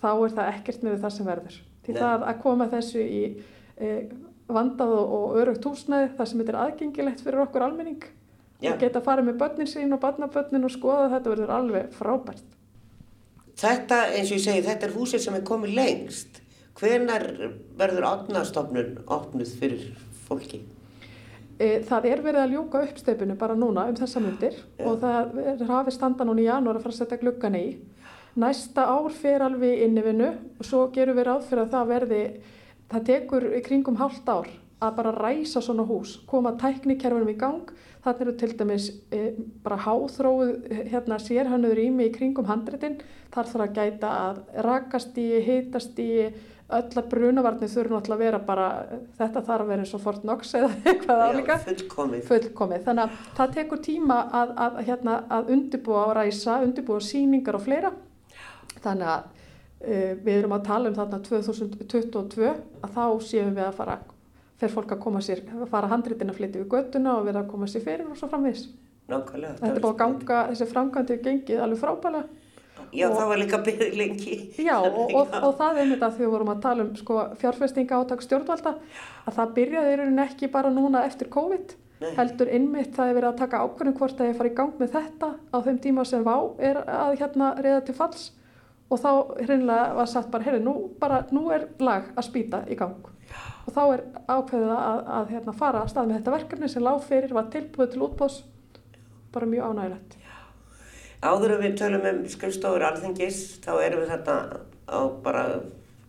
þá 0.01 0.09
er 0.13 0.35
það 0.37 0.51
ekkert 0.53 0.85
með 0.85 0.99
það 1.03 1.15
sem 1.15 1.29
verður. 1.29 1.57
Því 1.85 1.95
Nei. 1.95 2.01
það 2.03 2.25
að 2.29 2.41
koma 2.43 2.69
þessu 2.69 3.01
í 3.03 3.23
e, 3.79 3.95
vandað 4.49 4.95
og, 4.99 5.25
örugt 5.41 5.65
húsnæði, 5.65 6.13
það 6.17 6.31
sem 6.31 6.41
þetta 6.41 6.53
er 6.53 6.61
aðgengilegt 6.63 7.25
fyrir 7.25 7.43
okkur 7.45 7.65
almenning 7.65 8.05
Já. 8.59 8.73
og 8.73 8.79
geta 8.81 9.01
farið 9.03 9.29
með 9.29 9.41
börnin 9.41 9.69
sín 9.69 9.95
og 9.95 10.01
barnabörnin 10.03 10.67
og 10.67 10.73
skoða 10.73 11.09
þetta 11.15 11.33
verður 11.33 11.53
alveg 11.55 11.93
frábært. 11.95 12.57
þetta 13.59 14.01
eins 14.15 14.31
og 14.31 14.37
ég 14.37 14.43
segi, 14.45 14.65
þetta 14.65 14.87
er 14.87 14.95
húsið 14.95 15.25
sem 15.25 15.37
er 15.37 15.45
komið 15.47 15.75
lengst. 15.77 16.41
Hvenar 16.79 17.25
verður 17.79 18.05
átnastofnun 18.07 19.01
opnuð 19.11 19.55
fyrir 19.59 19.87
fólki? 20.27 20.61
E, 21.59 21.81
það 21.83 22.05
er 22.07 22.21
verið 22.23 22.41
að 22.45 22.53
ljúka 22.55 22.81
uppsteipinu 22.87 23.35
bara 23.39 23.55
núna 23.59 23.89
um 23.89 23.97
þessa 23.97 24.21
myndir 24.23 24.55
Já. 24.55 24.85
og 24.87 25.01
það 25.01 25.39
er 25.43 25.63
hafið 25.67 25.95
standa 25.97 26.27
núna 26.27 26.39
í 26.39 26.47
janúar 26.47 26.79
að 26.79 26.85
fara 26.85 26.95
að 26.95 26.99
setja 27.01 27.19
gluggan 27.19 27.57
í. 27.59 27.65
Næsta 28.39 28.85
ár 28.87 29.11
fer 29.11 29.43
alveg 29.43 29.75
í 29.75 29.83
innivinnu 29.89 30.29
og 30.31 30.63
svo 30.67 30.85
gerum 30.95 31.17
við 31.19 31.27
ráð 31.27 31.49
fyrir 31.49 31.65
að 31.65 31.73
það 31.73 31.91
verði, 31.91 32.23
það 32.93 33.05
tekur 33.09 33.47
í 33.57 33.61
kringum 33.65 33.99
hálft 33.99 34.31
ár 34.31 34.47
að 34.79 34.95
bara 34.95 35.11
ræsa 35.11 35.59
svona 35.59 35.83
hús, 35.83 36.15
koma 36.27 36.53
tæknikerfunum 36.59 37.31
í 37.33 37.37
gang. 37.39 37.71
Þannig 37.99 38.21
eru 38.23 38.33
til 38.39 38.53
dæmis 38.55 38.85
e, 39.11 39.33
bara 39.59 39.75
háþróið 39.83 40.69
hérna 40.93 41.17
sérhönnuður 41.19 41.81
ími 41.83 42.07
í 42.07 42.13
kringum 42.15 42.47
handritin. 42.47 42.95
Þar 43.33 43.49
þarf 43.51 43.65
að 43.65 43.73
gæta 43.75 44.11
að 44.29 44.39
rakastíi, 44.63 45.41
hitastíi, 45.43 46.29
öll 46.69 46.99
að 47.01 47.07
brunavarnir 47.09 47.71
þurfa 47.71 47.95
náttúrulega 47.95 48.15
að 48.15 48.23
vera 48.23 48.39
bara, 48.45 48.67
þetta 49.17 49.41
þarf 49.47 49.63
að 49.63 49.71
vera 49.71 49.85
eins 49.85 49.93
og 49.97 50.03
Fort 50.03 50.21
Knox 50.21 50.53
eða 50.59 50.69
eitthvað 50.91 51.23
álíka 51.25 51.57
fullkomið. 51.63 52.21
fullkomið. 52.27 52.83
Þannig 52.85 53.05
að 53.05 53.31
það 53.39 53.55
tekur 53.57 53.81
tíma 53.87 54.19
að, 54.41 54.53
að, 54.65 54.77
hérna, 54.89 55.15
að 55.37 55.51
undibúa 55.55 56.03
og 56.05 56.13
ræsa, 56.19 56.59
undibúa 56.65 57.01
sýningar 57.03 57.57
og 57.57 57.65
fleira. 57.65 57.91
Þannig 58.83 59.13
að 59.15 59.25
uh, 59.25 60.13
við 60.27 60.33
erum 60.35 60.57
að 60.59 60.67
tala 60.69 60.91
um 60.91 60.99
þarna 60.99 61.21
2022 61.29 62.51
að 62.51 62.93
þá 62.99 63.05
séum 63.31 63.55
við 63.57 63.65
að 63.65 63.79
fara, 63.79 63.97
fer 64.61 64.75
fólk 64.75 64.93
að 64.93 65.01
koma 65.07 65.23
sér, 65.25 65.41
að 65.57 65.65
fara 65.71 65.89
handritin 65.89 66.29
að 66.29 66.37
flytja 66.37 66.61
við 66.61 66.69
göttuna 66.75 67.17
og 67.17 67.25
vera 67.31 67.41
að 67.41 67.49
koma 67.55 67.71
sér 67.71 67.85
fyrir 67.87 68.05
og 68.05 68.19
svo 68.19 68.29
framvís. 68.29 68.67
Nákvæmlega. 69.09 69.57
Þetta 69.57 69.73
er 69.73 69.81
búið 69.81 69.95
að 69.95 70.01
ganga, 70.03 70.43
þessi 70.51 70.69
framkvæmdi 70.69 71.19
gengið 71.25 71.63
alveg 71.65 71.81
frábælega. 71.81 72.38
Já, 72.93 73.07
og- 73.09 73.17
það 73.17 73.27
var 73.31 73.41
líka 73.41 73.59
byrðið 73.67 73.97
lengi. 73.99 74.37
Já, 74.57 74.77
og, 74.79 75.13
og, 75.13 75.35
og 75.43 75.53
það 75.59 75.81
er 75.83 75.93
að 75.99 76.15
því 76.15 76.23
við 76.25 76.31
vorum 76.33 76.53
að 76.55 76.61
tala 76.63 76.85
um 76.85 76.95
sko, 76.95 77.19
fjárfestinga 77.41 77.99
átak 77.99 78.23
stjórnvalda, 78.25 78.73
að 79.27 79.37
það 79.37 79.53
byrjaði 79.59 79.93
í 79.93 79.99
rauninni 80.01 80.25
ekki 80.25 80.51
bara 80.51 80.73
núna 80.73 81.05
eftir 81.05 81.29
COVID, 81.29 81.75
Nei. 81.99 82.11
heldur 82.15 82.47
innmitt 82.55 82.93
það 82.95 83.09
er 83.11 83.17
verið 83.19 83.29
að 83.33 83.39
taka 83.43 83.61
ákvörðum 83.65 83.97
hvort 83.99 84.21
að 84.21 84.29
ég 84.31 84.37
fara 84.39 84.49
í 84.49 84.55
gang 84.55 84.75
með 84.79 84.93
þetta 84.95 85.29
á 85.51 85.57
þeim 85.65 85.79
tíma 85.83 86.05
sem 86.07 86.23
vá 86.23 86.35
er 86.57 86.79
að 86.87 87.17
hérna 87.19 87.49
reyða 87.59 87.81
til 87.89 87.95
falls 87.97 88.29
og 88.89 89.01
þá 89.03 89.09
hreinlega 89.43 89.93
var 89.97 90.07
sagt 90.09 90.31
bara, 90.31 90.45
heyrðu, 90.47 90.61
nú, 90.63 90.75
bara, 90.99 91.25
nú 91.35 91.49
er 91.53 91.67
lag 91.83 92.07
að 92.15 92.29
spýta 92.29 92.63
í 92.71 92.77
gang 92.79 92.95
og 93.67 93.73
þá 93.75 93.81
er 93.93 94.05
ákveðið 94.31 94.71
að, 94.73 95.01
að 95.19 95.33
hérna, 95.35 95.53
fara 95.59 95.83
að 95.83 95.91
stað 95.91 96.07
með 96.09 96.17
þetta 96.21 96.35
verkefni 96.37 96.69
sem 96.71 96.85
lág 96.87 97.03
fyrir, 97.05 97.35
var 97.35 97.51
tilbúið 97.53 97.91
til 97.93 98.01
útbóðs, 98.07 98.39
bara 99.35 99.45
mjög 99.51 99.67
ánægilegt. 99.69 100.15
Áður 101.19 101.55
en 101.57 101.63
við 101.65 101.73
tölum 101.81 102.05
um 102.07 102.19
skrifstofur 102.31 102.83
alþingis, 102.87 103.39
þá 103.65 103.71
erum 103.83 104.03
við 104.05 104.11
þarna 104.13 104.35
á 104.87 104.99
bara 105.23 105.43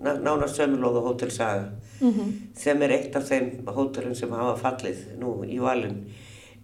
ná- 0.01 0.21
nánast 0.23 0.59
sömulóðu 0.61 1.03
Hótel 1.09 1.31
Saga, 1.35 1.71
Mm 2.01 2.37
sem 2.61 2.81
er 2.83 2.91
eitt 2.95 3.17
af 3.17 3.27
þeim 3.29 3.65
hótelum 3.67 4.15
sem 4.17 4.31
hafa 4.33 4.55
fallið 4.61 5.01
nú 5.21 5.31
í 5.45 5.59
valin 5.61 5.99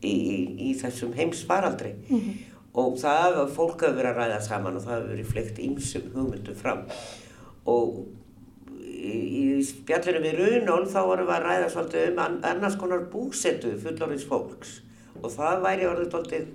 í, 0.02 0.10
í, 0.12 0.36
í 0.70 0.74
þessum 0.80 1.12
heims-faraldri. 1.16 1.90
Og 2.76 2.96
það 3.00 3.22
hefur 3.26 3.50
fólk 3.56 3.82
hefur 3.84 3.96
verið 3.98 4.10
að 4.12 4.18
ræða 4.20 4.40
saman 4.44 4.76
og 4.76 4.82
það 4.84 4.94
hefur 4.96 5.10
verið 5.14 5.30
fleikt 5.32 5.60
ýmsum 5.64 6.06
hugmyndum 6.14 6.56
fram. 6.60 6.82
Og 7.66 8.06
í, 8.80 9.14
í 9.40 9.44
spjallinu 9.64 10.20
við 10.24 10.38
Runól 10.40 10.86
þá 10.92 10.98
vorum 11.08 11.28
við 11.30 11.36
að 11.38 11.46
ræða 11.48 11.70
svolítið 11.72 12.08
um 12.12 12.18
an- 12.26 12.40
annars 12.52 12.76
konar 12.80 13.06
búsetu 13.12 13.72
fullorins 13.80 14.24
fólks. 14.28 14.78
Og 15.22 15.32
það 15.32 15.62
væri 15.64 15.88
orðið 15.88 16.10
svolítið 16.12 16.46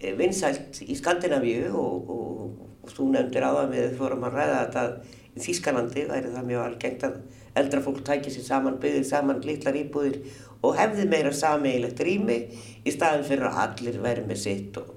vinsælt 0.00 0.80
í 0.86 0.96
Skandinavíu 0.96 1.72
og, 1.76 2.10
og, 2.10 2.52
og 2.84 2.94
þú 2.94 3.10
nefndir 3.14 3.44
áðan 3.44 3.74
við 3.74 3.98
fórum 3.98 4.24
að 4.28 4.38
ræða 4.38 4.60
þetta 4.62 4.84
í 5.30 5.42
Þýskalandi 5.44 6.06
væri 6.08 6.32
það 6.34 6.48
mjög 6.48 6.64
algengt 6.64 7.04
að 7.06 7.18
eldra 7.60 7.82
fólk 7.84 8.00
tæki 8.06 8.32
sér 8.32 8.46
saman, 8.46 8.78
byggði 8.82 9.04
saman 9.06 9.42
litlar 9.44 9.78
íbúðir 9.78 10.20
og 10.62 10.76
hefði 10.78 11.06
meira 11.10 11.32
sameigilegt 11.34 12.02
rými 12.04 12.38
í 12.84 12.94
staðin 12.94 13.26
fyrir 13.28 13.48
að 13.50 13.60
allir 13.64 14.00
væri 14.02 14.26
með 14.28 14.42
sitt 14.42 14.78
og, 14.80 14.92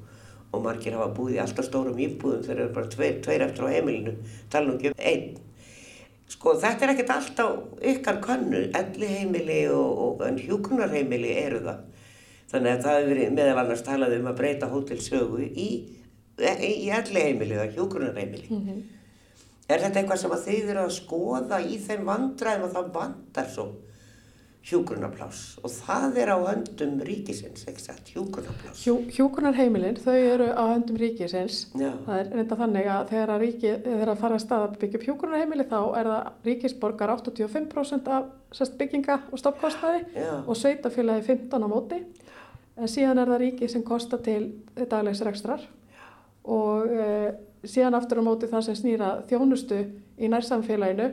og 0.54 0.66
margir 0.66 0.98
hafa 0.98 1.14
búið 1.18 1.38
í 1.38 1.42
alltaf 1.44 1.68
stórum 1.68 2.00
íbúðum 2.00 2.44
þegar 2.46 2.66
eru 2.66 2.76
bara 2.76 2.92
tveir, 2.96 3.18
tveir 3.26 3.46
eftir 3.48 3.68
á 3.68 3.74
heimilinu, 3.74 4.16
tala 4.54 4.76
ekki 4.76 4.94
um 4.94 5.02
einn. 5.12 5.34
Sko 6.34 6.56
þetta 6.60 6.86
er 6.86 6.94
ekkert 6.94 7.14
allt 7.14 7.42
á 7.44 7.48
ykkar 7.94 8.20
könnu, 8.24 8.62
elli 8.80 9.10
heimili 9.10 9.60
og, 9.74 10.22
og 10.24 10.40
hjúkunarheimili 10.42 11.36
eru 11.44 11.64
það. 11.68 11.82
Þannig 12.54 12.76
að 12.76 12.84
það 12.86 12.98
hefur 13.00 13.12
verið 13.14 13.32
meðal 13.38 13.62
annars 13.64 13.86
talað 13.86 14.18
um 14.20 14.28
að 14.30 14.40
breyta 14.42 14.70
hótelsögu 14.70 15.46
í, 15.48 15.70
í 16.38 16.90
elli 16.94 17.24
heimili 17.24 17.58
eða 17.58 17.72
hjúkunarheimili. 17.74 18.60
Er 19.72 19.82
þetta 19.82 20.02
eitthvað 20.02 20.22
sem 20.22 20.36
að 20.36 20.46
þið 20.46 20.70
eru 20.74 20.84
að 20.84 20.94
skoða 21.00 21.60
í 21.66 21.80
þeim 21.82 22.06
vandræðum 22.12 22.68
og 22.68 22.76
það 22.76 22.94
vandar 23.00 23.50
svo 23.50 23.68
hjúgrunapláss 24.64 25.58
og 25.60 25.72
það 25.76 26.18
er 26.24 26.30
á 26.32 26.38
höndum 26.40 27.02
ríkisins, 27.04 27.66
ekki 27.68 27.84
satt, 27.84 28.12
hjúgrunapláss. 28.14 28.84
Hjú, 28.86 28.96
hjúgrunarheimilin, 29.12 29.98
þau 30.00 30.16
eru 30.16 30.48
á 30.56 30.64
höndum 30.72 31.00
ríkisins. 31.02 31.66
Já. 31.76 31.90
Það 32.06 32.20
er 32.22 32.30
reynda 32.38 32.60
þannig 32.62 32.88
að 32.94 33.12
þegar 33.12 33.34
að 33.34 33.44
ríki, 33.44 33.74
þegar 33.84 34.12
að 34.14 34.22
fara 34.24 34.38
að 34.38 34.44
stað 34.46 34.68
að 34.68 34.78
byggja 34.84 35.00
upp 35.00 35.08
hjúgrunarheimili 35.10 35.66
þá 35.68 35.80
er 36.00 36.12
það 36.14 36.48
ríkisborgar 36.48 37.16
85% 37.18 38.12
af 38.16 38.30
sest, 38.56 38.78
bygginga 38.80 39.20
og 39.34 39.42
stoppkostnaði 39.42 40.28
og 40.46 40.60
sveitafélagi 40.62 41.28
15 41.28 41.68
á 41.68 41.68
móti. 41.68 42.00
En 42.78 42.90
síðan 42.90 43.22
er 43.22 43.30
það 43.30 43.42
ríki 43.44 43.70
sem 43.70 43.84
kostar 43.86 44.22
til 44.26 44.42
daglegs 44.76 45.22
rekstrar 45.26 45.62
og 46.44 46.90
e, 46.90 47.34
síðan 47.64 48.00
aftur 48.00 48.20
á 48.20 48.24
móti 48.26 48.50
það 48.52 48.66
sem 48.68 48.80
snýra 48.80 49.12
þjónustu 49.30 49.84
í 50.18 50.30
nærsamfélaginu, 50.32 51.12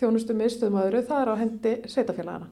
þjónustu 0.00 0.34
miðstöðum 0.38 0.80
öðru, 0.82 1.02
það 1.06 1.20
er 1.20 1.30
á 1.30 1.34
hendi 1.42 1.74
sveitafélagana 1.86 2.48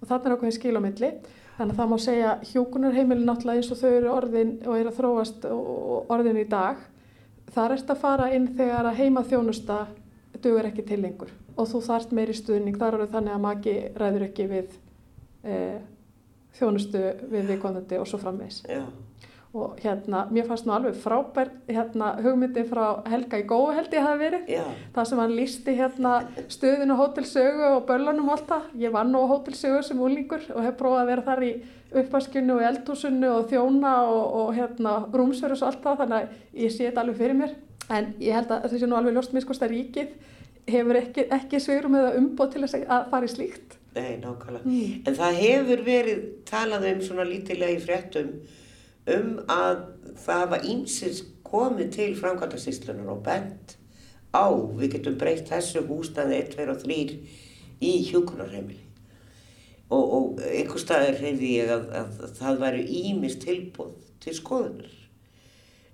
og 0.00 0.08
þarna 0.08 0.30
er 0.30 0.36
ákveðin 0.36 0.56
skil 0.56 0.76
á 0.76 0.82
milli. 0.82 1.10
Þannig 1.56 1.72
að 1.72 1.78
það 1.78 1.88
má 1.88 1.98
segja 2.04 2.32
hjúkunarheimili 2.50 3.24
náttúrulega 3.24 3.62
eins 3.62 3.70
og 3.72 3.78
þau 3.80 3.92
eru 3.94 4.10
orðin 4.12 4.50
og 4.66 4.74
eru 4.76 4.90
að 4.90 4.98
þróast 4.98 5.46
orðin 6.12 6.40
í 6.42 6.48
dag 6.50 6.82
þar 7.54 7.76
erst 7.76 7.92
að 7.92 8.02
fara 8.02 8.26
inn 8.36 8.50
þegar 8.58 8.90
að 8.90 8.98
heima 9.00 9.22
þjónusta 9.24 9.78
dugur 10.44 10.68
ekki 10.68 10.84
til 10.84 11.00
lengur. 11.00 11.30
Og 11.56 11.68
þú 11.70 11.80
þarft 11.86 12.12
meiri 12.12 12.34
stuðning 12.36 12.76
þar 12.76 12.98
eru 12.98 13.08
þannig 13.14 13.36
að 13.36 13.44
maki 13.46 13.76
ræður 13.96 14.26
ekki 14.26 14.48
við 14.50 14.74
e, 15.46 15.56
þjónustu 16.58 17.02
við 17.30 17.52
viðkomandi 17.52 18.00
og 18.00 18.08
svo 18.10 18.20
frammeins 18.22 18.62
og 19.56 19.78
hérna, 19.80 20.26
mér 20.30 20.46
fannst 20.48 20.66
nú 20.68 20.74
alveg 20.76 20.96
frábær 21.00 21.48
hérna, 21.68 22.10
hugmyndi 22.20 22.64
frá 22.68 23.02
Helga 23.08 23.38
í 23.40 23.46
góðu 23.48 23.76
held 23.78 23.94
ég 23.94 24.04
hafi 24.04 24.20
verið 24.20 24.50
já, 24.52 24.62
það 24.94 25.08
sem 25.08 25.22
hann 25.22 25.34
lísti 25.38 25.74
hérna 25.78 26.12
stöðinu 26.52 26.96
hótelsögu 26.98 27.70
og 27.70 27.86
böllunum 27.88 28.28
og 28.28 28.34
allt 28.36 28.50
það. 28.50 28.66
Ég 28.82 28.92
var 28.92 29.08
nú 29.08 29.22
á 29.24 29.30
hótelsögu 29.32 29.82
sem 29.86 30.02
úlingur 30.02 30.44
og 30.52 30.60
hef 30.66 30.76
prófað 30.80 31.02
að 31.02 31.10
vera 31.12 31.26
þar 31.30 31.46
í 31.46 31.52
uppvaskinu 32.02 32.58
og 32.58 32.66
eldhúsinu 32.68 33.32
og 33.32 33.48
þjóna 33.52 33.94
og, 34.10 34.24
og 34.42 34.52
hérna 34.58 34.96
rúmsverðus 35.14 35.64
og 35.64 35.70
allt 35.70 35.82
það 35.86 36.02
þannig 36.02 36.18
að 36.18 36.62
ég 36.66 36.76
sé 36.76 36.88
þetta 36.90 37.04
alveg 37.04 37.20
fyrir 37.22 37.40
mér. 37.40 37.56
En 37.96 38.12
ég 38.20 38.36
held 38.36 38.52
að 38.52 38.68
þessi 38.74 38.90
nú 38.90 38.98
alveg 38.98 39.16
ljóst 39.16 39.36
miskost 39.36 39.64
að 39.64 39.76
ríkið 39.76 40.14
hefur 40.66 41.00
ekki, 41.00 41.28
ekki 41.32 41.62
sveirum 41.62 41.96
eða 41.96 42.16
umbóð 42.18 42.56
til 42.56 42.66
að 42.66 43.10
fara 43.12 43.24
í 43.24 43.32
slíkt. 43.32 43.78
Nei, 43.96 44.12
nákvæmlega. 44.22 44.68
Mm. 44.68 45.02
En 45.08 45.18
það 45.18 45.40
hefur 45.40 45.82
verið 45.86 46.22
talað 46.48 46.88
um 46.92 47.02
svona 47.04 47.26
lítilega 47.28 47.76
í 47.76 47.82
fréttum 47.82 48.30
um 49.16 49.32
að 49.52 49.82
það 50.22 50.42
hafa 50.44 50.62
ímsins 50.72 51.22
komið 51.46 51.92
til 51.94 52.08
framkvæmdarsýslunar 52.18 53.12
og 53.12 53.22
bent 53.26 53.76
á, 54.34 54.46
við 54.50 54.96
getum 54.96 55.18
breytt 55.20 55.48
þessu 55.50 55.84
húsnaði 55.86 56.40
1, 56.42 56.50
2 56.56 56.66
og 56.72 56.82
3 56.82 56.98
í 57.86 57.94
hjúkunarheimili. 58.10 58.82
Og, 59.86 60.02
og 60.02 60.44
einhver 60.50 60.82
staðar 60.82 61.18
heyrði 61.20 61.52
ég 61.60 61.70
að, 61.70 61.88
að 61.94 62.36
það 62.40 62.62
væru 62.64 62.86
ímis 63.00 63.36
tilbúð 63.42 63.92
til 64.24 64.34
skoðunar. 64.34 64.94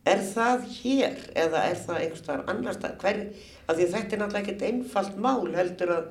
Er 0.09 0.23
það 0.27 0.65
hér 0.81 1.19
eða 1.39 1.67
er 1.69 1.77
það 1.79 1.99
einhver 2.01 2.21
staðar 2.23 2.49
annar 2.51 2.79
stað? 2.79 2.95
Hver, 3.03 3.21
af 3.69 3.77
því 3.77 3.85
að 3.85 3.93
þetta 3.97 4.17
er 4.17 4.23
náttúrulega 4.23 4.43
ekkert 4.47 4.65
einfalt 4.71 5.19
mál 5.27 5.53
heldur 5.55 5.93
að 5.99 6.09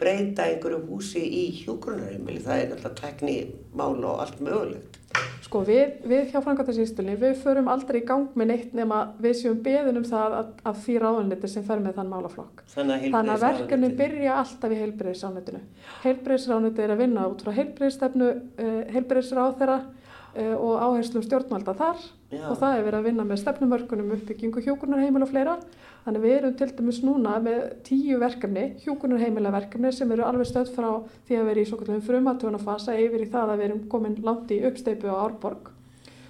breyta 0.00 0.46
einhverju 0.48 0.80
húsi 0.88 1.20
í 1.22 1.44
hjúgrunarheimili. 1.62 2.40
Það 2.44 2.62
er 2.62 2.70
náttúrulega 2.72 3.00
tekni 3.02 3.36
mál 3.76 3.98
og 4.04 4.22
allt 4.24 4.40
mögulegt. 4.40 4.96
Sko 5.42 5.64
við, 5.66 5.96
við 6.06 6.28
hjá 6.30 6.38
Frankvæmtarsýstunni, 6.44 7.16
við 7.18 7.40
förum 7.42 7.66
aldrei 7.72 7.98
í 7.98 8.04
gang 8.06 8.28
með 8.38 8.46
neitt 8.52 8.74
nema 8.78 9.00
við 9.18 9.32
séum 9.40 9.56
beðin 9.64 9.98
um 9.98 10.04
það 10.06 10.36
að, 10.38 10.50
að 10.70 10.76
því 10.84 10.94
ráðunliti 11.02 11.50
sem 11.50 11.64
fer 11.66 11.82
með 11.82 11.96
þann 11.98 12.12
málaflokk. 12.12 12.62
Þannig 12.70 12.94
að, 12.94 13.06
Þannig 13.16 13.32
að 13.34 13.46
heilbrigðisráðuneytið- 13.48 13.96
byrja 13.98 14.36
alltaf 14.38 14.70
í 14.70 14.78
heilbreyðisránutinu. 14.84 15.62
Heilbreyðisránutið 16.04 16.84
er 16.86 16.94
að 16.94 17.02
vinna 17.02 17.26
út 17.32 17.42
frá 17.42 17.52
heilbreyðisstefnu, 17.58 18.30
uh, 18.62 18.78
heilbreyðisráþera 18.94 19.78
uh, 19.80 20.54
og 20.54 20.74
áherslum 20.86 21.26
stjórnvalda 21.26 21.74
þar 21.82 22.06
Já. 22.30 22.44
og 22.46 22.56
það 22.62 22.76
er 22.78 22.86
verið 22.86 23.00
að 23.00 23.08
vinna 23.10 23.26
með 23.26 23.42
stefnumörkunum 23.42 24.14
uppbyggingu 24.20 24.62
hjúkunarheimil 24.68 25.26
og 25.26 25.32
fleira. 25.34 25.58
Þannig 26.04 26.22
við 26.24 26.34
erum 26.38 26.54
til 26.56 26.68
dæmis 26.78 27.00
núna 27.04 27.34
með 27.44 27.58
tíu 27.84 28.16
verkefni, 28.22 28.62
hjúkunarheimila 28.84 29.50
verkefni 29.52 29.90
sem 29.92 30.12
eru 30.14 30.24
alveg 30.24 30.48
stöð 30.48 30.70
frá 30.72 30.88
því 31.28 31.36
að 31.36 31.50
vera 31.50 31.60
í 31.60 31.66
svo 31.68 31.80
kallum 31.80 32.00
frumatjónafasa 32.06 32.96
yfir 32.96 33.26
í 33.26 33.28
það 33.32 33.52
að 33.52 33.60
við 33.60 33.66
erum 33.68 33.82
komin 33.92 34.16
langt 34.24 34.54
í 34.56 34.62
uppsteipu 34.70 35.12
á 35.12 35.20
Árborg. 35.26 35.68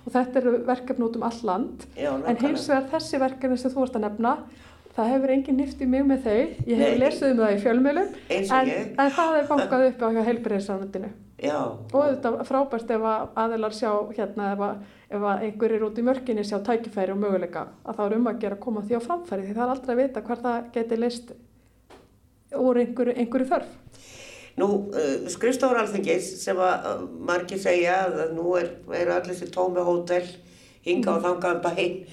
Og 0.01 0.11
þetta 0.17 0.41
eru 0.43 0.57
verkefni 0.67 1.07
út 1.07 1.21
um 1.21 1.29
all 1.29 1.41
land. 1.47 1.87
Já, 1.95 2.11
En 2.19 2.43
hins 2.43 2.67
vegar 2.67 2.91
þessi 2.97 3.23
verkefni 3.23 3.61
sem 3.63 3.71
þú 3.71 3.87
ert 3.87 3.99
að 4.01 4.07
nefna, 4.09 4.35
það 4.97 5.11
hefur 5.15 5.35
engin 5.37 5.61
nýft 5.61 5.83
í 5.85 5.91
mig 5.95 6.07
með 6.09 6.27
þau. 6.27 6.39
Ég 6.67 6.83
hef 6.83 7.01
lesið 7.05 7.31
um 7.31 7.43
það 7.45 7.55
í 7.55 7.61
fjölmjölum, 7.65 8.15
en, 8.41 8.47
en 8.99 9.19
það 9.21 9.37
er 9.39 9.51
bankað 9.53 9.87
upp 9.93 10.03
á 10.03 10.09
hjá 10.17 10.23
heilbreyðisránundinu. 10.31 11.13
Já, 11.41 11.57
Og 11.73 12.03
þetta 12.05 12.45
frábært 12.45 12.91
ef 12.93 13.05
að 13.09 13.39
aðilar 13.41 13.73
sjá 13.73 13.91
hérna, 14.13 14.51
ef, 14.53 14.65
ef 15.17 15.23
einhverjir 15.31 15.87
út 15.87 16.01
í 16.01 16.05
mörginni 16.05 16.43
sjá 16.45 16.59
tækifæri 16.67 17.15
og 17.15 17.23
möguleika, 17.23 17.63
að 17.85 17.97
það 17.97 18.11
er 18.11 18.17
um 18.19 18.29
að 18.29 18.43
gera 18.43 18.59
að 18.59 18.65
koma 18.67 18.83
því 18.85 18.99
á 19.01 19.07
framfæri, 19.07 19.47
því 19.47 19.55
það 19.57 19.65
er 19.65 19.73
aldrei 19.75 19.95
að 19.95 20.03
vita 20.03 20.23
hvar 20.27 20.43
það 20.43 20.69
geti 20.75 20.99
list 21.01 21.33
úr 22.61 22.81
einhverju, 22.83 23.15
einhverju 23.23 23.49
þörf. 23.55 23.73
Nú, 24.61 24.69
uh, 24.93 25.15
skrifstofur 25.33 25.81
alþingis 25.81 26.29
sem 26.43 26.61
að 26.61 26.87
uh, 26.91 27.09
margir 27.31 27.63
segja 27.63 27.97
að 28.11 28.37
nú 28.37 28.53
er, 28.61 28.69
eru 29.01 29.17
allir 29.17 29.33
þessi 29.33 29.49
tómi 29.55 29.85
hótel 29.87 30.27
hinga 30.85 31.17
og 31.17 31.25
þangað 31.25 31.57
um 31.57 31.65
bæ 31.65 31.73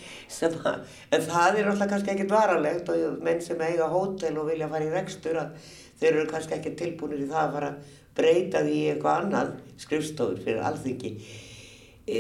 að, 0.72 0.98
en 1.16 1.28
það 1.28 1.60
er 1.60 1.70
alltaf 1.74 1.92
kannski 1.92 2.14
ekkert 2.16 2.36
varanlegt 2.36 2.96
og 2.96 3.22
menn 3.24 3.44
sem 3.44 3.60
eiga 3.64 3.92
hótel 3.92 4.40
og 4.40 4.52
vilja 4.54 4.72
fara 4.72 4.88
í 4.88 4.92
rekstur 4.94 5.40
að 5.44 5.70
þeir 6.00 6.12
eru 6.14 6.28
kannski 6.32 6.58
ekki 6.58 6.76
tilbúinir 6.80 7.26
í 7.26 7.32
það 7.32 7.44
að 7.44 7.56
fara 7.58 7.72
breyta 8.18 8.64
því 8.66 8.80
eitthvað 8.94 9.22
annað 9.22 9.54
skrifstofur 9.82 10.42
fyrir 10.44 10.66
alþingi. 10.68 11.14
E, 12.08 12.20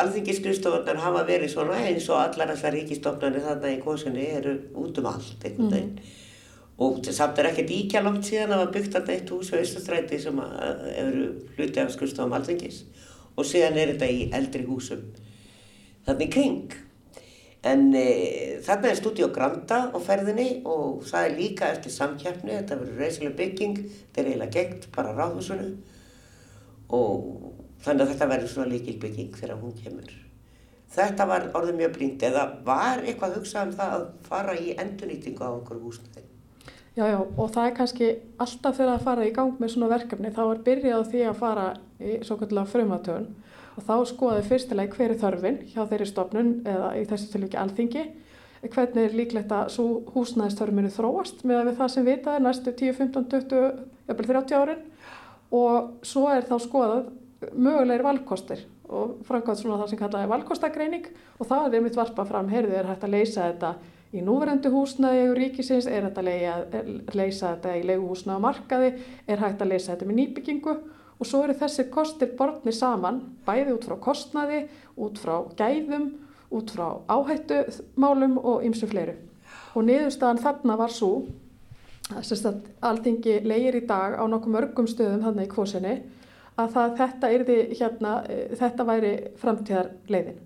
alþingi 0.00 0.36
skrifstofarnar 0.38 1.00
hafa 1.02 1.26
verið 1.28 1.52
svona 1.54 1.78
eins 1.82 2.08
og 2.12 2.20
allar 2.22 2.52
þessar 2.54 2.76
ríkistofnarnir 2.76 3.46
þarna 3.46 3.72
í 3.74 3.80
kosinni 3.82 4.26
eru 4.38 4.56
út 4.78 5.00
um 5.02 5.08
allt 5.10 5.46
einhvern 5.46 5.72
veginn. 5.74 5.96
Og 6.80 7.02
samt 7.12 7.38
er 7.38 7.50
ekkert 7.50 7.72
íkja 7.76 8.00
langt 8.04 8.24
síðan 8.24 8.54
að 8.56 8.62
var 8.62 8.70
byggt 8.76 8.94
að 8.96 9.10
eitt 9.12 9.32
hús 9.34 9.50
á 9.52 9.60
Östastræti 9.60 10.20
sem 10.22 10.38
eru 10.40 11.26
hluti 11.56 11.82
af 11.82 11.90
skurstofum 11.92 12.38
alþingis 12.38 12.84
og 13.36 13.44
síðan 13.46 13.76
er 13.80 13.92
þetta 13.92 14.08
í 14.08 14.22
eldri 14.36 14.64
húsum 14.68 15.02
þannig 16.06 16.32
kring. 16.32 16.78
En 17.66 17.90
e, 17.92 18.04
þarna 18.64 18.88
er 18.88 18.96
Studio 18.96 19.28
Granda 19.34 19.82
á 19.92 19.98
ferðinni 20.00 20.62
og 20.64 21.02
það 21.08 21.26
er 21.26 21.34
líka 21.36 21.68
eftir 21.74 21.92
samkjæfni, 21.92 22.54
þetta 22.54 22.78
verður 22.80 23.02
reysileg 23.04 23.34
bygging, 23.36 23.82
þetta 23.82 24.22
er 24.22 24.30
eiginlega 24.30 24.54
gengt 24.54 24.86
bara 24.94 25.12
ráðhúsinu. 25.18 25.74
Og 26.96 27.26
þannig 27.84 28.06
að 28.06 28.14
þetta 28.14 28.30
verður 28.32 28.52
svona 28.54 28.72
líkil 28.72 28.96
bygging 29.02 29.36
þegar 29.36 29.60
hún 29.60 29.76
kemur. 29.76 30.16
Þetta 30.90 31.26
var 31.28 31.46
orðið 31.54 31.76
mjög 31.82 31.92
brínt 31.98 32.24
eða 32.26 32.46
var 32.66 33.04
eitthvað 33.04 33.36
hugsað 33.38 33.68
um 33.68 33.76
það 33.78 33.92
að 33.98 34.08
fara 34.26 34.56
í 34.58 34.72
endurnýtingu 34.74 35.44
á 35.44 35.50
okkur 35.52 35.84
húsnæði? 35.84 36.24
Já, 36.96 37.04
já, 37.06 37.20
og 37.20 37.52
það 37.54 37.66
er 37.68 37.76
kannski 37.76 38.08
alltaf 38.42 38.80
þegar 38.80 38.96
að 38.96 39.04
fara 39.04 39.28
í 39.28 39.36
gang 39.36 39.60
með 39.60 39.76
svona 39.76 39.92
verkefni, 39.92 40.32
þá 40.34 40.42
er 40.48 40.64
byrjað 40.66 41.04
því 41.12 41.22
að 41.28 41.38
fara 41.38 41.68
í 42.00 42.16
svo 42.26 42.40
kallar 42.40 42.66
frumatögun 42.72 43.28
og 43.76 43.86
þá 43.86 43.94
skoðaði 44.10 44.48
fyrstilega 44.48 44.96
hver 44.96 45.14
er 45.14 45.20
þörfin 45.20 45.60
hjá 45.70 45.84
þeirri 45.84 46.08
stofnun 46.10 46.50
eða 46.68 46.90
í 46.98 47.04
þessu 47.10 47.30
tilviki 47.34 47.60
alþingi, 47.60 48.04
hvernig 48.66 49.06
er 49.06 49.16
líklegt 49.16 49.52
að 49.56 49.70
svo 49.76 49.86
húsnæðistörminu 50.14 50.90
þróast 50.92 51.44
með 51.48 51.70
við 51.70 51.78
það 51.78 51.92
sem 51.94 52.08
vitað 52.08 52.36
er 52.36 52.44
næstu 52.44 52.74
10, 52.76 52.96
15, 52.98 53.28
20, 53.32 53.70
jafnvel 54.10 54.28
30 54.34 54.58
árin? 54.60 54.82
Og 55.50 56.04
svo 56.06 56.26
er 56.30 56.44
þá 56.46 56.58
skoðað 56.62 57.08
mögulegir 57.56 58.04
valkostir 58.04 58.66
og 58.90 59.20
framkvæmt 59.26 59.62
svona 59.62 59.78
það 59.80 59.90
sem 59.92 60.00
kallaði 60.00 60.30
valkostagreining. 60.34 61.08
Og 61.38 61.48
það 61.48 61.66
er 61.66 61.78
einmitt 61.78 61.98
varpað 61.98 62.30
fram, 62.32 62.50
heyrðu 62.50 62.76
er 62.76 62.90
hægt 62.90 63.06
að 63.06 63.14
leysa 63.14 63.48
þetta 63.48 63.72
í 64.10 64.22
núverendu 64.26 64.72
húsnæði 64.74 65.26
og 65.30 65.36
ríkisins, 65.38 65.86
er 65.86 66.08
hægt 66.08 66.18
að 66.18 66.30
leysa 67.14 67.54
þetta 67.54 67.76
í 67.78 67.84
leiguhúsnæði 67.86 68.42
á 68.42 68.46
markaði, 68.46 68.90
er 69.30 69.44
hægt 69.44 69.62
að 69.62 69.72
leysa 69.72 69.92
þetta 69.94 70.08
með 70.10 70.18
nýbyggingu 70.20 70.74
og 71.20 71.28
svo 71.28 71.42
eru 71.44 71.56
þessir 71.60 71.90
kostir 71.92 72.32
borðni 72.38 72.72
saman, 72.72 73.20
bæði 73.44 73.74
út 73.76 73.86
frá 73.86 73.96
kostnaði, 74.00 74.62
út 74.96 75.20
frá 75.20 75.34
gæðum, 75.58 76.08
út 76.50 76.72
frá 76.72 76.86
áhættumálum 77.12 78.38
og 78.40 78.64
ymsum 78.64 78.90
fleiru. 78.90 79.18
Og 79.76 79.84
niðurstaðan 79.86 80.40
þarna 80.40 80.76
var 80.80 80.94
svo, 80.94 81.26
að 82.10 82.62
alþingi 82.82 83.36
leigir 83.44 83.78
í 83.78 83.86
dag 83.86 84.16
á 84.18 84.24
nokkuð 84.26 84.54
mörgum 84.56 84.88
stöðum 84.90 85.22
þarna 85.26 85.44
í 85.44 85.50
kvosinni, 85.52 85.96
að 86.58 86.72
það, 86.74 86.94
þetta, 86.98 87.32
yrði, 87.36 87.58
hérna, 87.78 88.14
þetta 88.58 88.86
væri 88.88 89.12
framtíðarleiðin. 89.40 90.40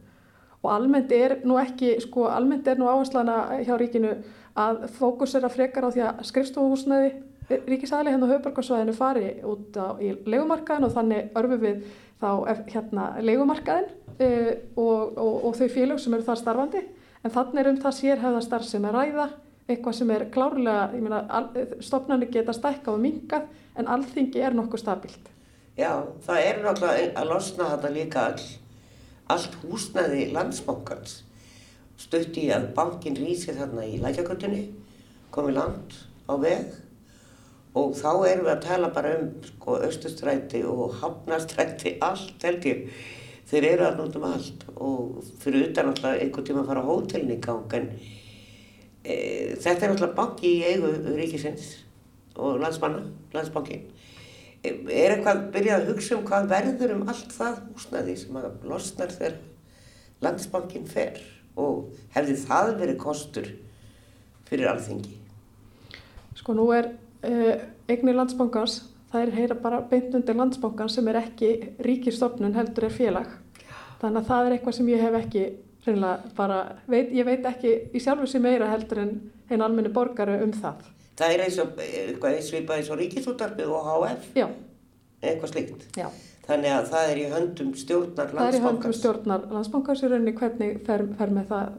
Og 0.64 0.70
almennt 0.72 1.12
er 1.12 1.38
nú 1.44 1.58
ekki, 1.60 1.94
sko, 2.02 2.26
almennt 2.32 2.68
er 2.68 2.80
nú 2.80 2.88
áherslana 2.88 3.60
hjá 3.64 3.74
ríkinu 3.80 4.14
að 4.58 4.86
fókusera 4.96 5.50
frekar 5.52 5.86
á 5.86 5.90
því 5.92 6.04
að 6.08 6.22
skrifstofuhúsnaði 6.30 7.10
ríkisaðli 7.50 8.14
hérna 8.14 8.28
á 8.28 8.32
höfbarkarsvæðinu 8.34 8.96
fari 8.96 9.28
út 9.44 9.76
á, 9.76 9.98
í 10.00 10.14
legumarkaðin 10.24 10.88
og 10.88 10.94
þannig 10.94 11.38
örfum 11.38 11.62
við 11.62 11.84
þá 12.22 12.30
hérna 12.72 13.06
legumarkaðin 13.20 13.90
uh, 13.90 14.52
og, 14.80 15.18
og, 15.18 15.34
og 15.48 15.56
þau 15.58 15.68
félag 15.68 16.00
sem 16.02 16.16
eru 16.16 16.26
þar 16.26 16.40
starfandi. 16.40 16.84
En 17.24 17.32
þannig 17.32 17.62
er 17.62 17.70
um 17.70 17.80
það 17.80 17.98
sérhæða 17.98 18.44
starf 18.44 18.68
sem 18.68 18.84
er 18.84 18.96
ræða 18.96 19.28
eitthvað 19.64 19.96
sem 19.96 20.10
er 20.12 20.26
klárlega, 20.32 20.88
meina, 21.00 21.22
stopnarnir 21.84 22.28
geta 22.32 22.52
stækka 22.52 22.92
og 22.92 23.00
mingað 23.00 23.46
en 23.80 23.88
alþingi 23.88 24.42
er 24.44 24.56
nokkuð 24.56 24.82
stabilt. 24.82 25.30
Já, 25.74 26.04
það 26.26 26.40
er 26.48 26.60
náttúrulega 26.62 27.06
að 27.18 27.30
losna 27.32 27.70
þetta 27.72 27.92
líka 27.94 28.26
all, 28.28 28.44
allt 29.32 29.56
húsnaði 29.62 30.26
landsbankans. 30.34 31.22
Stutt 31.98 32.36
í 32.38 32.48
að 32.52 32.68
bankin 32.76 33.16
rýsir 33.16 33.56
þarna 33.56 33.86
í 33.88 33.96
lækjaköttunni, 34.02 34.66
komið 35.34 35.56
land 35.58 35.96
á 36.28 36.34
veg 36.42 36.76
og 37.74 37.94
þá 37.98 38.10
erum 38.28 38.46
við 38.46 38.52
að 38.52 38.64
tala 38.68 38.90
bara 38.94 39.14
um 39.18 39.30
sko 39.48 39.78
austustræti 39.82 40.62
og 40.68 40.94
hafnastræti, 41.00 41.96
allt 42.04 42.44
held 42.46 42.68
ég. 42.70 42.84
Þeir 43.50 43.66
eru 43.72 43.86
að 43.88 43.98
nútum 44.00 44.26
allt 44.28 44.62
og 44.74 45.24
fyrir 45.42 45.68
utan 45.68 45.90
alltaf 45.90 46.14
einhvern 46.16 46.46
tíma 46.46 46.62
að 46.62 46.70
fara 46.70 46.84
á 46.86 46.88
hótelni 46.88 47.36
í 47.36 47.42
gang 47.42 47.74
en 47.76 47.90
e, 49.04 49.16
þetta 49.60 49.84
er 49.84 49.94
alltaf 49.94 50.14
banki 50.16 50.54
í 50.60 50.62
eigu 50.70 50.92
ríkisins 51.18 51.74
og 52.38 52.62
landsmanna, 52.62 53.02
landsbankin. 53.34 53.84
E, 54.62 54.70
er 54.70 55.16
eitthvað 55.16 55.44
byrjað 55.54 55.82
að 55.82 55.92
hugsa 55.92 56.16
um 56.16 56.24
hvað 56.30 56.50
verður 56.54 56.96
um 56.96 57.06
allt 57.10 57.36
það 57.36 57.60
húsnaði 57.74 58.16
sem 58.22 58.40
að 58.40 58.50
losnar 58.70 59.12
þegar 59.18 59.38
landsbankin 60.24 60.88
fer 60.88 61.20
og 61.60 61.90
hefði 62.14 62.40
það 62.46 62.74
verið 62.80 63.00
kostur 63.02 63.50
fyrir 64.48 64.70
alþingi? 64.72 65.18
Sko 66.38 66.56
nú 66.56 66.70
er 66.74 66.94
eignir 67.88 68.16
landsbankans, 68.18 68.80
það 69.12 69.26
er 69.26 69.34
heyra 69.38 69.56
bara 69.60 69.80
beint 69.90 70.14
undir 70.16 70.36
landsbankans 70.38 70.96
sem 70.98 71.08
er 71.10 71.20
ekki 71.22 71.50
ríkistofnun 71.84 72.56
heldur 72.56 72.88
er 72.88 72.94
félag. 72.94 73.30
Þannig 74.00 74.20
að 74.20 74.28
það 74.30 74.46
er 74.46 74.56
eitthvað 74.56 74.76
sem 74.78 74.90
ég 74.92 75.04
hef 75.04 75.20
ekki 75.20 75.44
bara, 76.36 76.58
veit, 76.88 77.12
ég 77.12 77.26
veit 77.28 77.46
ekki 77.48 77.72
í 77.92 78.00
sjálfu 78.00 78.26
sem 78.30 78.42
meira 78.42 78.70
heldur 78.70 79.02
en 79.04 79.16
einn 79.50 79.64
almenni 79.64 79.92
borgaru 79.92 80.38
um 80.44 80.52
það. 80.56 80.86
Það 81.18 81.34
er 81.34 81.42
eins 81.44 81.58
og 81.62 81.82
eitthvað 81.84 82.38
svipað 82.42 82.80
eins 82.80 82.90
og 82.90 83.00
ríkisútarpið 83.02 83.74
og 83.74 83.90
HF? 83.90 84.30
Já. 84.34 84.48
Eitthvað 85.24 85.52
slíkt? 85.54 85.84
Já. 85.98 86.08
Þannig 86.44 86.74
að 86.76 86.88
það 86.92 87.10
er 87.10 87.18
í 87.18 87.24
höndum 87.32 87.68
stjórnar 87.80 88.32
landsbankans? 88.34 88.42
Það 88.42 88.48
er 88.48 88.58
í 88.58 88.64
höndum 88.66 88.94
stjórnar 88.98 89.44
landsbankans 89.54 90.02
í 90.02 90.08
rauninni 90.10 90.34
hvernig 90.36 90.74
fer, 90.84 91.04
fer 91.16 91.30
með 91.32 91.46
það, 91.52 91.78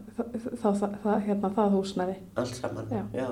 það, 0.64 0.80
það, 1.04 1.20
hérna, 1.28 1.52
það 1.60 1.76
húsnæði. 1.76 2.16
Allt 2.42 2.58
saman, 2.58 2.88
já. 2.90 3.04
já. 3.14 3.28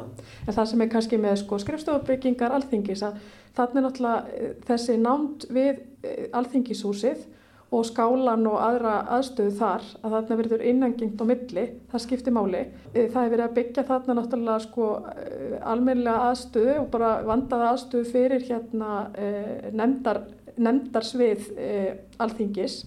En 0.45 0.57
það 0.59 0.67
sem 0.69 0.83
er 0.85 0.91
kannski 0.93 1.19
með 1.23 1.39
sko, 1.41 1.59
skrifstofubyggingar 1.63 2.53
alþingis 2.59 3.05
að 3.07 3.17
þannig 3.57 3.87
náttúrulega 3.87 4.37
eh, 4.37 4.53
þessi 4.69 4.99
námt 5.01 5.47
við 5.57 5.81
eh, 6.05 6.27
alþingishúsið 6.37 7.25
og 7.73 7.87
skálan 7.89 8.45
og 8.49 8.59
aðra 8.61 8.93
aðstöðu 9.17 9.55
þar 9.57 9.87
að 10.01 10.15
þarna 10.15 10.37
verður 10.41 10.65
innangengt 10.69 11.23
á 11.23 11.25
milli, 11.25 11.65
það 11.91 12.03
skiptir 12.05 12.35
máli. 12.35 12.63
Eh, 12.93 13.07
það 13.09 13.19
hefur 13.19 13.33
verið 13.35 13.45
að 13.47 13.57
byggja 13.57 13.87
þarna 13.89 14.17
náttúrulega 14.19 14.63
sko 14.67 14.87
almennilega 15.73 16.29
aðstöðu 16.29 16.77
og 16.83 16.87
bara 16.93 17.11
vandaða 17.27 17.73
aðstöðu 17.73 18.13
fyrir 18.13 18.47
hérna 18.47 18.93
nefndar 19.73 20.23
nefndarsvið 20.53 21.47
alþingis 22.21 22.83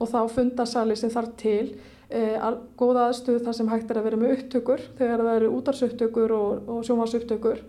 og 0.00 0.08
þá 0.08 0.20
fundarsali 0.32 0.94
sem 0.96 1.12
þarf 1.12 1.34
til 1.40 1.74
góða 2.10 3.08
aðstöðu 3.08 3.44
þar 3.44 3.56
sem 3.56 3.68
hægt 3.70 3.90
er 3.90 4.00
að 4.00 4.06
vera 4.08 4.18
með 4.18 4.32
upptökur 4.36 4.80
þegar 4.98 5.22
það 5.22 5.36
eru 5.36 5.50
útarsuptökur 5.58 6.32
og, 6.34 6.68
og 6.68 6.80
sjónvarsuptökur 6.88 7.60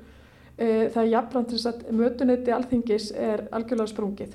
eh, 0.58 0.88
það 0.90 1.02
er 1.04 1.12
jafnframt 1.12 1.54
þess 1.54 1.70
að 1.70 1.84
mötunetti 2.00 2.56
alþingis 2.56 3.12
er 3.14 3.46
algjörlega 3.52 3.92
sprungið 3.94 4.34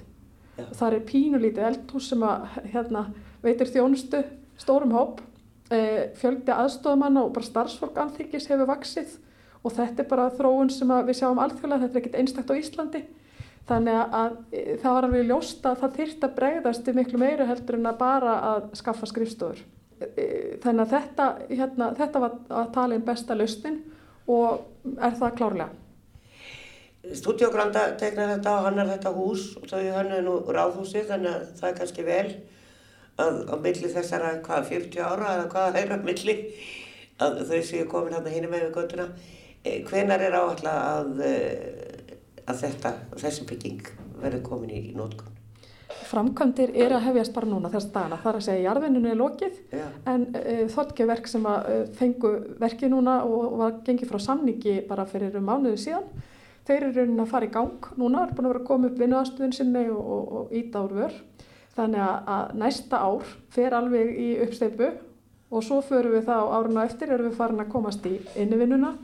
það 0.56 0.92
er 0.92 1.06
pínulítið 1.10 1.68
eldhús 1.70 2.10
sem 2.12 2.22
að 2.26 2.46
hérna, 2.72 3.06
veitir 3.44 3.70
þjónustu 3.72 4.22
stórum 4.60 4.94
hóp 4.96 5.20
eh, 5.70 6.12
fjöldi 6.16 6.54
aðstofamanna 6.54 7.26
og 7.26 7.34
bara 7.36 7.50
starfsfólk 7.50 7.98
alþingis 8.00 8.48
hefur 8.50 8.70
vaksið 8.72 9.18
og 9.62 9.74
þetta 9.76 10.02
er 10.02 10.10
bara 10.10 10.32
þróun 10.32 10.70
sem 10.70 10.90
við 11.08 11.20
sjáum 11.20 11.40
alþjóðlega, 11.42 11.86
þetta 11.86 11.98
er 11.98 12.02
ekkit 12.04 12.18
einstakt 12.20 12.52
á 12.52 12.60
Íslandi 12.60 13.04
Þannig 13.66 13.96
að 14.14 14.34
e, 14.54 14.60
það 14.78 14.92
var 14.92 15.06
alveg 15.08 15.24
ljóst 15.26 15.64
að 15.66 15.80
það 15.80 15.96
þyrst 15.96 16.26
að 16.26 16.36
bregðast 16.36 16.90
miklu 16.94 17.18
meira 17.18 17.46
heldur 17.48 17.78
en 17.80 17.90
að 17.90 17.98
bara 17.98 18.34
að 18.52 18.68
skaffa 18.78 19.08
skrifstofur. 19.10 19.62
E, 19.98 20.26
þannig 20.62 20.84
að 20.84 20.92
þetta, 20.92 21.26
hérna, 21.50 21.88
þetta 21.98 22.22
var 22.22 22.36
að 22.60 22.70
tala 22.76 22.98
um 22.98 23.06
besta 23.08 23.36
lausnin 23.38 23.80
og 24.30 24.92
er 24.94 25.18
það 25.18 25.34
klárlega. 25.40 25.85
Stúdíogranda 27.14 27.86
tegnar 28.00 28.34
þetta 28.34 28.56
og 28.58 28.68
hann 28.68 28.82
er 28.82 28.92
þetta 28.94 29.14
hús 29.14 29.46
og 29.60 29.68
þau 29.70 29.82
hann 29.94 30.12
er 30.16 30.26
nú 30.26 30.36
ráðhúsi 30.50 31.04
þannig 31.06 31.32
að 31.32 31.46
það 31.60 31.68
er 31.70 31.78
kannski 31.80 32.06
vel 32.06 32.28
að 33.22 33.38
á 33.48 33.54
milli 33.62 33.92
þessara 33.92 34.32
hvað 34.44 34.68
40 34.72 35.06
ára 35.06 35.34
eða 35.36 35.50
hvað 35.52 35.78
á 35.94 35.98
milli 36.04 36.36
að 37.22 37.42
þau 37.48 37.60
séu 37.64 37.86
komin 37.88 38.16
hann 38.16 38.26
að 38.26 38.36
hinna 38.36 38.50
með 38.52 38.66
við 38.66 38.74
göttuna. 38.76 39.06
E, 39.64 39.78
hvenar 39.88 40.22
er 40.22 40.36
áallega 40.36 40.74
að 40.98 41.22
að 42.46 42.60
þetta, 42.62 42.92
þessi 43.18 43.46
bygging 43.48 43.88
verður 44.20 44.44
komin 44.46 44.74
í, 44.74 44.82
nótkunn? 44.96 45.32
Framkvæmdir 46.06 46.70
er 46.78 46.94
að 46.94 47.08
hefjast 47.08 47.34
bara 47.34 47.48
núna 47.50 47.70
þess 47.72 47.90
dana. 47.94 48.18
Það 48.22 48.30
er 48.30 48.38
að 48.38 48.44
segja 48.46 48.58
að 48.60 48.66
jarðvinninu 48.66 49.10
er 49.10 49.18
lokið 49.18 49.56
Já. 49.74 49.86
en 50.12 50.26
uh, 50.28 50.40
e, 50.42 50.56
þottgeverk 50.70 51.30
sem 51.30 51.48
að 51.50 51.70
uh, 51.72 51.82
fengu 51.98 52.32
verki 52.62 52.90
núna 52.92 53.18
og, 53.26 53.38
og 53.48 53.60
var 53.62 53.76
gengið 53.86 54.12
frá 54.12 54.22
samningi 54.22 54.76
bara 54.86 55.06
fyrir 55.10 55.38
um 55.40 55.48
mánuðu 55.50 55.80
síðan 55.82 56.06
þeir 56.66 56.82
eru 56.82 56.92
raunin 56.96 57.22
að 57.22 57.32
fara 57.32 57.48
í 57.48 57.52
gang 57.54 57.90
núna, 58.00 58.26
er 58.26 58.34
búin 58.34 58.48
að 58.48 58.52
vera 58.54 58.62
að 58.62 58.68
koma 58.70 58.90
upp 58.90 59.00
vinnuðastuðin 59.00 59.56
sinni 59.56 59.84
og, 59.92 60.12
og, 60.16 60.30
og 60.40 60.54
íta 60.56 60.82
úr 60.86 60.94
vör. 61.00 61.18
Þannig 61.76 62.02
að, 62.02 62.54
næsta 62.56 63.02
ár 63.04 63.34
fer 63.52 63.76
alveg 63.76 64.14
í 64.16 64.30
uppsteipu 64.46 64.88
og 65.52 65.62
svo 65.62 65.82
förum 65.84 66.16
við 66.16 66.24
það 66.26 66.42
á 66.42 66.54
áruna 66.56 66.86
eftir 66.88 67.12
erum 67.12 67.30
við 67.30 67.36
farin 67.38 67.62
að 67.62 67.72
komast 67.74 68.08
í 68.08 68.16
innivinnuna. 68.40 68.96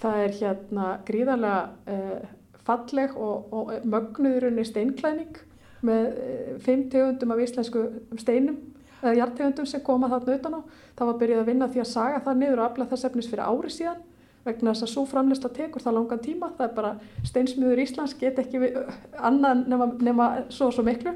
Það 0.00 0.24
er 0.24 0.34
hérna 0.40 0.88
gríðarlega 1.06 1.94
uh, 1.94 2.34
falleg 2.66 3.14
og, 3.16 3.54
og 3.54 3.72
mögnuðurinn 3.88 4.60
í 4.60 4.66
steinklæning 4.68 5.38
með 5.86 6.06
eh, 6.20 6.48
fimm 6.60 6.82
tegundum 6.92 7.30
af 7.32 7.38
íslensku 7.40 7.86
steinum 8.20 8.58
eða 9.00 9.14
hjartegundum 9.16 9.68
sem 9.68 9.80
koma 9.84 10.10
þarna 10.12 10.34
utan 10.36 10.56
á. 10.58 10.60
Það 10.98 11.08
var 11.08 11.18
byrjuð 11.22 11.40
að 11.40 11.48
vinna 11.48 11.68
því 11.70 11.80
að 11.80 11.88
saga 11.88 12.20
það 12.26 12.40
niður 12.42 12.60
og 12.60 12.66
afla 12.66 12.88
þess 12.90 13.06
efnis 13.08 13.30
fyrir 13.30 13.46
ári 13.48 13.72
síðan 13.72 14.02
vegna 14.46 14.72
þess 14.72 14.86
að 14.86 14.92
svo 14.94 15.04
framlista 15.08 15.50
tekur 15.52 15.82
það 15.84 15.96
langan 15.98 16.24
tíma. 16.24 16.50
Það 16.56 16.66
er 16.66 16.74
bara 16.76 16.92
steinsmiður 17.28 17.84
Íslands 17.84 18.16
get 18.20 18.40
ekki 18.40 18.62
við, 18.62 18.80
annan 19.18 19.64
nema, 19.70 19.90
nema 20.00 20.28
svo 20.48 20.70
og 20.70 20.76
svo 20.76 20.84
miklu. 20.86 21.14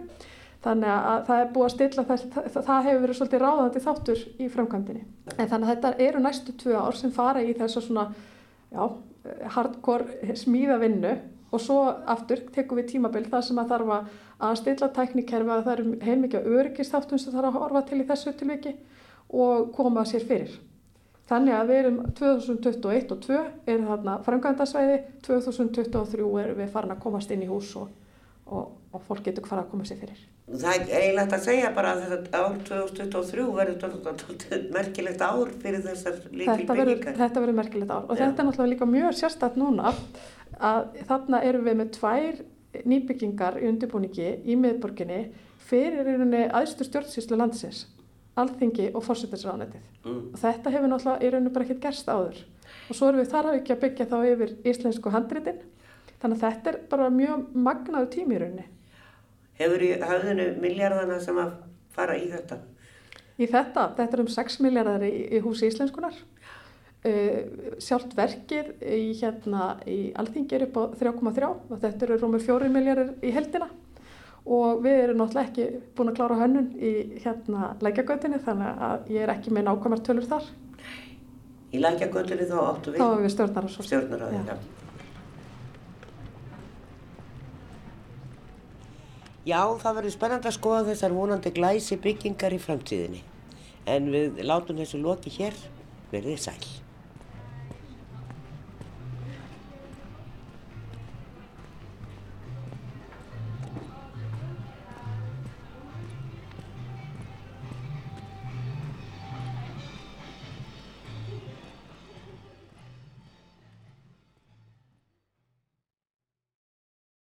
Þannig 0.65 0.91
að 0.91 1.25
það 1.29 1.41
er 1.43 1.51
búið 1.53 1.67
að 1.67 1.75
stilla 1.75 2.05
þess, 2.09 2.29
það, 2.33 2.47
það 2.55 2.87
hefur 2.87 3.03
verið 3.03 3.19
svolítið 3.19 3.43
ráðandi 3.43 3.83
þáttur 3.85 4.23
í 4.41 4.47
framkvæmdini. 4.55 5.03
En 5.37 5.51
þannig 5.51 5.67
að 5.67 5.73
þetta 5.75 5.91
eru 6.07 6.23
næstu 6.25 6.55
tvö 6.63 6.79
ár 6.81 6.97
sem 6.97 7.13
fara 7.13 7.43
í 7.45 7.53
þess 7.59 7.81
að 7.81 7.89
svona, 7.89 8.07
já, 8.73 8.85
hardcore 9.57 10.37
smíðavinnu 10.41 11.13
og 11.55 11.63
svo 11.63 11.81
aftur 12.11 12.43
tekum 12.55 12.81
við 12.81 12.95
tímabill 12.95 13.27
þar 13.31 13.45
sem 13.47 13.61
að 13.61 13.75
þarf 13.75 13.93
að 14.45 14.59
stilla 14.61 14.91
tæknikerfi 14.97 15.53
að 15.53 15.67
það 15.67 15.75
eru 15.75 15.97
heilmikið 16.09 16.49
öryggistáttum 16.59 17.21
sem 17.21 17.35
þarf 17.35 17.51
að 17.51 17.59
horfa 17.61 17.85
til 17.91 18.01
í 18.01 18.07
þessu 18.09 18.33
tilviki 18.39 18.75
og 19.35 19.71
koma 19.77 20.05
sér 20.09 20.25
fyrir. 20.27 20.57
Þannig 21.31 21.57
að 21.57 21.71
við 21.71 21.79
erum 21.81 21.99
2021 22.19 23.13
og 23.15 23.21
2022 23.25 23.73
er 23.73 23.85
þarna 23.89 24.19
framkvæmdarsvæði, 24.27 25.01
2023 25.25 26.27
erum 26.43 26.61
við 26.61 26.73
farin 26.75 26.93
að 26.93 27.03
komast 27.07 27.33
inn 27.33 27.45
í 27.47 27.49
hús 27.49 27.71
og, 27.81 27.89
og, 28.45 28.75
og 28.93 29.05
fólk 29.09 29.25
getur 29.31 29.47
fara 29.49 29.65
að 29.65 29.71
koma 29.73 29.89
sér 29.89 30.03
fyrir. 30.03 30.21
Það 30.45 30.75
er 30.75 30.91
eiginlegt 31.01 31.33
að 31.33 31.47
segja 31.47 31.71
bara 31.73 31.95
að 31.95 32.03
þetta 32.11 32.41
ár 32.45 32.59
2023 32.69 33.45
verður 33.57 34.67
merkilegt 34.75 35.23
ár 35.25 35.55
fyrir 35.63 35.85
þessar 35.87 36.19
líkil 36.29 36.67
byggingar. 36.69 37.17
Þetta 37.17 37.45
verður 37.45 37.57
merkilegt 37.63 37.95
ár 37.95 38.05
og 38.05 38.13
Já. 38.13 38.27
þetta 38.27 38.45
er 38.45 38.49
náttúrulega 38.51 38.73
líka 38.75 38.89
mjög 38.91 39.17
sérstætt 39.23 39.57
núna 39.57 39.95
að 40.61 41.01
þarna 41.09 41.41
erum 41.49 41.65
við 41.65 41.79
með 41.81 41.95
tvær 41.97 42.45
nýbyggingar 42.85 43.57
í 43.63 43.71
undirbúningi 43.71 44.29
í 44.45 44.59
miðborginni 44.61 45.23
fyrir 45.65 46.11
aðstur 46.53 46.91
stjórnsýslu 46.91 47.39
landsins, 47.41 47.87
alþingi 48.41 48.91
og 48.95 49.05
fórsættisránetið. 49.07 49.83
Mm. 50.05 50.21
Og 50.33 50.41
þetta 50.41 50.73
hefur 50.75 50.91
náttúrulega 50.91 51.23
í 51.23 51.31
rauninu 51.33 51.55
bara 51.55 51.67
ekkert 51.67 51.83
gerst 51.85 52.11
áður. 52.11 52.41
Og 52.89 52.99
svo 52.99 53.09
erum 53.09 53.23
við 53.23 53.31
þar 53.33 53.51
að 53.51 53.59
ekki 53.61 53.75
að 53.75 53.83
byggja 53.85 54.09
þá 54.11 54.17
yfir 54.31 54.55
íslensku 54.73 55.13
handritin. 55.15 55.61
Þannig 56.23 56.39
að 56.39 56.45
þetta 56.45 56.73
er 56.73 56.79
bara 56.91 57.11
mjög 57.15 57.45
magnaðu 57.67 58.11
tími 58.17 58.37
í 58.37 58.41
rauninni. 58.43 58.67
Hefur 59.61 59.85
í 59.87 59.91
hafðinu 60.03 60.49
miljardana 60.63 61.21
sem 61.23 61.39
að 61.39 61.53
fara 61.95 62.17
í 62.19 62.27
þetta? 62.33 62.59
Í 63.39 63.49
þetta? 63.51 63.89
Þetta 63.99 64.17
er 64.17 64.25
um 64.25 64.33
6 64.35 64.61
miljardar 64.65 65.07
í, 65.07 65.13
í 65.37 65.43
húsi 65.45 65.71
íslenskunar. 65.71 66.17
Uh, 67.05 67.75
sjálft 67.85 68.15
verkið 68.17 68.71
í, 68.81 69.13
hérna, 69.21 69.75
í 69.85 70.09
alþingi 70.17 70.57
er 70.57 70.67
upp 70.71 70.79
á 70.81 70.83
3,3 71.05 71.51
og 71.53 71.75
þetta 71.83 72.07
eru 72.07 72.17
rúmur 72.23 72.41
4 72.43 72.71
miljardar 72.73 73.11
í 73.21 73.33
heldina 73.35 73.69
og 74.45 74.83
við 74.85 74.99
erum 75.07 75.21
náttúrulega 75.23 75.49
ekki 75.49 75.67
búin 75.97 76.13
að 76.13 76.19
klára 76.19 76.39
hönnun 76.43 76.71
í 76.77 76.93
hérna 77.25 77.71
lækjagötunni 77.81 78.41
þannig 78.45 78.85
að 78.89 79.11
ég 79.15 79.25
er 79.25 79.33
ekki 79.33 79.55
með 79.57 79.69
nákvæmar 79.71 80.05
tölur 80.05 80.29
þar. 80.29 80.49
Í 81.73 81.81
lækjagötunni 81.81 82.49
þá 82.51 82.57
áttu 82.61 82.93
við? 82.93 83.01
Þá 83.01 83.07
erum 83.09 83.25
við 83.25 83.35
stjórnar 83.35 83.69
og 83.69 83.75
svo. 83.75 83.87
Stjórnar 83.89 84.27
því, 84.29 84.43
já. 84.53 84.57
Já, 89.45 89.61
það 89.77 89.97
verður 89.99 90.13
spennand 90.15 90.47
að 90.49 90.57
skoða 90.57 90.85
þessar 90.89 91.13
vonandi 91.13 91.51
glæsi 91.53 91.99
byggingar 92.01 92.55
í 92.57 92.61
framtíðinni 92.65 93.21
en 93.93 94.09
við 94.13 94.41
látum 94.45 94.79
þessu 94.81 95.01
loki 95.03 95.33
hér 95.35 95.57
verðið 96.13 96.41
sæl. 96.47 96.84